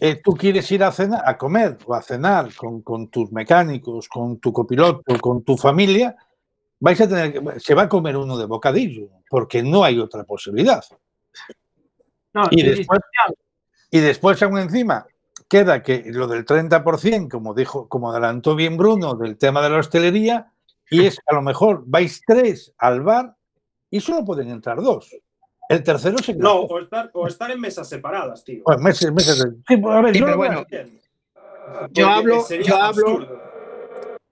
eh, 0.06 0.20
tú 0.22 0.34
quieres 0.34 0.70
ir 0.70 0.84
a 0.84 0.92
cenar, 0.92 1.22
a 1.26 1.38
comer 1.38 1.78
o 1.86 1.94
a 1.94 2.02
cenar 2.02 2.54
con, 2.56 2.82
con 2.82 3.08
tus 3.08 3.32
mecánicos, 3.32 4.10
con 4.10 4.38
tu 4.38 4.52
copiloto, 4.52 5.18
con 5.22 5.46
tu 5.46 5.56
familia, 5.56 6.14
vais 6.78 7.00
a 7.00 7.08
tener 7.08 7.32
que, 7.32 7.60
se 7.62 7.74
va 7.74 7.84
a 7.84 7.88
comer 7.88 8.18
uno 8.18 8.38
de 8.38 8.46
bocadillo, 8.46 9.08
porque 9.30 9.64
no 9.64 9.82
hay 9.82 10.00
otra 10.00 10.26
posibilidad. 10.26 10.84
No, 12.34 12.50
Y 12.52 12.64
después, 12.64 13.00
y 13.92 14.00
después 14.02 14.44
aún 14.44 14.60
encima 14.60 15.08
queda 15.48 15.82
que 15.82 16.04
lo 16.08 16.28
del 16.28 16.46
30%, 16.46 17.30
como 17.30 17.54
dijo, 17.54 17.88
como 17.88 18.12
adelantó 18.12 18.56
bien 18.56 18.76
Bruno, 18.76 19.16
del 19.16 19.38
tema 19.38 19.62
de 19.62 19.70
la 19.70 19.78
hostelería, 19.78 20.52
y 20.90 21.06
es 21.06 21.18
a 21.26 21.34
lo 21.34 21.42
mejor 21.42 21.84
vais 21.86 22.22
tres 22.28 22.74
al 22.78 23.04
bar 23.04 23.38
y 23.90 24.02
solo 24.02 24.26
pueden 24.26 24.50
entrar 24.50 24.82
dos. 24.82 25.16
El 25.74 25.84
tercero. 25.84 26.16
No, 26.38 26.62
o 26.62 26.80
estar, 26.80 27.10
o 27.14 27.28
estar 27.28 27.50
en 27.52 27.60
mesas 27.60 27.88
separadas, 27.90 28.44
tío. 28.44 28.62
Bueno, 28.66 28.82
meses, 28.82 29.12
meses 29.12 29.40
de- 29.44 29.52
Sí, 29.68 29.78
pues, 29.78 29.96
a 29.96 30.02
ver, 30.02 30.14
Sí, 30.14 30.20
yo 30.20 30.26
pero 30.26 30.38
bueno, 30.38 30.58
hablo, 30.60 30.68
yo 31.92 32.08
hablo, 32.10 32.46
absurdo. 32.82 33.42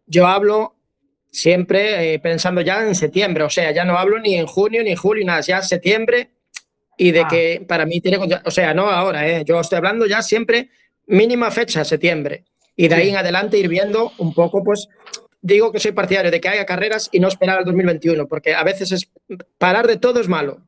yo 0.06 0.28
hablo 0.28 0.76
siempre 1.32 2.14
eh, 2.14 2.20
pensando 2.20 2.62
ya 2.62 2.86
en 2.86 2.94
septiembre, 2.96 3.44
o 3.44 3.50
sea, 3.50 3.72
ya 3.72 3.86
no 3.86 3.98
hablo 3.98 4.20
ni 4.20 4.36
en 4.36 4.46
junio 4.48 4.84
ni 4.84 4.92
en 4.92 4.98
julio, 4.98 5.26
nada, 5.26 5.42
ya 5.42 5.62
septiembre 5.62 6.32
y 6.98 7.12
de 7.12 7.22
Ah. 7.22 7.28
que 7.30 7.66
para 7.68 7.86
mí 7.86 8.02
tiene, 8.02 8.20
o 8.44 8.52
sea, 8.52 8.74
no 8.74 8.88
ahora, 8.89 9.28
eh, 9.28 9.44
yo 9.46 9.60
estoy 9.60 9.78
hablando 9.78 10.06
ya 10.06 10.22
siempre 10.22 10.70
mínima 11.08 11.50
fecha, 11.52 11.84
septiembre, 11.86 12.44
y 12.76 12.88
de 12.88 12.96
ahí 12.96 13.10
en 13.10 13.16
adelante 13.18 13.58
ir 13.58 13.68
viendo 13.70 14.12
un 14.18 14.34
poco, 14.34 14.64
pues, 14.64 14.88
digo 15.42 15.72
que 15.72 15.80
soy 15.80 15.94
partidario 15.94 16.30
de 16.32 16.39
que 16.42 16.50
haya 16.50 16.66
carreras 16.66 17.10
y 17.12 17.20
no 17.20 17.28
esperar 17.30 17.60
al 17.60 17.66
2021, 17.66 18.28
porque 18.28 18.54
a 18.54 18.64
veces 18.64 18.92
es 18.92 19.10
parar 19.58 19.88
de 19.88 19.98
todo 19.98 20.20
es 20.20 20.28
malo. 20.28 20.60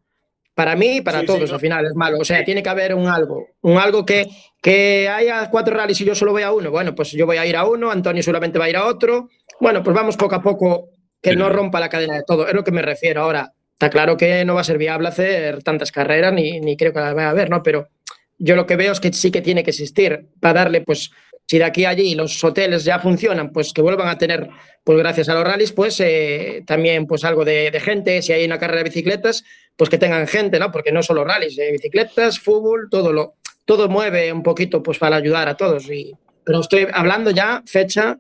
Para 0.56 0.76
mí 0.76 0.98
y 0.98 1.02
para 1.02 1.20
Sí, 1.22 1.26
sí, 1.26 1.34
todos 1.34 1.50
no. 1.50 1.56
al 1.56 1.62
final 1.62 1.86
es 1.86 1.96
malo. 1.96 2.20
O 2.20 2.26
sea, 2.26 2.44
tiene 2.44 2.62
que 2.62 2.70
haber 2.70 2.94
un 2.94 3.08
algo. 3.08 3.48
Un 3.62 3.78
algo 3.78 4.06
que, 4.06 4.28
que 4.62 5.10
haya 5.10 5.50
cuatro 5.50 5.76
rallies 5.76 6.02
y 6.02 6.06
yo 6.06 6.14
solo 6.16 6.32
voy 6.32 6.44
a 6.44 6.52
uno. 6.52 6.70
Bueno, 6.72 6.94
pues 6.94 7.12
yo 7.12 7.26
voy 7.26 7.38
a 7.38 7.46
ir 7.46 7.56
a 7.56 7.66
uno, 7.66 7.90
Antonio 7.92 8.22
solamente 8.22 8.60
va 8.60 8.66
a 8.66 8.70
ir 8.70 8.78
a 8.78 8.86
otro. 8.86 9.30
Bueno, 9.60 9.82
pues 9.84 9.96
vamos 9.96 10.16
poco 10.18 10.36
a 10.36 10.42
poco, 10.44 10.90
que 11.22 11.36
no 11.36 11.50
rompa 11.50 11.80
la 11.80 11.90
cadena 11.90 12.16
de 12.16 12.24
todo. 12.26 12.48
Es 12.48 12.54
lo 12.54 12.64
que 12.64 12.72
me 12.72 12.82
refiero. 12.82 13.22
Ahora, 13.24 13.54
está 13.72 13.90
claro 13.90 14.16
que 14.16 14.46
no 14.46 14.54
va 14.56 14.62
a 14.62 14.66
ser 14.66 14.78
viable 14.78 15.08
hacer 15.08 15.64
tantas 15.64 15.92
carreras, 15.92 16.34
ni, 16.34 16.60
ni 16.60 16.78
creo 16.78 16.94
que 16.94 17.00
las 17.00 17.16
vaya 17.16 17.28
a 17.28 17.32
haber, 17.32 17.50
¿no? 17.50 17.64
Pero 17.64 17.90
yo 18.38 18.56
lo 18.56 18.66
que 18.66 18.76
veo 18.76 18.92
es 18.92 19.00
que 19.00 19.12
sí 19.14 19.32
que 19.32 19.42
tiene 19.42 19.64
que 19.64 19.72
existir 19.72 20.28
para 20.40 20.62
darle, 20.62 20.82
pues, 20.82 21.12
si 21.46 21.58
de 21.58 21.66
aquí 21.66 21.86
a 21.86 21.90
allí 21.90 22.16
los 22.16 22.42
hoteles 22.44 22.84
ya 22.86 23.00
funcionan, 23.00 23.52
pues 23.52 23.74
que 23.74 23.82
vuelvan 23.82 24.08
a 24.08 24.18
tener, 24.18 24.50
pues 24.84 24.98
gracias 24.98 25.28
a 25.30 25.34
los 25.34 25.44
rallies, 25.44 25.72
pues 25.74 26.00
eh, 26.00 26.64
también 26.66 27.06
pues 27.06 27.24
algo 27.26 27.44
de, 27.44 27.70
de 27.70 27.80
gente, 27.82 28.22
si 28.22 28.32
hay 28.32 28.46
una 28.46 28.58
carrera 28.60 28.78
de 28.80 28.86
bicicletas, 28.86 29.44
pues 29.76 29.90
que 29.90 29.98
tengan 29.98 30.28
gente, 30.28 30.60
¿no? 30.60 30.72
Porque 30.72 30.92
no 30.92 31.04
solo 31.04 31.24
rallies, 31.24 31.58
eh, 31.58 31.72
bicicletas, 31.72 32.40
fútbol, 32.40 32.88
todo 32.90 33.12
lo, 33.12 33.34
todo 33.66 33.90
mueve 33.90 34.32
un 34.32 34.44
poquito 34.44 34.84
pues 34.84 34.98
para 34.98 35.16
ayudar 35.16 35.48
a 35.48 35.58
todos. 35.58 35.90
Y, 35.90 36.16
pero 36.44 36.60
estoy 36.60 36.88
hablando 36.94 37.32
ya 37.32 37.64
fecha 37.66 38.20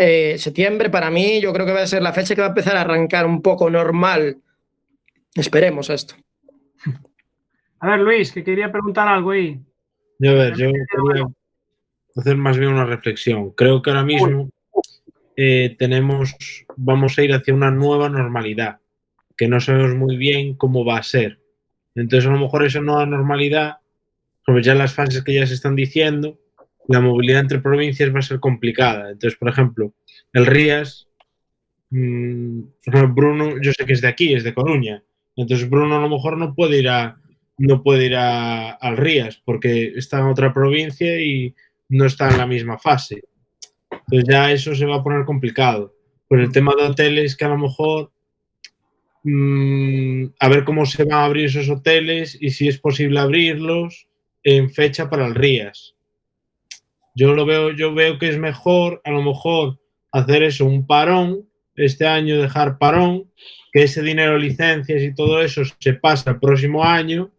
eh, 0.00 0.38
septiembre 0.38 0.90
para 0.90 1.10
mí 1.10 1.40
yo 1.40 1.52
creo 1.52 1.66
que 1.66 1.72
va 1.72 1.82
a 1.82 1.86
ser 1.88 2.02
la 2.02 2.12
fecha 2.12 2.36
que 2.36 2.40
va 2.40 2.46
a 2.46 2.50
empezar 2.50 2.76
a 2.76 2.82
arrancar 2.82 3.26
un 3.26 3.42
poco 3.42 3.68
normal. 3.68 4.38
Esperemos 5.34 5.90
esto. 5.90 6.14
A 7.80 7.90
ver, 7.90 8.00
Luis, 8.00 8.32
que 8.32 8.44
quería 8.44 8.70
preguntar 8.70 9.08
algo 9.08 9.32
ahí. 9.32 9.60
Yo, 10.20 10.30
a 10.30 10.34
ver, 10.34 10.56
yo 10.56 10.66
quería 10.70 11.26
hacer 12.16 12.36
más 12.36 12.58
bien 12.58 12.72
una 12.72 12.84
reflexión. 12.84 13.50
Creo 13.50 13.82
que 13.82 13.90
ahora 13.90 14.04
mismo 14.04 14.48
eh, 15.36 15.74
tenemos, 15.76 16.36
vamos 16.76 17.18
a 17.18 17.22
ir 17.24 17.34
hacia 17.34 17.54
una 17.54 17.72
nueva 17.72 18.08
normalidad, 18.08 18.78
que 19.38 19.48
no 19.48 19.60
sabemos 19.60 19.94
muy 19.94 20.16
bien 20.16 20.54
cómo 20.54 20.84
va 20.84 20.98
a 20.98 21.02
ser. 21.02 21.40
Entonces, 21.94 22.28
a 22.28 22.32
lo 22.32 22.38
mejor 22.38 22.66
esa 22.66 22.80
nueva 22.80 23.06
normalidad, 23.06 23.76
ya 24.62 24.74
las 24.74 24.92
fases 24.92 25.22
que 25.22 25.34
ya 25.34 25.46
se 25.46 25.54
están 25.54 25.76
diciendo, 25.76 26.38
la 26.88 27.00
movilidad 27.00 27.40
entre 27.40 27.60
provincias 27.60 28.14
va 28.14 28.18
a 28.18 28.22
ser 28.22 28.40
complicada. 28.40 29.10
Entonces, 29.10 29.38
por 29.38 29.48
ejemplo, 29.48 29.94
el 30.32 30.46
Rías, 30.46 31.08
mmm, 31.90 32.62
Bruno, 33.14 33.62
yo 33.62 33.72
sé 33.72 33.86
que 33.86 33.92
es 33.92 34.00
de 34.00 34.08
aquí, 34.08 34.34
es 34.34 34.42
de 34.42 34.54
Coruña. 34.54 35.02
Entonces, 35.36 35.70
Bruno 35.70 35.96
a 35.96 36.00
lo 36.00 36.08
mejor 36.08 36.36
no 36.36 36.54
puede 36.54 36.78
ir 36.78 36.88
a, 36.88 37.20
no 37.58 37.82
puede 37.82 38.06
ir 38.06 38.16
a, 38.16 38.70
al 38.70 38.96
Rías 38.96 39.40
porque 39.44 39.92
está 39.94 40.18
en 40.18 40.26
otra 40.26 40.52
provincia 40.52 41.20
y 41.20 41.54
no 41.88 42.06
está 42.06 42.28
en 42.28 42.38
la 42.38 42.46
misma 42.46 42.78
fase. 42.78 43.22
Entonces 43.90 44.24
ya 44.28 44.50
eso 44.50 44.74
se 44.74 44.86
va 44.86 44.96
a 44.96 45.02
poner 45.02 45.24
complicado. 45.24 45.94
Pues 46.28 46.42
el 46.42 46.52
tema 46.52 46.72
de 46.76 46.84
hoteles 46.84 47.36
que 47.36 47.44
a 47.44 47.48
lo 47.48 47.58
mejor 47.58 48.10
mmm, 49.30 50.26
a 50.38 50.48
ver 50.48 50.64
cómo 50.64 50.86
se 50.86 51.04
van 51.04 51.20
a 51.20 51.24
abrir 51.24 51.46
esos 51.46 51.68
hoteles 51.68 52.36
y 52.40 52.50
si 52.50 52.68
es 52.68 52.78
posible 52.78 53.20
abrirlos 53.20 54.08
en 54.42 54.70
fecha 54.70 55.10
para 55.10 55.26
el 55.26 55.34
Rías. 55.34 55.94
Yo 57.14 57.34
lo 57.34 57.44
veo, 57.44 57.72
yo 57.72 57.94
veo 57.94 58.18
que 58.18 58.28
es 58.28 58.38
mejor 58.38 59.00
a 59.04 59.10
lo 59.10 59.22
mejor 59.22 59.78
hacer 60.12 60.42
eso, 60.44 60.64
un 60.64 60.86
parón, 60.86 61.48
este 61.74 62.06
año 62.06 62.40
dejar 62.40 62.78
parón, 62.78 63.30
que 63.72 63.82
ese 63.84 64.02
dinero, 64.02 64.38
licencias 64.38 65.02
y 65.02 65.14
todo 65.14 65.42
eso 65.42 65.62
se 65.78 65.92
pasa 65.94 66.30
el 66.30 66.40
próximo 66.40 66.84
año 66.84 67.30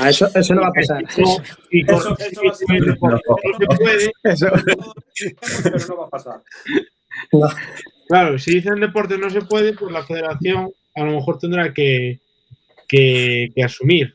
Ah, 0.00 0.10
eso, 0.10 0.28
eso, 0.34 0.52
no 0.52 0.62
va 0.62 0.68
a 0.68 0.72
pasar. 0.72 1.04
No, 1.16 1.36
y 1.70 1.84
con, 1.84 1.98
Eso, 1.98 2.16
eso 2.18 2.42
va 2.44 2.50
a 2.50 2.54
ser 2.54 2.66
y 2.76 2.98
con- 2.98 3.10
no 3.12 3.18
se 3.56 3.76
puede. 3.76 4.12
Eso- 4.24 4.48
pero 5.62 5.86
no 5.86 5.96
va 5.98 6.06
a 6.06 6.10
pasar. 6.10 6.42
Claro, 8.08 8.38
si 8.38 8.54
dicen 8.54 8.80
deporte 8.80 9.18
no 9.18 9.30
se 9.30 9.42
puede, 9.42 9.72
pues 9.72 9.92
la 9.92 10.04
federación 10.04 10.70
a 10.94 11.04
lo 11.04 11.12
mejor 11.12 11.38
tendrá 11.38 11.72
que, 11.74 12.20
que, 12.88 13.50
que 13.54 13.64
asumir. 13.64 14.14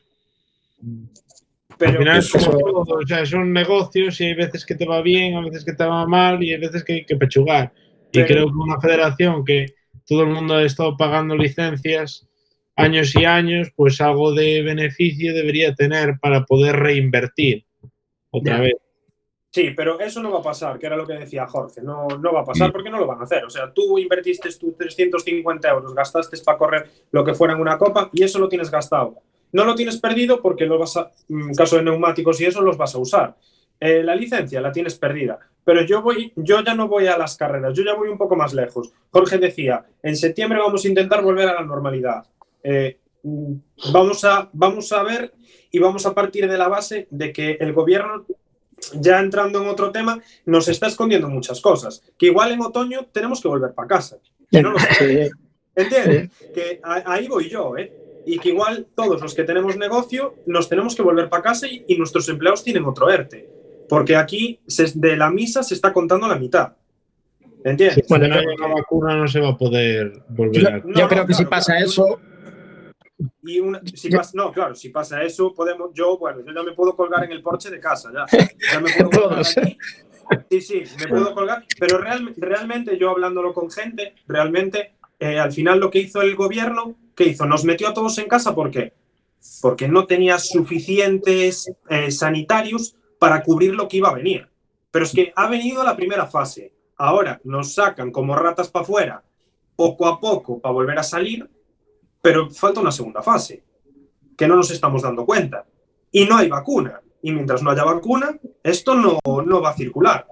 Al 0.80 1.76
Pero 1.78 1.98
final 1.98 2.18
es 2.18 2.30
como 2.30 2.58
todo, 2.58 2.98
o 2.98 3.06
sea, 3.06 3.26
son 3.26 3.52
negocios 3.52 4.20
y 4.20 4.24
hay 4.24 4.34
veces 4.34 4.64
que 4.64 4.74
te 4.74 4.86
va 4.86 5.02
bien, 5.02 5.36
hay 5.36 5.44
veces 5.44 5.64
que 5.64 5.72
te 5.74 5.84
va 5.84 6.06
mal 6.06 6.42
y 6.42 6.52
hay 6.52 6.60
veces 6.60 6.84
que 6.84 6.92
hay 6.94 7.04
que 7.04 7.16
pechugar. 7.16 7.72
Y 8.12 8.22
creo 8.24 8.46
que 8.46 8.52
una 8.52 8.80
federación 8.80 9.44
que 9.44 9.66
todo 10.06 10.22
el 10.22 10.28
mundo 10.30 10.54
ha 10.54 10.62
estado 10.64 10.96
pagando 10.96 11.36
licencias 11.36 12.26
años 12.76 13.14
y 13.16 13.24
años, 13.24 13.68
pues 13.76 14.00
algo 14.00 14.32
de 14.32 14.62
beneficio 14.62 15.34
debería 15.34 15.74
tener 15.74 16.18
para 16.20 16.44
poder 16.44 16.76
reinvertir 16.76 17.64
otra 18.30 18.56
Ya. 18.56 18.62
vez. 18.62 18.74
Sí, 19.52 19.70
pero 19.76 20.00
eso 20.00 20.22
no 20.22 20.30
va 20.32 20.38
a 20.38 20.42
pasar, 20.42 20.78
que 20.78 20.86
era 20.86 20.96
lo 20.96 21.06
que 21.06 21.12
decía 21.12 21.46
Jorge. 21.46 21.82
No, 21.82 22.08
no 22.08 22.32
va 22.32 22.40
a 22.40 22.44
pasar 22.44 22.72
porque 22.72 22.88
no 22.88 22.98
lo 22.98 23.06
van 23.06 23.20
a 23.20 23.24
hacer. 23.24 23.44
O 23.44 23.50
sea, 23.50 23.70
tú 23.70 23.98
invertiste 23.98 24.48
tus 24.58 24.74
350 24.78 25.68
euros, 25.68 25.94
gastaste 25.94 26.38
para 26.38 26.56
correr 26.56 26.90
lo 27.10 27.22
que 27.22 27.34
fuera 27.34 27.52
en 27.52 27.60
una 27.60 27.76
copa 27.76 28.08
y 28.14 28.22
eso 28.22 28.38
lo 28.38 28.48
tienes 28.48 28.70
gastado. 28.70 29.18
No 29.52 29.66
lo 29.66 29.74
tienes 29.74 29.98
perdido 29.98 30.40
porque 30.40 30.64
lo 30.64 30.78
vas 30.78 30.96
a, 30.96 31.10
en 31.28 31.54
caso 31.54 31.76
de 31.76 31.82
neumáticos 31.82 32.40
y 32.40 32.46
eso 32.46 32.62
los 32.62 32.78
vas 32.78 32.94
a 32.94 32.98
usar. 32.98 33.36
Eh, 33.78 34.02
la 34.02 34.14
licencia 34.16 34.58
la 34.62 34.72
tienes 34.72 34.94
perdida. 34.94 35.38
Pero 35.64 35.82
yo 35.82 36.00
voy, 36.00 36.32
yo 36.34 36.64
ya 36.64 36.74
no 36.74 36.88
voy 36.88 37.08
a 37.08 37.18
las 37.18 37.36
carreras, 37.36 37.74
yo 37.76 37.84
ya 37.84 37.92
voy 37.92 38.08
un 38.08 38.16
poco 38.16 38.34
más 38.34 38.54
lejos. 38.54 38.90
Jorge 39.10 39.36
decía, 39.36 39.84
en 40.02 40.16
septiembre 40.16 40.60
vamos 40.60 40.82
a 40.82 40.88
intentar 40.88 41.22
volver 41.22 41.50
a 41.50 41.54
la 41.54 41.62
normalidad. 41.66 42.24
Eh, 42.62 42.96
mm, 43.22 43.52
vamos, 43.92 44.24
a, 44.24 44.48
vamos 44.54 44.90
a 44.92 45.02
ver 45.02 45.34
y 45.70 45.78
vamos 45.78 46.06
a 46.06 46.14
partir 46.14 46.48
de 46.48 46.56
la 46.56 46.68
base 46.68 47.06
de 47.10 47.34
que 47.34 47.58
el 47.60 47.74
gobierno 47.74 48.24
ya 49.00 49.20
entrando 49.20 49.62
en 49.62 49.68
otro 49.68 49.90
tema, 49.90 50.20
nos 50.46 50.68
está 50.68 50.86
escondiendo 50.86 51.28
muchas 51.28 51.60
cosas. 51.60 52.02
Que 52.18 52.26
igual 52.26 52.52
en 52.52 52.60
otoño 52.62 53.06
tenemos 53.12 53.40
que 53.40 53.48
volver 53.48 53.72
para 53.74 53.88
casa. 53.88 54.16
Que 54.50 54.62
no. 54.62 54.74
Sí. 54.98 55.30
¿Entiendes? 55.74 56.30
Que 56.54 56.80
ahí 56.82 57.28
voy 57.28 57.48
yo, 57.48 57.76
¿eh? 57.78 57.92
Y 58.26 58.38
que 58.38 58.50
igual 58.50 58.86
todos 58.94 59.20
los 59.20 59.34
que 59.34 59.42
tenemos 59.44 59.76
negocio 59.76 60.34
nos 60.46 60.68
tenemos 60.68 60.94
que 60.94 61.02
volver 61.02 61.28
para 61.28 61.42
casa 61.42 61.66
y, 61.66 61.84
y 61.88 61.96
nuestros 61.96 62.28
empleados 62.28 62.62
tienen 62.62 62.84
otro 62.84 63.10
ERTE. 63.10 63.48
Porque 63.88 64.14
aquí 64.16 64.60
se- 64.66 64.92
de 64.94 65.16
la 65.16 65.30
misa 65.30 65.62
se 65.62 65.74
está 65.74 65.92
contando 65.92 66.28
la 66.28 66.36
mitad. 66.36 66.72
¿Entiendes? 67.64 67.94
Si 67.96 68.02
Bueno, 68.08 68.28
no 68.28 68.34
hay 68.36 68.46
una 68.46 68.66
vacuna 68.74 69.16
no 69.16 69.28
se 69.28 69.40
va 69.40 69.50
a 69.50 69.56
poder 69.58 70.22
volver 70.28 70.62
Yo, 70.62 70.68
a... 70.68 70.72
Yo 70.78 71.02
no, 71.02 71.08
creo 71.08 71.26
que 71.26 71.34
si 71.34 71.44
pasa 71.46 71.72
claro. 71.72 71.86
eso, 71.86 72.20
Y 73.42 73.60
una, 73.60 73.80
si 73.94 74.10
pasa, 74.10 74.32
no, 74.34 74.52
claro, 74.52 74.74
si 74.74 74.88
pasa 74.90 75.22
eso, 75.22 75.52
podemos, 75.54 75.90
yo, 75.94 76.16
bueno, 76.18 76.40
yo 76.46 76.52
ya 76.52 76.62
me 76.62 76.72
puedo 76.72 76.94
colgar 76.96 77.24
en 77.24 77.32
el 77.32 77.42
porche 77.42 77.70
de 77.70 77.80
casa, 77.80 78.10
ya. 78.12 78.26
Ya 78.72 78.80
me 78.80 78.90
puedo 78.92 79.10
colgar 79.10 79.30
Todos. 79.30 79.58
aquí. 79.58 79.78
Sí, 80.50 80.60
sí, 80.60 80.82
me 81.00 81.08
puedo 81.08 81.34
colgar. 81.34 81.64
Pero 81.78 81.98
real- 81.98 82.32
realmente, 82.36 82.96
yo 82.98 83.10
hablándolo 83.10 83.52
con 83.52 83.70
gente, 83.70 84.14
realmente, 84.26 84.94
eh, 85.18 85.38
al 85.38 85.52
final 85.52 85.78
lo 85.80 85.90
que 85.90 85.98
hizo 86.00 86.22
el 86.22 86.34
gobierno, 86.36 86.94
¿qué 87.14 87.24
hizo? 87.24 87.44
Nos 87.46 87.64
metió 87.64 87.88
a 87.88 87.94
todos 87.94 88.16
en 88.18 88.28
casa, 88.28 88.54
¿por 88.54 88.70
qué? 88.70 88.92
Porque 89.60 89.88
no 89.88 90.06
tenía 90.06 90.38
suficientes 90.38 91.70
eh, 91.88 92.10
sanitarios 92.10 92.96
para 93.18 93.42
cubrir 93.42 93.74
lo 93.74 93.88
que 93.88 93.98
iba 93.98 94.08
a 94.08 94.14
venir. 94.14 94.48
Pero 94.90 95.04
es 95.04 95.12
que 95.12 95.32
ha 95.36 95.48
venido 95.48 95.82
la 95.84 95.96
primera 95.96 96.26
fase. 96.26 96.72
Ahora 96.96 97.40
nos 97.44 97.74
sacan 97.74 98.10
como 98.10 98.36
ratas 98.36 98.68
para 98.68 98.84
afuera, 98.84 99.22
poco 99.74 100.06
a 100.06 100.20
poco, 100.20 100.60
para 100.60 100.72
volver 100.72 100.98
a 100.98 101.02
salir, 101.02 101.48
pero 102.22 102.48
falta 102.50 102.80
una 102.80 102.92
segunda 102.92 103.22
fase, 103.22 103.64
que 104.36 104.48
no 104.48 104.56
nos 104.56 104.70
estamos 104.70 105.02
dando 105.02 105.26
cuenta. 105.26 105.66
Y 106.12 106.24
no 106.24 106.36
hay 106.36 106.48
vacuna. 106.48 107.00
Y 107.20 107.32
mientras 107.32 107.62
no 107.62 107.70
haya 107.70 107.84
vacuna, 107.84 108.38
esto 108.62 108.94
no, 108.94 109.18
no 109.44 109.60
va 109.60 109.70
a 109.70 109.76
circular. 109.76 110.26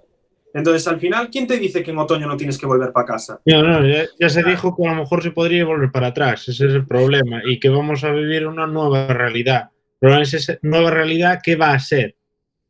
Entonces, 0.52 0.86
al 0.88 0.98
final, 0.98 1.30
¿quién 1.30 1.46
te 1.46 1.58
dice 1.58 1.82
que 1.82 1.90
en 1.90 1.98
otoño 1.98 2.26
no 2.26 2.36
tienes 2.36 2.58
que 2.58 2.66
volver 2.66 2.92
para 2.92 3.06
casa? 3.06 3.40
No, 3.44 3.62
no, 3.62 3.86
ya, 3.86 4.04
ya 4.18 4.28
se 4.28 4.42
dijo 4.42 4.74
que 4.74 4.86
a 4.86 4.92
lo 4.92 5.00
mejor 5.00 5.22
se 5.22 5.30
podría 5.30 5.64
volver 5.64 5.92
para 5.92 6.08
atrás, 6.08 6.48
ese 6.48 6.66
es 6.66 6.74
el 6.74 6.86
problema, 6.86 7.40
y 7.44 7.60
que 7.60 7.68
vamos 7.68 8.02
a 8.02 8.10
vivir 8.10 8.46
una 8.46 8.66
nueva 8.66 9.06
realidad. 9.08 9.70
Pero 10.00 10.20
es 10.20 10.34
esa 10.34 10.58
nueva 10.62 10.90
realidad, 10.90 11.40
¿qué 11.42 11.54
va 11.54 11.72
a 11.72 11.78
ser? 11.78 12.16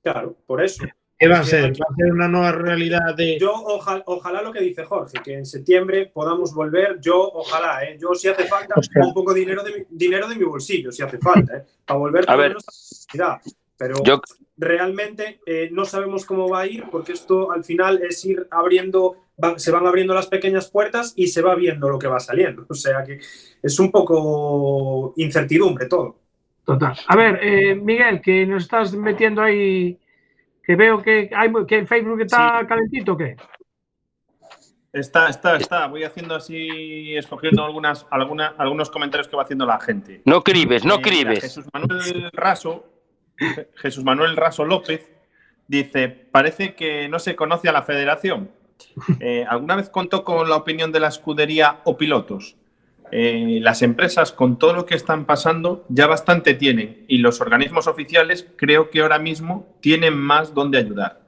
Claro, 0.02 0.36
por 0.46 0.62
eso. 0.62 0.84
¿Qué 1.20 1.28
va 1.28 1.40
a 1.40 1.44
ser? 1.44 1.72
¿Va 1.72 1.86
a 1.90 1.94
ser 1.96 2.12
una 2.12 2.28
nueva 2.28 2.50
realidad 2.52 3.14
de... 3.14 3.38
Yo 3.38 3.52
ojalá, 3.52 4.02
ojalá 4.06 4.40
lo 4.40 4.50
que 4.52 4.60
dice 4.62 4.84
Jorge, 4.84 5.18
que 5.22 5.34
en 5.34 5.44
septiembre 5.44 6.10
podamos 6.12 6.54
volver, 6.54 6.98
yo 6.98 7.20
ojalá, 7.20 7.84
¿eh? 7.84 7.98
yo 8.00 8.14
si 8.14 8.28
hace 8.28 8.44
falta 8.46 8.74
Hostia. 8.76 9.04
un 9.04 9.12
poco 9.12 9.34
de 9.34 9.40
dinero 9.40 9.62
de 9.62 9.70
mi, 9.70 9.84
dinero 9.90 10.26
de 10.28 10.36
mi 10.36 10.44
bolsillo, 10.44 10.90
si 10.90 11.02
hace 11.02 11.18
falta, 11.18 11.58
¿eh? 11.58 11.62
para 11.84 11.98
volver 11.98 12.24
A 12.26 12.36
ver. 12.36 12.56
la. 13.12 13.38
Pero 13.76 14.02
Yo, 14.02 14.20
realmente 14.58 15.40
eh, 15.46 15.68
no 15.72 15.84
sabemos 15.84 16.24
cómo 16.24 16.48
va 16.48 16.60
a 16.60 16.66
ir 16.66 16.84
porque 16.90 17.12
esto 17.12 17.50
al 17.52 17.64
final 17.64 18.02
es 18.02 18.24
ir 18.24 18.46
abriendo, 18.50 19.16
va- 19.42 19.58
se 19.58 19.70
van 19.70 19.86
abriendo 19.86 20.14
las 20.14 20.26
pequeñas 20.26 20.70
puertas 20.70 21.12
y 21.16 21.28
se 21.28 21.42
va 21.42 21.54
viendo 21.54 21.88
lo 21.88 21.98
que 21.98 22.06
va 22.06 22.20
saliendo. 22.20 22.64
O 22.68 22.74
sea 22.74 23.02
que 23.04 23.20
es 23.62 23.78
un 23.78 23.90
poco 23.90 25.12
incertidumbre 25.16 25.86
todo. 25.86 26.16
Total. 26.64 26.94
A 27.06 27.16
ver, 27.16 27.40
eh, 27.42 27.74
Miguel, 27.74 28.20
que 28.20 28.46
nos 28.46 28.64
estás 28.64 28.94
metiendo 28.94 29.40
ahí, 29.42 29.98
que 30.70 30.76
veo 30.76 31.02
que 31.02 31.28
hay 31.34 31.50
que 31.66 31.78
en 31.78 31.86
Facebook 31.88 32.20
está 32.20 32.64
calentito, 32.64 33.14
¿o 33.14 33.16
¿qué? 33.16 33.34
Está, 34.92 35.28
está, 35.28 35.56
está. 35.56 35.88
Voy 35.88 36.04
haciendo 36.04 36.36
así, 36.36 37.16
escogiendo 37.16 37.64
algunas, 37.64 38.06
alguna, 38.08 38.54
algunos 38.56 38.88
comentarios 38.88 39.26
que 39.26 39.34
va 39.34 39.42
haciendo 39.42 39.66
la 39.66 39.80
gente. 39.80 40.22
no 40.24 40.44
cribes, 40.44 40.84
no 40.84 40.96
Eh, 40.96 41.02
cribes. 41.02 41.40
Jesús 41.40 41.66
Manuel 41.72 42.30
Raso, 42.32 42.86
Jesús 43.78 44.04
Manuel 44.04 44.36
Raso 44.36 44.64
López 44.64 45.10
dice, 45.66 46.08
parece 46.08 46.76
que 46.76 47.08
no 47.08 47.18
se 47.18 47.34
conoce 47.34 47.68
a 47.68 47.72
la 47.72 47.82
federación. 47.82 48.52
Eh, 49.20 49.44
¿Alguna 49.48 49.74
vez 49.74 49.90
contó 49.90 50.22
con 50.22 50.48
la 50.48 50.56
opinión 50.56 50.92
de 50.92 51.00
la 51.00 51.08
escudería 51.08 51.80
o 51.84 51.96
pilotos? 51.96 52.56
Eh, 53.12 53.58
las 53.60 53.82
empresas 53.82 54.32
con 54.32 54.58
todo 54.58 54.72
lo 54.72 54.86
que 54.86 54.94
están 54.94 55.24
pasando 55.24 55.84
ya 55.88 56.06
bastante 56.06 56.54
tienen 56.54 57.04
y 57.08 57.18
los 57.18 57.40
organismos 57.40 57.88
oficiales 57.88 58.46
creo 58.56 58.90
que 58.90 59.00
ahora 59.00 59.18
mismo 59.18 59.66
tienen 59.80 60.16
más 60.16 60.54
donde 60.54 60.78
ayudar. 60.78 61.20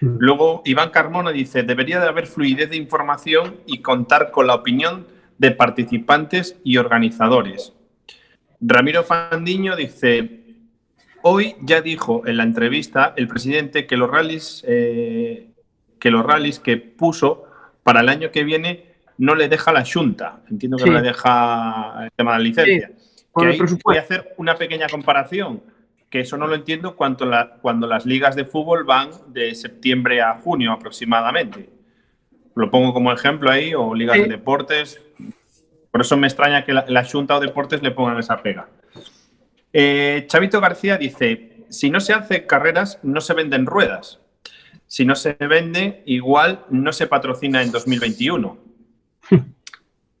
Luego 0.00 0.62
Iván 0.64 0.90
Carmona 0.90 1.32
dice, 1.32 1.62
debería 1.62 1.98
de 1.98 2.08
haber 2.08 2.26
fluidez 2.26 2.70
de 2.70 2.76
información 2.76 3.56
y 3.66 3.80
contar 3.80 4.30
con 4.30 4.46
la 4.46 4.54
opinión 4.54 5.06
de 5.38 5.50
participantes 5.50 6.56
y 6.62 6.76
organizadores. 6.76 7.72
Ramiro 8.60 9.02
Fandiño 9.02 9.76
dice, 9.76 10.40
hoy 11.22 11.56
ya 11.62 11.80
dijo 11.80 12.26
en 12.26 12.36
la 12.36 12.42
entrevista 12.42 13.14
el 13.16 13.28
presidente 13.28 13.86
que 13.86 13.96
los 13.96 14.10
rallies, 14.10 14.64
eh, 14.68 15.50
que 15.98 16.10
los 16.10 16.24
rallies 16.24 16.58
que 16.58 16.76
puso 16.76 17.44
para 17.82 18.00
el 18.00 18.08
año 18.08 18.30
que 18.30 18.44
viene 18.44 18.87
no 19.18 19.34
le 19.34 19.48
deja 19.48 19.72
la 19.72 19.84
Junta. 19.84 20.40
Entiendo 20.50 20.76
que 20.76 20.84
Sí. 20.84 20.90
no 20.90 20.96
le 20.96 21.02
deja 21.02 22.04
el 22.04 22.10
tema 22.12 22.32
de 22.32 22.38
la 22.38 22.42
licencia. 22.44 22.90
Que 23.36 23.46
ahí 23.46 23.58
voy 23.84 23.96
a 23.96 24.00
hacer 24.00 24.34
una 24.38 24.54
pequeña 24.56 24.88
comparación, 24.88 25.62
que 26.10 26.20
eso 26.20 26.36
no 26.36 26.46
lo 26.46 26.54
entiendo 26.54 26.96
cuando, 26.96 27.26
la- 27.26 27.50
cuando 27.60 27.86
las 27.86 28.06
ligas 28.06 28.34
de 28.34 28.44
fútbol 28.44 28.84
van 28.84 29.10
de 29.28 29.54
septiembre 29.54 30.22
a 30.22 30.34
junio 30.38 30.72
aproximadamente. 30.72 31.68
Lo 32.54 32.70
pongo 32.70 32.92
como 32.92 33.12
ejemplo 33.12 33.50
ahí, 33.50 33.74
o 33.74 33.94
ligas 33.94 34.16
Sí. 34.16 34.22
de 34.22 34.28
deportes. 34.28 35.00
Por 35.90 36.00
eso 36.00 36.16
me 36.16 36.26
extraña 36.26 36.64
que 36.64 36.72
la, 36.72 36.84
la 36.88 37.04
Junta 37.04 37.36
o 37.36 37.40
deportes 37.40 37.82
le 37.82 37.90
pongan 37.92 38.18
esa 38.18 38.36
pega. 38.42 38.68
Eh, 39.72 40.24
Chavito 40.28 40.60
García 40.60 40.96
dice, 40.96 41.64
si 41.68 41.90
no 41.90 42.00
se 42.00 42.12
hace 42.14 42.46
carreras, 42.46 42.98
no 43.02 43.20
se 43.20 43.34
venden 43.34 43.66
ruedas. 43.66 44.20
Si 44.86 45.04
no 45.04 45.14
se 45.14 45.34
vende, 45.34 46.02
igual 46.06 46.64
no 46.70 46.92
se 46.92 47.06
patrocina 47.06 47.62
en 47.62 47.70
2021. 47.70 48.58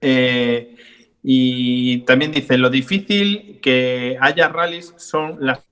Eh, 0.00 0.76
y 1.22 1.98
también 2.00 2.32
dice, 2.32 2.56
lo 2.58 2.70
difícil 2.70 3.58
que 3.60 4.16
haya 4.20 4.48
rallies 4.48 4.94
son 4.96 5.36
las 5.40 5.66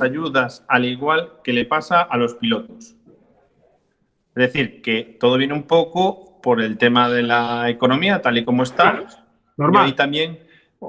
ayudas, 0.00 0.64
al 0.68 0.84
igual 0.84 1.34
que 1.44 1.52
le 1.52 1.64
pasa 1.64 2.00
a 2.02 2.16
los 2.16 2.34
pilotos. 2.34 2.94
Es 4.34 4.52
decir, 4.52 4.80
que 4.80 5.16
todo 5.20 5.36
viene 5.36 5.52
un 5.54 5.64
poco 5.64 6.40
por 6.42 6.60
el 6.62 6.78
tema 6.78 7.08
de 7.10 7.22
la 7.22 7.68
economía, 7.68 8.22
tal 8.22 8.38
y 8.38 8.44
como 8.44 8.62
está. 8.62 9.04
Normal. 9.56 9.84
Y 9.84 9.90
ahí 9.90 9.92
también 9.94 10.38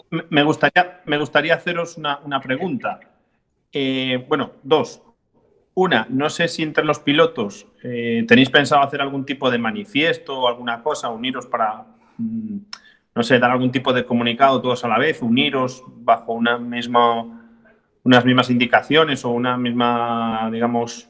me- 0.10 0.24
me 0.30 0.44
gustaría, 0.44 1.02
me 1.06 1.18
gustaría 1.18 1.56
haceros 1.56 1.98
una, 1.98 2.20
una 2.20 2.40
pregunta. 2.40 3.00
Eh, 3.72 4.24
bueno, 4.30 4.54
dos. 4.64 5.02
Una, 5.76 6.06
no 6.10 6.30
sé 6.30 6.48
si 6.48 6.62
entre 6.64 6.86
los 6.86 7.00
pilotos 7.00 7.66
eh, 7.84 8.24
tenéis 8.28 8.50
pensado 8.52 8.84
hacer 8.84 9.02
algún 9.02 9.26
tipo 9.26 9.50
de 9.52 9.58
manifiesto 9.58 10.40
o 10.40 10.48
alguna 10.48 10.82
cosa, 10.84 11.10
uniros 11.10 11.48
para, 11.48 11.86
mm, 12.18 12.58
no 13.16 13.24
sé, 13.24 13.40
dar 13.40 13.52
algún 13.52 13.72
tipo 13.72 13.94
de 13.94 14.06
comunicado 14.06 14.62
todos 14.62 14.84
a 14.84 14.88
la 14.88 14.98
vez, 14.98 15.22
uniros 15.22 15.84
bajo 15.88 16.34
una 16.34 16.58
misma, 16.58 17.26
unas 18.04 18.26
mismas 18.26 18.50
indicaciones 18.50 19.24
o 19.26 19.30
una 19.30 19.58
misma, 19.58 20.50
digamos, 20.52 21.08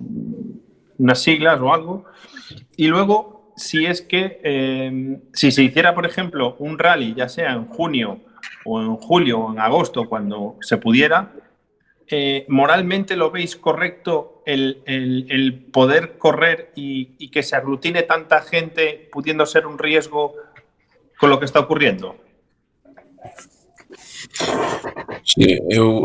unas 0.98 1.20
siglas 1.22 1.60
o 1.62 1.74
algo. 1.74 2.06
Y 2.76 2.88
luego, 2.88 3.54
si 3.56 3.86
es 3.86 4.02
que, 4.02 4.40
eh, 4.44 5.20
si 5.34 5.52
se 5.52 5.64
hiciera, 5.64 5.94
por 5.96 6.06
ejemplo, 6.06 6.56
un 6.60 6.78
rally, 6.80 7.14
ya 7.14 7.30
sea 7.30 7.54
en 7.54 7.66
junio 7.66 8.20
o 8.66 8.82
en 8.82 8.96
julio 8.98 9.40
o 9.40 9.52
en 9.54 9.60
agosto, 9.60 10.06
cuando 10.10 10.58
se 10.62 10.78
pudiera, 10.78 11.32
eh, 12.08 12.46
¿moralmente 12.50 13.16
lo 13.16 13.32
veis 13.32 13.56
correcto 13.56 14.44
el, 14.46 14.82
el- 14.86 15.66
poder 15.72 16.18
correr 16.18 16.72
y 16.76 17.30
que 17.30 17.44
se 17.44 17.56
aglutine 17.56 18.04
tanta 18.04 18.42
gente 18.42 19.10
pudiendo 19.12 19.46
ser 19.46 19.66
un 19.66 19.80
riesgo 19.80 20.34
con 21.24 21.30
lo 21.30 21.40
que 21.40 21.46
está 21.46 21.62
ocurriendo? 21.62 22.18
Sí, 25.24 25.58
eu, 25.70 26.04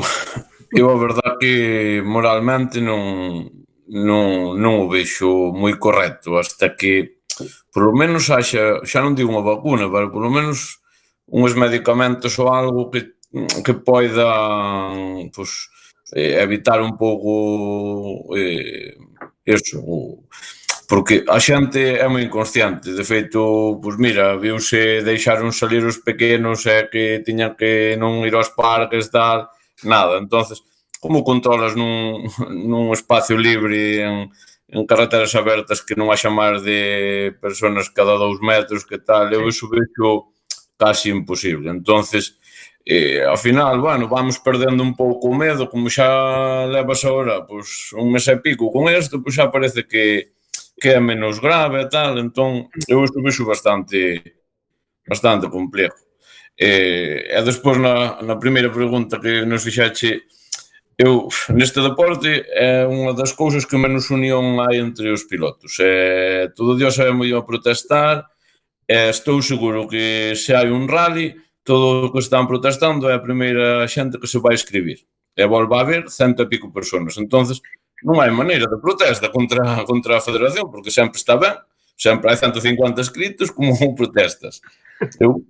eu 0.70 0.90
a 0.90 0.96
verdad 0.96 1.34
que 1.40 2.00
moralmente 2.06 2.78
non, 2.80 3.50
non, 3.90 4.54
non 4.54 4.74
o 4.78 4.86
vexo 4.86 5.50
moi 5.50 5.74
correcto 5.74 6.38
hasta 6.38 6.78
que 6.78 7.18
por 7.74 7.82
lo 7.82 7.92
menos 7.98 8.30
haxa, 8.30 8.78
xa 8.86 9.02
non 9.02 9.18
digo 9.18 9.34
unha 9.34 9.42
vacuna, 9.42 9.90
pero 9.90 10.06
por 10.06 10.22
lo 10.22 10.30
menos 10.30 10.78
uns 11.26 11.58
medicamentos 11.58 12.38
ou 12.38 12.54
algo 12.54 12.86
que, 12.86 13.18
que 13.66 13.74
poida 13.74 14.22
pues, 15.34 15.66
eh, 16.14 16.38
evitar 16.38 16.78
un 16.78 16.94
pouco 16.94 18.38
eh, 18.38 18.94
eso, 19.42 19.82
o, 19.82 20.30
Porque 20.88 21.22
a 21.28 21.36
xente 21.36 22.00
é 22.00 22.08
moi 22.08 22.24
inconsciente, 22.24 22.96
de 22.96 23.04
feito, 23.04 23.76
pois 23.76 24.00
mira, 24.00 24.40
viuse 24.40 25.04
deixaron 25.04 25.52
salir 25.52 25.84
os 25.84 26.00
pequenos 26.00 26.64
e 26.64 26.88
que 26.88 27.20
tiñan 27.20 27.52
que 27.60 27.92
non 28.00 28.24
ir 28.24 28.32
aos 28.32 28.48
parques, 28.56 29.12
tal, 29.12 29.52
nada. 29.84 30.16
entonces 30.16 30.64
como 30.96 31.22
controlas 31.22 31.76
nun, 31.76 32.24
nun 32.70 32.88
espacio 32.96 33.36
libre 33.36 34.00
en, 34.00 34.32
en 34.72 34.82
carreteras 34.88 35.36
abertas 35.36 35.84
que 35.84 35.92
non 35.92 36.08
haxa 36.08 36.32
máis 36.32 36.64
de 36.64 37.36
personas 37.36 37.92
cada 37.92 38.16
dous 38.16 38.40
metros, 38.40 38.88
que 38.88 38.96
tal, 38.96 39.28
eu 39.28 39.44
iso 39.44 39.68
vexo 39.68 40.32
casi 40.80 41.12
imposible. 41.12 41.68
entonces 41.68 42.40
eh, 42.88 43.20
ao 43.28 43.36
final, 43.36 43.76
bueno, 43.76 44.08
vamos 44.08 44.40
perdendo 44.40 44.80
un 44.80 44.96
pouco 44.96 45.28
o 45.28 45.36
medo, 45.36 45.68
como 45.68 45.92
xa 45.92 46.64
levas 46.64 47.04
agora, 47.04 47.44
pois, 47.44 47.92
un 47.92 48.08
mes 48.08 48.24
e 48.24 48.40
pico 48.40 48.72
con 48.72 48.88
isto, 48.88 49.20
pois 49.20 49.36
xa 49.36 49.52
parece 49.52 49.84
que 49.84 50.37
que 50.80 50.90
é 50.90 51.00
menos 51.00 51.38
grave 51.38 51.82
e 51.82 51.88
tal, 51.88 52.18
entón 52.18 52.68
eu 52.88 53.04
isto 53.04 53.22
vexo 53.22 53.44
bastante 53.44 54.22
bastante 55.06 55.48
complejo. 55.48 55.96
E, 56.58 57.28
e 57.30 57.42
despois 57.42 57.78
na, 57.78 58.20
na 58.22 58.36
primeira 58.36 58.70
pregunta 58.70 59.20
que 59.20 59.44
nos 59.46 59.62
fixaxe 59.62 60.22
eu 60.98 61.28
neste 61.54 61.80
deporte 61.80 62.42
é 62.50 62.82
unha 62.82 63.14
das 63.14 63.30
cousas 63.30 63.62
que 63.62 63.78
menos 63.78 64.10
unión 64.10 64.58
hai 64.58 64.82
entre 64.82 65.14
os 65.14 65.22
pilotos. 65.30 65.78
Eh, 65.78 66.50
todo 66.58 66.74
Dios 66.74 66.98
sabe 66.98 67.14
moi 67.14 67.30
a 67.30 67.46
protestar, 67.46 68.26
e 68.82 69.06
estou 69.06 69.38
seguro 69.38 69.86
que 69.86 70.34
se 70.34 70.58
hai 70.58 70.74
un 70.74 70.90
rally, 70.90 71.38
todo 71.62 72.08
o 72.08 72.10
que 72.10 72.18
están 72.18 72.50
protestando 72.50 73.06
é 73.06 73.14
a 73.14 73.22
primeira 73.22 73.86
xente 73.86 74.18
que 74.18 74.26
se 74.26 74.42
vai 74.42 74.58
escribir. 74.58 75.06
E 75.38 75.46
volva 75.46 75.78
a 75.78 75.82
haber 75.86 76.10
cento 76.10 76.42
e 76.42 76.50
pico 76.50 76.72
personas. 76.74 77.14
entonces 77.16 77.62
non 78.02 78.22
hai 78.22 78.30
maneira 78.30 78.70
de 78.70 78.78
protesta 78.78 79.30
contra, 79.30 79.82
contra 79.84 80.18
a 80.18 80.24
Federación, 80.24 80.70
porque 80.70 80.90
sempre 80.90 81.18
está 81.18 81.34
ben, 81.34 81.56
sempre 81.96 82.30
hai 82.30 82.36
150 82.38 83.00
escritos 83.00 83.50
como 83.50 83.74
protestas. 83.98 84.62
Eu, 85.22 85.46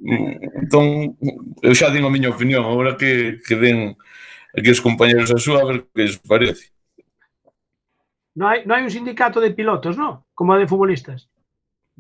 entón, 0.61 1.17
eu 1.65 1.73
xa 1.73 1.89
din 1.89 2.05
a 2.05 2.13
miña 2.13 2.29
opinión, 2.29 2.65
agora 2.65 2.97
que, 2.97 3.41
que 3.45 3.57
den 3.57 3.97
aquí 4.53 4.69
os 4.73 4.85
compañeros 4.85 5.33
a 5.33 5.41
súa, 5.41 5.65
a 5.65 5.69
ver 5.69 5.89
que 5.93 6.05
lles 6.05 6.21
parece. 6.21 6.73
Non 8.37 8.49
hai, 8.49 8.65
non 8.69 8.77
hai 8.77 8.85
un 8.85 8.93
sindicato 8.93 9.41
de 9.41 9.57
pilotos, 9.57 9.97
non? 9.97 10.25
Como 10.37 10.57
de 10.57 10.69
futbolistas. 10.69 11.29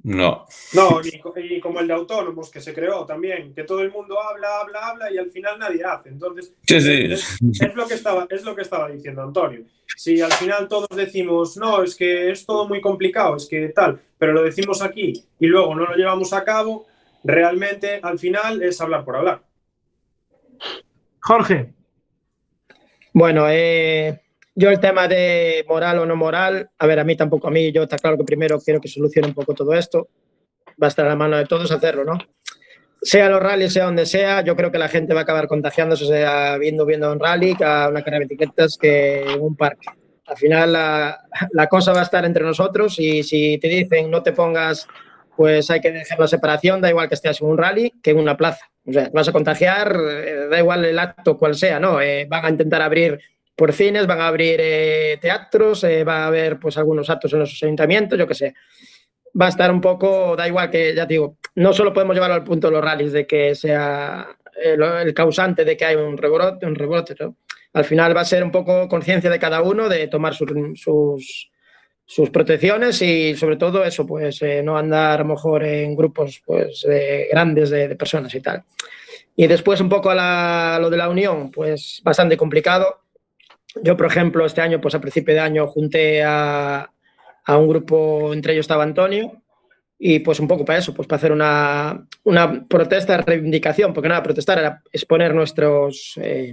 No. 0.04 0.46
No, 0.74 1.00
y, 1.02 1.60
como 1.60 1.80
el 1.80 1.88
de 1.88 1.94
autónomos 1.94 2.50
que 2.50 2.60
se 2.60 2.72
creó 2.72 3.04
también, 3.04 3.54
que 3.54 3.64
todo 3.64 3.80
el 3.80 3.90
mundo 3.90 4.20
habla, 4.20 4.60
habla, 4.60 4.88
habla 4.88 5.12
y 5.12 5.18
al 5.18 5.30
final 5.30 5.58
nadie 5.58 5.84
hace. 5.84 6.10
Entonces, 6.10 6.54
sí, 6.62 6.80
sí. 6.80 7.12
Es, 7.12 7.38
es, 7.60 7.74
lo 7.74 7.86
que 7.86 7.94
estaba, 7.94 8.26
es 8.30 8.44
lo 8.44 8.54
que 8.54 8.62
estaba 8.62 8.88
diciendo 8.88 9.22
Antonio. 9.22 9.64
Si 9.96 10.20
al 10.20 10.32
final 10.32 10.68
todos 10.68 10.88
decimos, 10.94 11.56
no, 11.56 11.82
es 11.82 11.96
que 11.96 12.30
es 12.30 12.46
todo 12.46 12.68
muy 12.68 12.80
complicado, 12.80 13.36
es 13.36 13.46
que 13.46 13.68
tal, 13.68 14.00
pero 14.18 14.32
lo 14.32 14.42
decimos 14.42 14.82
aquí 14.82 15.24
y 15.40 15.46
luego 15.46 15.74
no 15.74 15.86
lo 15.86 15.96
llevamos 15.96 16.32
a 16.32 16.44
cabo, 16.44 16.86
realmente 17.24 18.00
al 18.02 18.18
final 18.18 18.62
es 18.62 18.80
hablar 18.80 19.04
por 19.04 19.16
hablar. 19.16 19.42
Jorge. 21.20 21.72
Bueno, 23.12 23.46
eh, 23.48 24.20
yo 24.54 24.70
el 24.70 24.80
tema 24.80 25.08
de 25.08 25.64
moral 25.68 25.98
o 25.98 26.06
no 26.06 26.16
moral, 26.16 26.70
a 26.78 26.86
ver, 26.86 27.00
a 27.00 27.04
mí 27.04 27.16
tampoco, 27.16 27.48
a 27.48 27.50
mí 27.50 27.72
yo 27.72 27.82
está 27.82 27.96
claro 27.96 28.16
que 28.16 28.24
primero 28.24 28.60
quiero 28.60 28.80
que 28.80 28.88
solucione 28.88 29.28
un 29.28 29.34
poco 29.34 29.54
todo 29.54 29.74
esto. 29.74 30.08
Va 30.80 30.86
a 30.86 30.88
estar 30.88 31.06
a 31.06 31.10
la 31.10 31.16
mano 31.16 31.36
de 31.36 31.46
todos 31.46 31.70
hacerlo, 31.72 32.04
¿no? 32.04 32.18
Sea 33.00 33.28
los 33.28 33.40
rallies, 33.40 33.72
sea 33.72 33.84
donde 33.84 34.06
sea, 34.06 34.42
yo 34.42 34.56
creo 34.56 34.72
que 34.72 34.78
la 34.78 34.88
gente 34.88 35.14
va 35.14 35.20
a 35.20 35.22
acabar 35.22 35.46
contagiándose, 35.46 36.06
sea 36.06 36.58
viendo, 36.58 36.84
viendo 36.84 37.12
un 37.12 37.20
rally, 37.20 37.54
que 37.54 37.64
a 37.64 37.88
una 37.88 38.02
carrera 38.02 38.20
de 38.20 38.24
etiquetas 38.26 38.76
que 38.76 39.22
en 39.22 39.40
un 39.40 39.56
parque. 39.56 39.86
Al 40.26 40.36
final 40.36 40.72
la, 40.72 41.66
cosa 41.68 41.92
va 41.92 42.00
a 42.00 42.04
estar 42.04 42.24
entre 42.24 42.44
nosotros 42.44 42.98
y 42.98 43.22
si 43.22 43.58
te 43.58 43.68
dicen 43.68 44.10
no 44.10 44.22
te 44.22 44.32
pongas, 44.32 44.86
pues 45.36 45.70
hay 45.70 45.80
que 45.80 45.92
dejar 45.92 46.18
la 46.18 46.28
separación, 46.28 46.80
da 46.80 46.90
igual 46.90 47.08
que 47.08 47.14
estés 47.14 47.40
en 47.40 47.46
un 47.46 47.56
rally 47.56 47.92
que 48.02 48.10
en 48.10 48.18
una 48.18 48.36
plaza. 48.36 48.66
O 48.84 48.92
sea, 48.92 49.08
vas 49.12 49.28
a 49.28 49.32
contagiar, 49.32 49.96
eh, 49.96 50.48
da 50.50 50.58
igual 50.58 50.84
el 50.84 50.98
acto 50.98 51.38
cual 51.38 51.54
sea, 51.54 51.78
¿no? 51.80 52.00
Eh, 52.00 52.26
van 52.28 52.44
a 52.44 52.50
intentar 52.50 52.82
abrir 52.82 53.18
por 53.58 53.72
cines, 53.72 54.06
van 54.06 54.20
a 54.20 54.28
abrir 54.28 54.60
eh, 54.62 55.18
teatros, 55.20 55.82
eh, 55.82 56.04
va 56.04 56.22
a 56.22 56.26
haber 56.28 56.60
pues 56.60 56.78
algunos 56.78 57.10
actos 57.10 57.32
en 57.32 57.40
los 57.40 57.60
ayuntamientos, 57.60 58.16
yo 58.16 58.24
qué 58.24 58.34
sé. 58.34 58.54
Va 59.40 59.46
a 59.46 59.50
estar 59.50 59.70
un 59.70 59.80
poco, 59.80 60.34
da 60.36 60.48
igual 60.48 60.70
que, 60.70 60.94
ya 60.94 61.06
te 61.06 61.14
digo, 61.14 61.36
no 61.54 61.72
solo 61.72 61.92
podemos 61.92 62.14
llevarlo 62.14 62.34
al 62.34 62.44
punto 62.44 62.68
de 62.68 62.72
los 62.72 62.84
rallies 62.84 63.12
de 63.12 63.26
que 63.26 63.54
sea 63.54 64.26
el, 64.62 64.82
el 64.82 65.14
causante 65.14 65.64
de 65.64 65.76
que 65.76 65.84
hay 65.84 65.96
un 65.96 66.16
rebrote, 66.16 66.66
un 66.66 66.74
rebote, 66.74 67.14
¿no? 67.20 67.36
Al 67.72 67.84
final 67.84 68.16
va 68.16 68.22
a 68.22 68.24
ser 68.24 68.42
un 68.42 68.50
poco 68.50 68.88
conciencia 68.88 69.30
de 69.30 69.38
cada 69.38 69.62
uno 69.62 69.88
de 69.88 70.08
tomar 70.08 70.34
sus, 70.34 70.50
sus, 70.74 71.50
sus 72.04 72.30
protecciones 72.30 73.00
y 73.02 73.36
sobre 73.36 73.56
todo 73.56 73.84
eso, 73.84 74.06
pues 74.06 74.40
eh, 74.42 74.62
no 74.62 74.78
andar 74.78 75.20
a 75.20 75.22
lo 75.22 75.30
mejor 75.30 75.64
en 75.64 75.94
grupos 75.94 76.42
pues 76.44 76.84
eh, 76.88 77.28
grandes 77.30 77.70
de, 77.70 77.88
de, 77.88 77.96
personas 77.96 78.34
y 78.34 78.40
tal. 78.40 78.64
Y 79.36 79.46
después 79.46 79.80
un 79.80 79.88
poco 79.88 80.10
a, 80.10 80.14
la, 80.14 80.76
a, 80.76 80.78
lo 80.80 80.90
de 80.90 80.96
la 80.96 81.08
unión, 81.08 81.50
pues 81.50 82.00
bastante 82.02 82.36
complicado. 82.36 83.02
Yo, 83.82 83.96
por 83.96 84.06
ejemplo, 84.06 84.44
este 84.46 84.62
año, 84.62 84.80
pues 84.80 84.94
a 84.94 85.00
principio 85.00 85.34
de 85.34 85.40
año 85.40 85.66
junté 85.66 86.24
a, 86.24 86.90
a 87.48 87.56
un 87.56 87.66
grupo, 87.66 88.34
entre 88.34 88.52
ellos 88.52 88.64
estaba 88.64 88.82
Antonio, 88.82 89.32
y 89.98 90.18
pues 90.18 90.38
un 90.38 90.46
poco 90.46 90.66
para 90.66 90.80
eso, 90.80 90.92
pues 90.92 91.08
para 91.08 91.16
hacer 91.16 91.32
una, 91.32 92.06
una 92.24 92.66
protesta 92.68 93.16
de 93.16 93.22
reivindicación, 93.22 93.94
porque 93.94 94.10
nada, 94.10 94.22
protestar 94.22 94.58
era 94.58 94.82
exponer 94.92 95.34
nuestros, 95.34 96.12
eh, 96.20 96.52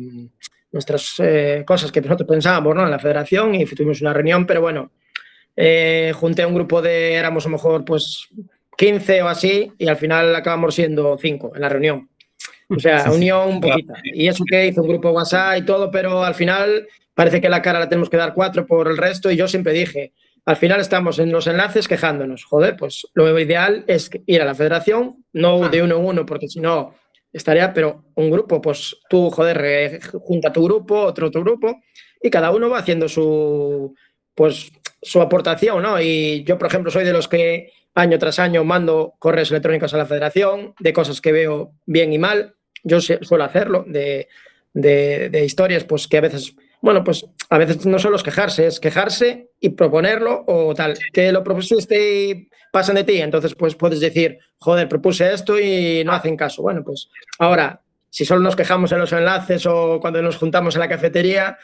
nuestras 0.71 1.15
eh, 1.19 1.63
cosas 1.67 1.91
que 1.91 1.99
nosotros 1.99 2.29
pensábamos 2.29 2.73
¿no? 2.73 2.85
en 2.85 2.91
la 2.91 2.97
federación 2.97 3.53
y 3.55 3.65
tuvimos 3.65 3.99
una 3.99 4.13
reunión, 4.13 4.45
pero 4.45 4.61
bueno, 4.61 4.93
eh, 5.53 6.13
junté 6.15 6.43
a 6.43 6.47
un 6.47 6.55
grupo 6.55 6.81
de, 6.81 7.15
éramos 7.15 7.45
a 7.45 7.49
lo 7.49 7.57
mejor 7.57 7.83
pues 7.83 8.29
15 8.77 9.21
o 9.21 9.27
así 9.27 9.73
y 9.77 9.87
al 9.87 9.97
final 9.97 10.33
acabamos 10.33 10.75
siendo 10.75 11.17
5 11.17 11.51
en 11.55 11.61
la 11.61 11.67
reunión. 11.67 12.09
O 12.69 12.79
sea, 12.79 13.11
unión 13.11 13.59
poquita. 13.59 13.95
Y 14.01 14.29
eso 14.29 14.45
que 14.49 14.65
hizo 14.65 14.81
un 14.81 14.87
grupo 14.87 15.11
WhatsApp 15.11 15.57
y 15.57 15.65
todo, 15.65 15.91
pero 15.91 16.23
al 16.23 16.35
final 16.35 16.87
parece 17.13 17.41
que 17.41 17.49
la 17.49 17.61
cara 17.61 17.79
la 17.79 17.89
tenemos 17.89 18.09
que 18.09 18.17
dar 18.17 18.33
cuatro 18.33 18.65
por 18.65 18.87
el 18.87 18.97
resto 18.97 19.29
y 19.29 19.35
yo 19.35 19.47
siempre 19.49 19.73
dije, 19.73 20.13
al 20.45 20.57
final 20.57 20.79
estamos 20.79 21.19
en 21.19 21.31
los 21.31 21.47
enlaces 21.47 21.87
quejándonos. 21.87 22.45
Joder, 22.45 22.75
pues 22.77 23.07
lo 23.13 23.39
ideal 23.39 23.83
es 23.87 24.09
ir 24.25 24.41
a 24.41 24.45
la 24.45 24.55
federación, 24.55 25.23
no 25.33 25.69
de 25.69 25.81
uno 25.81 25.97
en 25.97 26.05
uno, 26.05 26.25
porque 26.25 26.47
si 26.47 26.59
no 26.59 26.95
estaría, 27.33 27.73
pero 27.73 28.05
un 28.15 28.29
grupo, 28.31 28.61
pues 28.61 28.95
tú, 29.09 29.29
joder, 29.29 29.99
junta 30.19 30.53
tu 30.53 30.63
grupo, 30.63 31.01
otro 31.01 31.29
tu 31.31 31.41
grupo, 31.41 31.81
y 32.21 32.29
cada 32.29 32.51
uno 32.51 32.69
va 32.69 32.77
haciendo 32.79 33.09
su, 33.09 33.93
pues, 34.33 34.71
su 35.01 35.21
aportación, 35.21 35.83
¿no? 35.83 35.99
Y 36.01 36.43
yo, 36.45 36.57
por 36.57 36.67
ejemplo, 36.67 36.89
soy 36.91 37.03
de 37.03 37.11
los 37.13 37.27
que 37.27 37.71
año 37.93 38.17
tras 38.19 38.39
año 38.39 38.63
mando 38.63 39.15
correos 39.19 39.51
electrónicos 39.51 39.93
a 39.93 39.97
la 39.97 40.05
federación 40.05 40.73
de 40.79 40.93
cosas 40.93 41.21
que 41.21 41.31
veo 41.31 41.73
bien 41.85 42.13
y 42.13 42.17
mal. 42.17 42.55
Yo 42.83 43.01
suelo 43.01 43.43
hacerlo, 43.43 43.83
de, 43.87 44.27
de- 44.73 45.29
de 45.29 45.45
historias, 45.45 45.83
pues 45.83 46.07
que 46.07 46.17
a 46.17 46.21
veces, 46.21 46.55
bueno, 46.85 47.03
pues 47.03 47.25
a 47.49 47.57
veces 47.57 47.83
no 47.87 47.97
solo 47.97 48.15
es 48.15 48.21
quejarse, 48.21 48.67
es 48.67 48.79
quejarse 48.79 49.49
y 49.59 49.69
proponerlo 49.69 50.43
o 50.45 50.75
tal. 50.75 50.95
Que 51.11 51.31
lo 51.31 51.43
propusiste 51.43 51.97
y 51.97 52.47
pasan 52.71 52.97
de 52.97 53.03
ti, 53.03 53.19
entonces 53.19 53.55
pues 53.55 53.73
puedes 53.73 53.99
decir, 53.99 54.37
joder, 54.59 54.87
propuse 54.87 55.33
esto 55.33 55.59
y 55.59 56.03
no 56.05 56.11
hacen 56.11 56.37
caso. 56.37 56.61
Bueno, 56.61 56.83
pues 56.83 57.09
ahora, 57.39 57.81
si 58.07 58.23
solo 58.23 58.41
nos 58.41 58.55
quejamos 58.55 58.91
en 58.91 58.99
los 58.99 59.11
enlaces 59.13 59.65
o 59.65 59.99
cuando 59.99 60.21
nos 60.21 60.37
juntamos 60.37 60.75
en 60.75 60.81
la 60.81 60.87
cafetería, 60.87 61.57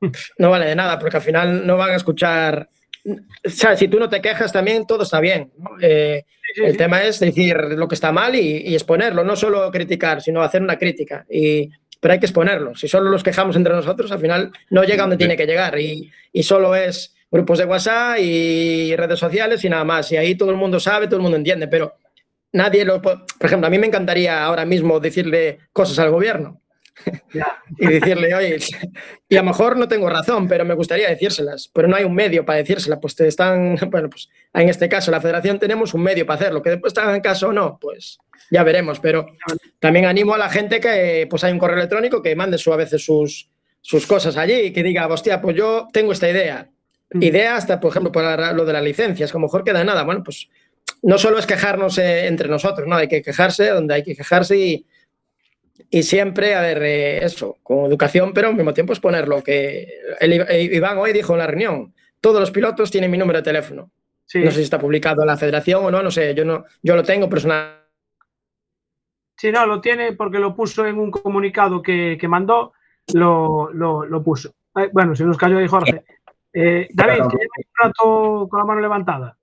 no 0.38 0.50
vale 0.50 0.66
de 0.66 0.76
nada, 0.76 0.96
porque 0.96 1.16
al 1.16 1.24
final 1.24 1.66
no 1.66 1.76
van 1.76 1.90
a 1.90 1.96
escuchar. 1.96 2.68
O 3.04 3.50
sea, 3.50 3.76
si 3.76 3.88
tú 3.88 3.98
no 3.98 4.08
te 4.08 4.22
quejas 4.22 4.52
también, 4.52 4.86
todo 4.86 5.02
está 5.02 5.18
bien. 5.18 5.52
¿no? 5.58 5.70
Eh, 5.80 6.24
el 6.54 6.76
tema 6.76 7.02
es 7.02 7.18
decir 7.18 7.56
lo 7.56 7.88
que 7.88 7.96
está 7.96 8.12
mal 8.12 8.36
y, 8.36 8.58
y 8.58 8.74
exponerlo, 8.74 9.24
no 9.24 9.34
solo 9.34 9.72
criticar, 9.72 10.22
sino 10.22 10.40
hacer 10.40 10.62
una 10.62 10.78
crítica. 10.78 11.26
Y, 11.28 11.68
pero 12.00 12.12
hay 12.14 12.20
que 12.20 12.26
exponerlo. 12.26 12.74
Si 12.74 12.88
solo 12.88 13.10
los 13.10 13.22
quejamos 13.22 13.56
entre 13.56 13.72
nosotros, 13.74 14.10
al 14.12 14.20
final 14.20 14.50
no 14.70 14.84
llega 14.84 15.02
donde 15.02 15.16
tiene 15.16 15.36
que 15.36 15.46
llegar. 15.46 15.78
Y, 15.78 16.10
y 16.32 16.42
solo 16.42 16.74
es 16.74 17.14
grupos 17.30 17.58
de 17.58 17.64
WhatsApp 17.64 18.18
y 18.20 18.94
redes 18.96 19.18
sociales 19.18 19.64
y 19.64 19.68
nada 19.68 19.84
más. 19.84 20.10
Y 20.12 20.16
ahí 20.16 20.34
todo 20.34 20.50
el 20.50 20.56
mundo 20.56 20.78
sabe, 20.80 21.06
todo 21.06 21.16
el 21.16 21.22
mundo 21.22 21.36
entiende. 21.36 21.68
Pero 21.68 21.96
nadie 22.52 22.84
lo. 22.84 23.02
po- 23.02 23.22
Por 23.38 23.46
ejemplo, 23.46 23.66
a 23.66 23.70
mí 23.70 23.78
me 23.78 23.86
encantaría 23.86 24.44
ahora 24.44 24.64
mismo 24.64 25.00
decirle 25.00 25.58
cosas 25.72 25.98
al 25.98 26.10
gobierno 26.10 26.60
y 27.78 27.86
decirle, 27.86 28.34
oye, 28.34 28.58
y 29.28 29.36
a 29.36 29.40
lo 29.40 29.46
mejor 29.46 29.76
no 29.76 29.88
tengo 29.88 30.08
razón, 30.08 30.48
pero 30.48 30.64
me 30.64 30.74
gustaría 30.74 31.08
decírselas, 31.08 31.70
pero 31.72 31.88
no 31.88 31.96
hay 31.96 32.04
un 32.04 32.14
medio 32.14 32.44
para 32.44 32.58
decírselas, 32.58 32.98
pues 33.00 33.14
te 33.14 33.26
están, 33.28 33.76
bueno, 33.90 34.10
pues 34.10 34.28
en 34.52 34.68
este 34.68 34.88
caso 34.88 35.10
la 35.10 35.20
federación 35.20 35.58
tenemos 35.58 35.94
un 35.94 36.02
medio 36.02 36.26
para 36.26 36.40
hacerlo, 36.40 36.62
que 36.62 36.70
después 36.70 36.94
te 36.94 37.00
hagan 37.00 37.20
caso 37.20 37.48
o 37.48 37.52
no, 37.52 37.78
pues 37.80 38.18
ya 38.50 38.62
veremos, 38.62 39.00
pero 39.00 39.26
también 39.78 40.06
animo 40.06 40.34
a 40.34 40.38
la 40.38 40.48
gente 40.48 40.80
que 40.80 41.26
pues 41.28 41.44
hay 41.44 41.52
un 41.52 41.58
correo 41.58 41.76
electrónico 41.76 42.22
que 42.22 42.34
mande 42.34 42.58
su, 42.58 42.72
a 42.72 42.76
veces 42.76 43.04
sus, 43.04 43.50
sus 43.80 44.06
cosas 44.06 44.36
allí 44.36 44.54
y 44.54 44.72
que 44.72 44.82
diga, 44.82 45.06
hostia, 45.06 45.40
pues 45.40 45.56
yo 45.56 45.88
tengo 45.92 46.12
esta 46.12 46.28
idea, 46.28 46.68
idea 47.12 47.56
hasta, 47.56 47.80
por 47.80 47.90
ejemplo, 47.90 48.12
para 48.12 48.52
lo 48.52 48.64
de 48.64 48.72
las 48.72 48.82
licencias, 48.82 49.30
que 49.30 49.36
a 49.36 49.40
lo 49.40 49.46
mejor 49.46 49.64
queda 49.64 49.84
nada, 49.84 50.02
bueno, 50.04 50.22
pues 50.22 50.48
no 51.02 51.18
solo 51.18 51.38
es 51.38 51.46
quejarnos 51.46 51.98
eh, 51.98 52.26
entre 52.26 52.48
nosotros, 52.48 52.86
¿no? 52.88 52.96
Hay 52.96 53.08
que 53.08 53.22
quejarse 53.22 53.68
donde 53.68 53.94
hay 53.94 54.02
que 54.02 54.16
quejarse 54.16 54.56
y, 54.56 54.86
y 55.90 56.02
siempre, 56.02 56.54
a 56.54 56.60
ver, 56.60 56.82
eh, 56.82 57.24
eso, 57.24 57.56
con 57.62 57.86
educación, 57.86 58.32
pero 58.32 58.48
al 58.48 58.54
mismo 58.54 58.74
tiempo 58.74 58.92
es 58.92 59.00
ponerlo, 59.00 59.42
que 59.42 59.88
el, 60.20 60.32
eh, 60.32 60.62
Iván 60.62 60.98
hoy 60.98 61.12
dijo 61.12 61.32
en 61.32 61.38
la 61.38 61.46
reunión, 61.46 61.94
todos 62.20 62.40
los 62.40 62.50
pilotos 62.50 62.90
tienen 62.90 63.10
mi 63.10 63.18
número 63.18 63.38
de 63.38 63.44
teléfono. 63.44 63.90
Sí. 64.26 64.40
No 64.40 64.50
sé 64.50 64.58
si 64.58 64.62
está 64.64 64.78
publicado 64.78 65.22
en 65.22 65.28
la 65.28 65.36
federación 65.36 65.84
o 65.84 65.90
no, 65.90 66.02
no 66.02 66.10
sé, 66.10 66.34
yo 66.34 66.44
no, 66.44 66.64
yo 66.82 66.94
lo 66.94 67.02
tengo 67.02 67.28
personal. 67.28 67.84
Sí, 69.36 69.50
no, 69.52 69.66
lo 69.66 69.80
tiene 69.80 70.12
porque 70.12 70.38
lo 70.38 70.54
puso 70.54 70.84
en 70.84 70.98
un 70.98 71.10
comunicado 71.10 71.80
que, 71.80 72.18
que 72.20 72.28
mandó, 72.28 72.72
lo, 73.14 73.72
lo, 73.72 74.04
lo 74.04 74.22
puso. 74.22 74.52
Ay, 74.74 74.88
bueno, 74.92 75.14
se 75.14 75.24
nos 75.24 75.38
cayó 75.38 75.58
ahí 75.58 75.68
Jorge. 75.68 76.04
Eh, 76.52 76.88
David, 76.92 77.22
que 77.30 77.36
lleva 77.36 77.52
un 77.56 77.64
rato 77.74 78.48
con 78.50 78.58
la 78.58 78.64
mano 78.64 78.80
levantada. 78.80 79.38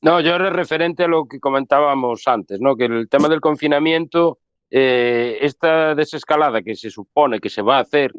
No, 0.00 0.20
yo 0.20 0.36
era 0.36 0.50
referente 0.50 1.04
a 1.04 1.08
lo 1.08 1.26
que 1.26 1.40
comentábamos 1.40 2.26
antes, 2.28 2.60
¿no? 2.60 2.76
Que 2.76 2.84
el 2.84 3.08
tema 3.08 3.28
del 3.28 3.40
confinamiento, 3.40 4.38
eh, 4.70 5.38
esta 5.40 5.94
desescalada 5.94 6.62
que 6.62 6.76
se 6.76 6.90
supone 6.90 7.40
que 7.40 7.50
se 7.50 7.62
va 7.62 7.78
a 7.78 7.82
hacer, 7.82 8.12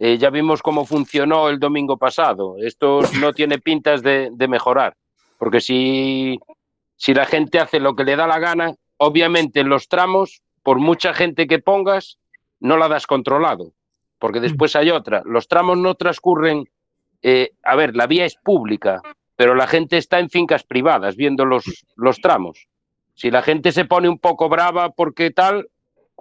eh, 0.00 0.16
ya 0.18 0.30
vimos 0.30 0.62
cómo 0.62 0.84
funcionó 0.86 1.48
el 1.48 1.58
domingo 1.58 1.96
pasado. 1.96 2.56
Esto 2.58 3.00
no 3.20 3.32
tiene 3.32 3.58
pintas 3.58 4.02
de, 4.02 4.30
de 4.32 4.48
mejorar, 4.48 4.96
porque 5.38 5.60
si, 5.60 6.38
si 6.96 7.14
la 7.14 7.26
gente 7.26 7.58
hace 7.58 7.80
lo 7.80 7.94
que 7.94 8.04
le 8.04 8.16
da 8.16 8.26
la 8.26 8.38
gana, 8.38 8.74
obviamente 8.96 9.60
en 9.60 9.68
los 9.68 9.88
tramos, 9.88 10.42
por 10.62 10.78
mucha 10.78 11.12
gente 11.12 11.46
que 11.46 11.58
pongas, 11.58 12.18
no 12.60 12.76
la 12.76 12.88
das 12.88 13.06
controlado, 13.06 13.72
porque 14.18 14.40
después 14.40 14.76
hay 14.76 14.90
otra. 14.90 15.22
Los 15.24 15.48
tramos 15.48 15.78
no 15.78 15.94
transcurren, 15.96 16.68
eh, 17.22 17.50
a 17.64 17.74
ver, 17.74 17.96
la 17.96 18.06
vía 18.06 18.24
es 18.24 18.36
pública, 18.36 19.02
pero 19.36 19.54
la 19.54 19.66
gente 19.66 19.98
está 19.98 20.20
en 20.20 20.30
fincas 20.30 20.62
privadas 20.62 21.16
viendo 21.16 21.44
los, 21.44 21.64
los 21.96 22.20
tramos. 22.20 22.68
Si 23.14 23.30
la 23.30 23.42
gente 23.42 23.72
se 23.72 23.84
pone 23.84 24.08
un 24.08 24.18
poco 24.18 24.48
brava 24.48 24.90
porque 24.90 25.30
tal, 25.30 25.68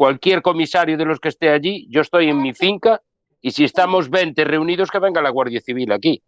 cualquier 0.02 0.42
comisario 0.42 0.98
de 0.98 1.06
los 1.06 1.20
que 1.20 1.30
esté 1.30 1.50
allí, 1.50 1.86
yo 1.88 2.02
estoy 2.02 2.28
en 2.28 2.42
mi 2.42 2.56
finca 2.56 3.04
y 3.40 3.52
si 3.52 3.66
estamos 3.66 4.10
20 4.10 4.44
reunidos, 4.46 4.90
que 4.90 4.98
venga 4.98 5.22
la 5.22 5.30
Guardia 5.30 5.62
Civil 5.62 5.92
aquí. 5.92 6.24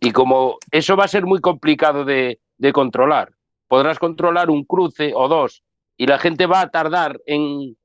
Y 0.00 0.10
como 0.10 0.58
eso 0.72 0.96
va 0.96 1.04
a 1.04 1.14
ser 1.14 1.26
muy 1.26 1.40
complicado 1.40 2.04
de, 2.04 2.40
de 2.58 2.72
controlar, 2.72 3.30
podrás 3.68 4.00
controlar 4.00 4.50
un 4.50 4.64
cruce 4.64 5.12
o 5.14 5.28
dos 5.28 5.62
y 5.96 6.08
la 6.08 6.18
gente 6.18 6.46
va 6.46 6.62
a 6.62 6.70
tardar 6.72 7.20
en, 7.24 7.76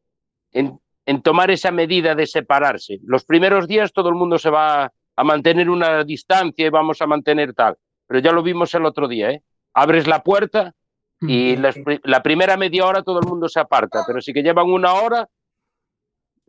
en, 0.52 0.80
en 1.06 1.22
tomar 1.22 1.52
esa 1.52 1.70
medida 1.70 2.16
de 2.16 2.26
separarse. 2.26 2.98
Los 3.04 3.26
primeros 3.26 3.68
días 3.68 3.94
todo 3.94 4.10
el 4.10 4.16
mundo 4.16 4.40
se 4.40 4.50
va 4.50 4.92
a 5.16 5.24
mantener 5.24 5.70
una 5.70 6.04
distancia 6.04 6.66
y 6.66 6.72
vamos 6.72 7.04
a 7.04 7.06
mantener 7.06 7.54
tal. 7.54 7.78
Pero 8.08 8.20
ya 8.20 8.32
lo 8.32 8.42
vimos 8.42 8.74
el 8.74 8.86
otro 8.86 9.08
día, 9.08 9.30
¿eh? 9.30 9.44
Abres 9.76 10.08
la 10.08 10.24
puerta 10.24 10.74
y 11.22 11.56
las 11.58 11.76
la 12.04 12.22
primera 12.24 12.56
media 12.58 12.86
hora 12.86 13.04
todo 13.04 13.20
el 13.20 13.28
mundo 13.28 13.48
se 13.50 13.60
aparta, 13.60 14.04
pero 14.08 14.22
si 14.22 14.32
que 14.34 14.42
llevan 14.44 14.70
una 14.70 14.94
hora, 14.94 15.28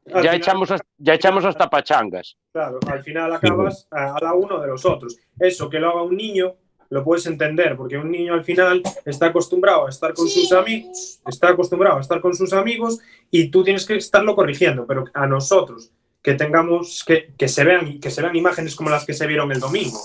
Al 0.07 0.13
Ah, 0.13 0.15
ya 0.15 0.21
final- 0.23 0.37
echamos, 0.37 0.71
hasta- 0.71 0.87
ya 0.97 1.15
echamos 1.15 1.45
hasta 1.45 1.69
pachangas. 1.69 2.37
Claro, 2.53 2.81
al 2.87 3.03
final 3.03 3.33
acabas 3.35 3.87
a, 3.91 4.17
a 4.17 4.21
la 4.25 4.33
uno 4.35 4.59
de 4.59 4.67
los 4.69 4.85
otros. 4.87 5.17
Eso 5.39 5.69
que 5.69 5.79
lo 5.79 5.91
haga 5.91 6.03
un 6.03 6.17
niño 6.17 6.55
lo 6.89 7.05
puedes 7.05 7.27
entender, 7.27 7.77
porque 7.77 7.99
un 7.99 8.11
niño 8.11 8.33
al 8.35 8.43
final 8.43 8.83
está 9.05 9.27
acostumbrado 9.27 9.87
a 9.87 9.91
estar 9.91 10.15
con 10.15 10.27
sus 10.27 10.51
amigos, 10.53 11.21
está 11.29 11.51
acostumbrado 11.51 11.99
a 11.99 12.01
estar 12.01 12.21
con 12.21 12.35
sus 12.35 12.53
amigos 12.55 12.99
y 13.31 13.51
tú 13.51 13.63
tienes 13.63 13.87
que 13.87 13.95
estarlo 13.97 14.35
corrigiendo, 14.35 14.87
pero 14.87 15.05
a 15.15 15.27
nosotros 15.27 15.93
que 16.23 16.35
tengamos 16.35 17.05
que, 17.07 17.35
que 17.39 17.47
se 17.49 17.63
vean 17.65 18.01
que 18.01 18.11
se 18.11 18.23
vean 18.23 18.35
imágenes 18.35 18.75
como 18.75 18.89
las 18.91 19.05
que 19.05 19.13
se 19.15 19.27
vieron 19.27 19.53
el 19.53 19.61
domingo, 19.61 20.01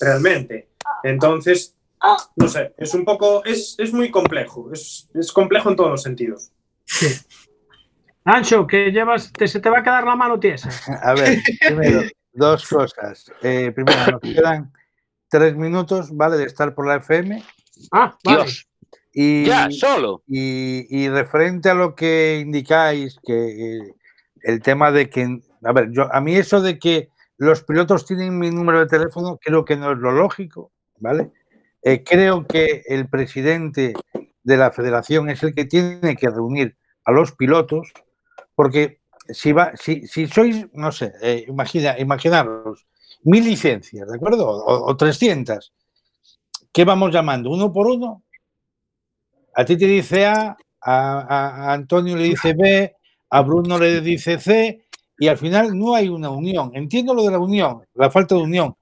realmente. 0.00 0.68
Entonces, 1.02 1.74
no 2.36 2.48
sé, 2.48 2.74
es 2.76 2.94
un 2.94 3.04
poco 3.04 3.44
es, 3.44 3.74
es 3.78 3.92
muy 3.92 4.10
complejo, 4.10 4.70
es, 4.72 5.08
es 5.14 5.32
complejo 5.32 5.70
en 5.70 5.76
todos 5.76 5.90
los 5.90 6.02
sentidos. 6.02 6.50
Ancho, 8.24 8.66
que 8.66 8.90
llevas, 8.90 9.32
te, 9.32 9.48
se 9.48 9.60
te 9.60 9.70
va 9.70 9.78
a 9.78 9.82
quedar 9.82 10.04
la 10.04 10.14
mano 10.14 10.38
tiesa. 10.38 10.68
A 11.02 11.14
ver, 11.14 11.38
primero, 11.66 12.02
dos 12.32 12.68
cosas. 12.68 13.32
Eh, 13.42 13.72
primero, 13.74 14.12
nos 14.12 14.20
quedan 14.20 14.72
tres 15.28 15.56
minutos, 15.56 16.14
¿vale? 16.14 16.36
De 16.36 16.44
estar 16.44 16.74
por 16.74 16.86
la 16.86 16.96
FM. 16.96 17.42
Ah, 17.92 18.16
vale. 18.24 18.44
Dios, 18.44 18.68
Y, 19.12 19.46
ya, 19.46 19.70
solo. 19.70 20.22
Y, 20.26 20.86
y 20.90 21.08
referente 21.08 21.70
a 21.70 21.74
lo 21.74 21.94
que 21.94 22.40
indicáis, 22.44 23.18
que 23.24 23.78
eh, 23.78 23.94
el 24.42 24.60
tema 24.60 24.90
de 24.92 25.08
que, 25.08 25.40
a 25.64 25.72
ver, 25.72 25.90
yo, 25.90 26.12
a 26.12 26.20
mí 26.20 26.36
eso 26.36 26.60
de 26.60 26.78
que 26.78 27.10
los 27.38 27.62
pilotos 27.62 28.04
tienen 28.04 28.38
mi 28.38 28.50
número 28.50 28.80
de 28.80 28.86
teléfono, 28.86 29.38
creo 29.40 29.64
que 29.64 29.76
no 29.76 29.92
es 29.92 29.98
lo 29.98 30.12
lógico, 30.12 30.72
¿vale? 30.98 31.30
Eh, 31.82 32.02
creo 32.04 32.46
que 32.46 32.82
el 32.86 33.08
presidente 33.08 33.94
de 34.42 34.56
la 34.56 34.70
federación 34.70 35.30
es 35.30 35.42
el 35.42 35.54
que 35.54 35.64
tiene 35.64 36.16
que 36.16 36.28
reunir 36.30 36.76
a 37.04 37.12
los 37.12 37.32
pilotos, 37.32 37.92
porque 38.54 39.00
si, 39.28 39.52
va, 39.52 39.72
si, 39.76 40.06
si 40.06 40.26
sois, 40.26 40.66
no 40.72 40.90
sé, 40.90 41.12
eh, 41.22 41.44
imagina, 41.48 41.98
imaginaros, 41.98 42.86
mil 43.22 43.44
licencias, 43.44 44.08
¿de 44.08 44.16
acuerdo? 44.16 44.48
O, 44.48 44.90
o 44.90 44.96
300, 44.96 45.72
¿qué 46.72 46.84
vamos 46.84 47.12
llamando? 47.12 47.50
¿Uno 47.50 47.72
por 47.72 47.86
uno? 47.86 48.22
A 49.54 49.64
ti 49.64 49.76
te 49.76 49.86
dice 49.86 50.26
A, 50.26 50.56
a, 50.80 51.70
a 51.70 51.72
Antonio 51.72 52.16
le 52.16 52.24
dice 52.24 52.54
B, 52.54 52.94
a 53.30 53.42
Bruno 53.42 53.78
le 53.78 54.00
dice 54.00 54.38
C, 54.38 54.84
y 55.18 55.28
al 55.28 55.36
final 55.36 55.76
no 55.76 55.94
hay 55.94 56.08
una 56.08 56.30
unión. 56.30 56.70
Entiendo 56.74 57.12
lo 57.12 57.24
de 57.24 57.32
la 57.32 57.38
unión, 57.38 57.82
la 57.94 58.10
falta 58.10 58.34
de 58.34 58.42
unión, 58.42 58.74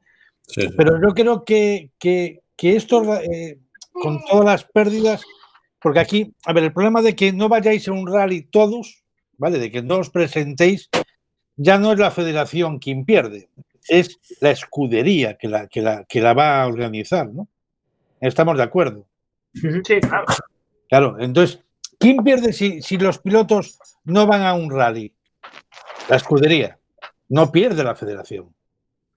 Sí, 0.48 0.62
sí. 0.62 0.68
pero 0.76 1.00
yo 1.00 1.12
creo 1.14 1.44
que, 1.44 1.90
que, 1.98 2.40
que 2.56 2.76
esto, 2.76 3.14
eh, 3.20 3.58
con 3.92 4.24
todas 4.24 4.44
las 4.44 4.64
pérdidas, 4.64 5.22
porque 5.80 6.00
aquí, 6.00 6.34
a 6.44 6.52
ver, 6.52 6.64
el 6.64 6.72
problema 6.72 7.02
de 7.02 7.14
que 7.14 7.32
no 7.32 7.48
vayáis 7.48 7.88
a 7.88 7.92
un 7.92 8.06
rally 8.06 8.42
todos, 8.42 9.04
¿vale? 9.36 9.58
De 9.58 9.70
que 9.70 9.82
no 9.82 9.98
os 9.98 10.10
presentéis, 10.10 10.88
ya 11.56 11.78
no 11.78 11.92
es 11.92 11.98
la 11.98 12.10
federación 12.10 12.78
quien 12.78 13.04
pierde, 13.04 13.48
es 13.88 14.18
la 14.40 14.50
escudería 14.50 15.36
que 15.36 15.48
la, 15.48 15.68
que 15.68 15.80
la, 15.80 16.04
que 16.04 16.20
la 16.20 16.34
va 16.34 16.62
a 16.62 16.66
organizar, 16.66 17.28
¿no? 17.28 17.48
Estamos 18.20 18.56
de 18.56 18.62
acuerdo. 18.62 19.06
Sí, 19.54 20.00
claro. 20.00 20.24
Claro, 20.88 21.16
entonces, 21.20 21.60
¿quién 21.98 22.18
pierde 22.18 22.52
si, 22.52 22.80
si 22.80 22.96
los 22.96 23.18
pilotos 23.18 23.78
no 24.04 24.26
van 24.26 24.42
a 24.42 24.54
un 24.54 24.70
rally? 24.70 25.14
La 26.08 26.16
escudería. 26.16 26.78
No 27.28 27.50
pierde 27.50 27.82
la 27.82 27.96
federación. 27.96 28.54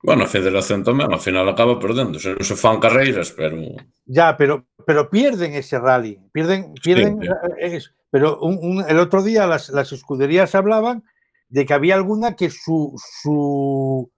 Bueno, 0.02 0.24
a 0.24 0.32
Federación 0.32 0.80
tamén, 0.88 1.12
ao 1.12 1.20
final 1.20 1.44
acaba 1.52 1.76
perdendo. 1.76 2.16
Se 2.24 2.32
non 2.32 2.46
se 2.48 2.56
fan 2.56 2.80
carreiras, 2.80 3.36
pero... 3.36 3.60
Ya, 4.08 4.34
pero, 4.40 4.64
pero 4.88 5.12
pierden 5.12 5.52
ese 5.60 5.76
rally. 5.76 6.16
Pierden, 6.32 6.72
pierden 6.80 7.20
Sí. 7.20 7.28
eh, 7.60 7.76
es- 7.78 7.92
pero 8.10 8.40
un- 8.40 8.58
un- 8.64 8.86
el 8.88 8.98
otro 8.98 9.22
día 9.22 9.44
las, 9.46 9.68
las 9.70 9.92
escuderías 9.92 10.56
hablaban 10.56 11.04
de 11.52 11.66
que 11.68 11.74
había 11.76 11.96
alguna 12.00 12.34
que 12.40 12.50
su, 12.50 12.96
su, 12.98 14.10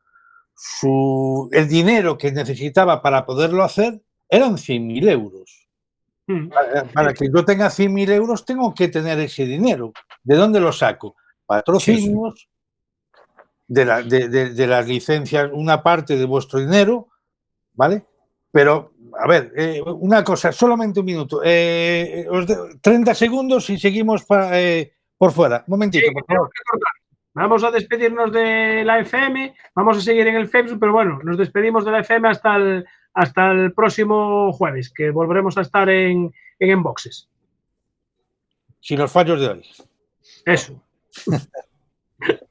su 0.53 1.49
el 1.51 1.67
dinero 1.67 2.17
que 2.17 2.31
necesitaba 2.31 3.01
para 3.01 3.25
poderlo 3.25 3.63
hacer 3.63 3.99
eran 4.29 4.57
100.000 4.57 5.09
euros. 5.09 5.67
Mm. 6.27 6.49
Para, 6.49 6.83
para 6.93 7.13
que 7.13 7.25
yo 7.33 7.43
tenga 7.43 7.67
100.000 7.69 8.11
euros 8.11 8.45
tengo 8.45 8.73
que 8.73 8.87
tener 8.87 9.19
ese 9.19 9.45
dinero. 9.45 9.91
¿De 10.23 10.35
dónde 10.35 10.59
lo 10.59 10.71
saco? 10.71 11.15
Patrocinios, 11.45 12.47
de, 13.73 13.85
la- 13.85 14.01
de- 14.01 14.27
de- 14.27 14.49
de 14.49 14.67
las 14.67 14.85
licencias, 14.85 15.49
una 15.53 15.81
parte 15.81 16.17
de 16.17 16.25
vuestro 16.25 16.59
dinero, 16.59 17.07
¿vale? 17.73 18.03
Pero, 18.51 18.91
a 19.17 19.25
ver, 19.27 19.53
eh, 19.55 19.81
una 19.85 20.23
cosa, 20.25 20.51
solamente 20.51 20.99
un 20.99 21.05
minuto. 21.05 21.41
eh, 21.43 22.27
os 22.29 22.45
de- 22.47 22.57
30 22.81 23.13
segundos 23.15 23.69
y 23.69 23.79
seguimos 23.79 24.25
eh, 24.51 24.91
por 25.17 25.31
fuera. 25.31 25.63
Un 25.67 25.71
momentito, 25.71 26.05
Sí, 26.05 26.13
por 26.13 26.25
favor. 26.25 26.49
Vamos 27.33 27.63
a 27.63 27.71
despedirnos 27.71 28.29
de 28.33 28.83
la 28.83 28.99
FM, 28.99 29.55
vamos 29.73 29.97
a 29.97 30.01
seguir 30.01 30.27
en 30.27 30.35
el 30.35 30.49
Facebook, 30.49 30.79
pero 30.81 30.91
bueno, 30.91 31.19
nos 31.23 31.37
despedimos 31.37 31.85
de 31.85 31.91
la 31.91 31.99
FM 32.01 32.27
hasta 32.27 32.57
el, 32.57 32.85
hasta 33.13 33.51
el 33.51 33.71
próximo 33.73 34.51
jueves, 34.51 34.91
que 34.93 35.11
volveremos 35.11 35.57
a 35.57 35.61
estar 35.61 35.89
en, 35.89 36.33
en 36.59 36.69
Enboxes. 36.69 37.29
Sin 38.81 38.99
los 38.99 39.09
fallos 39.09 39.39
de 39.39 39.47
hoy. 39.47 39.65
Eso. 40.45 40.73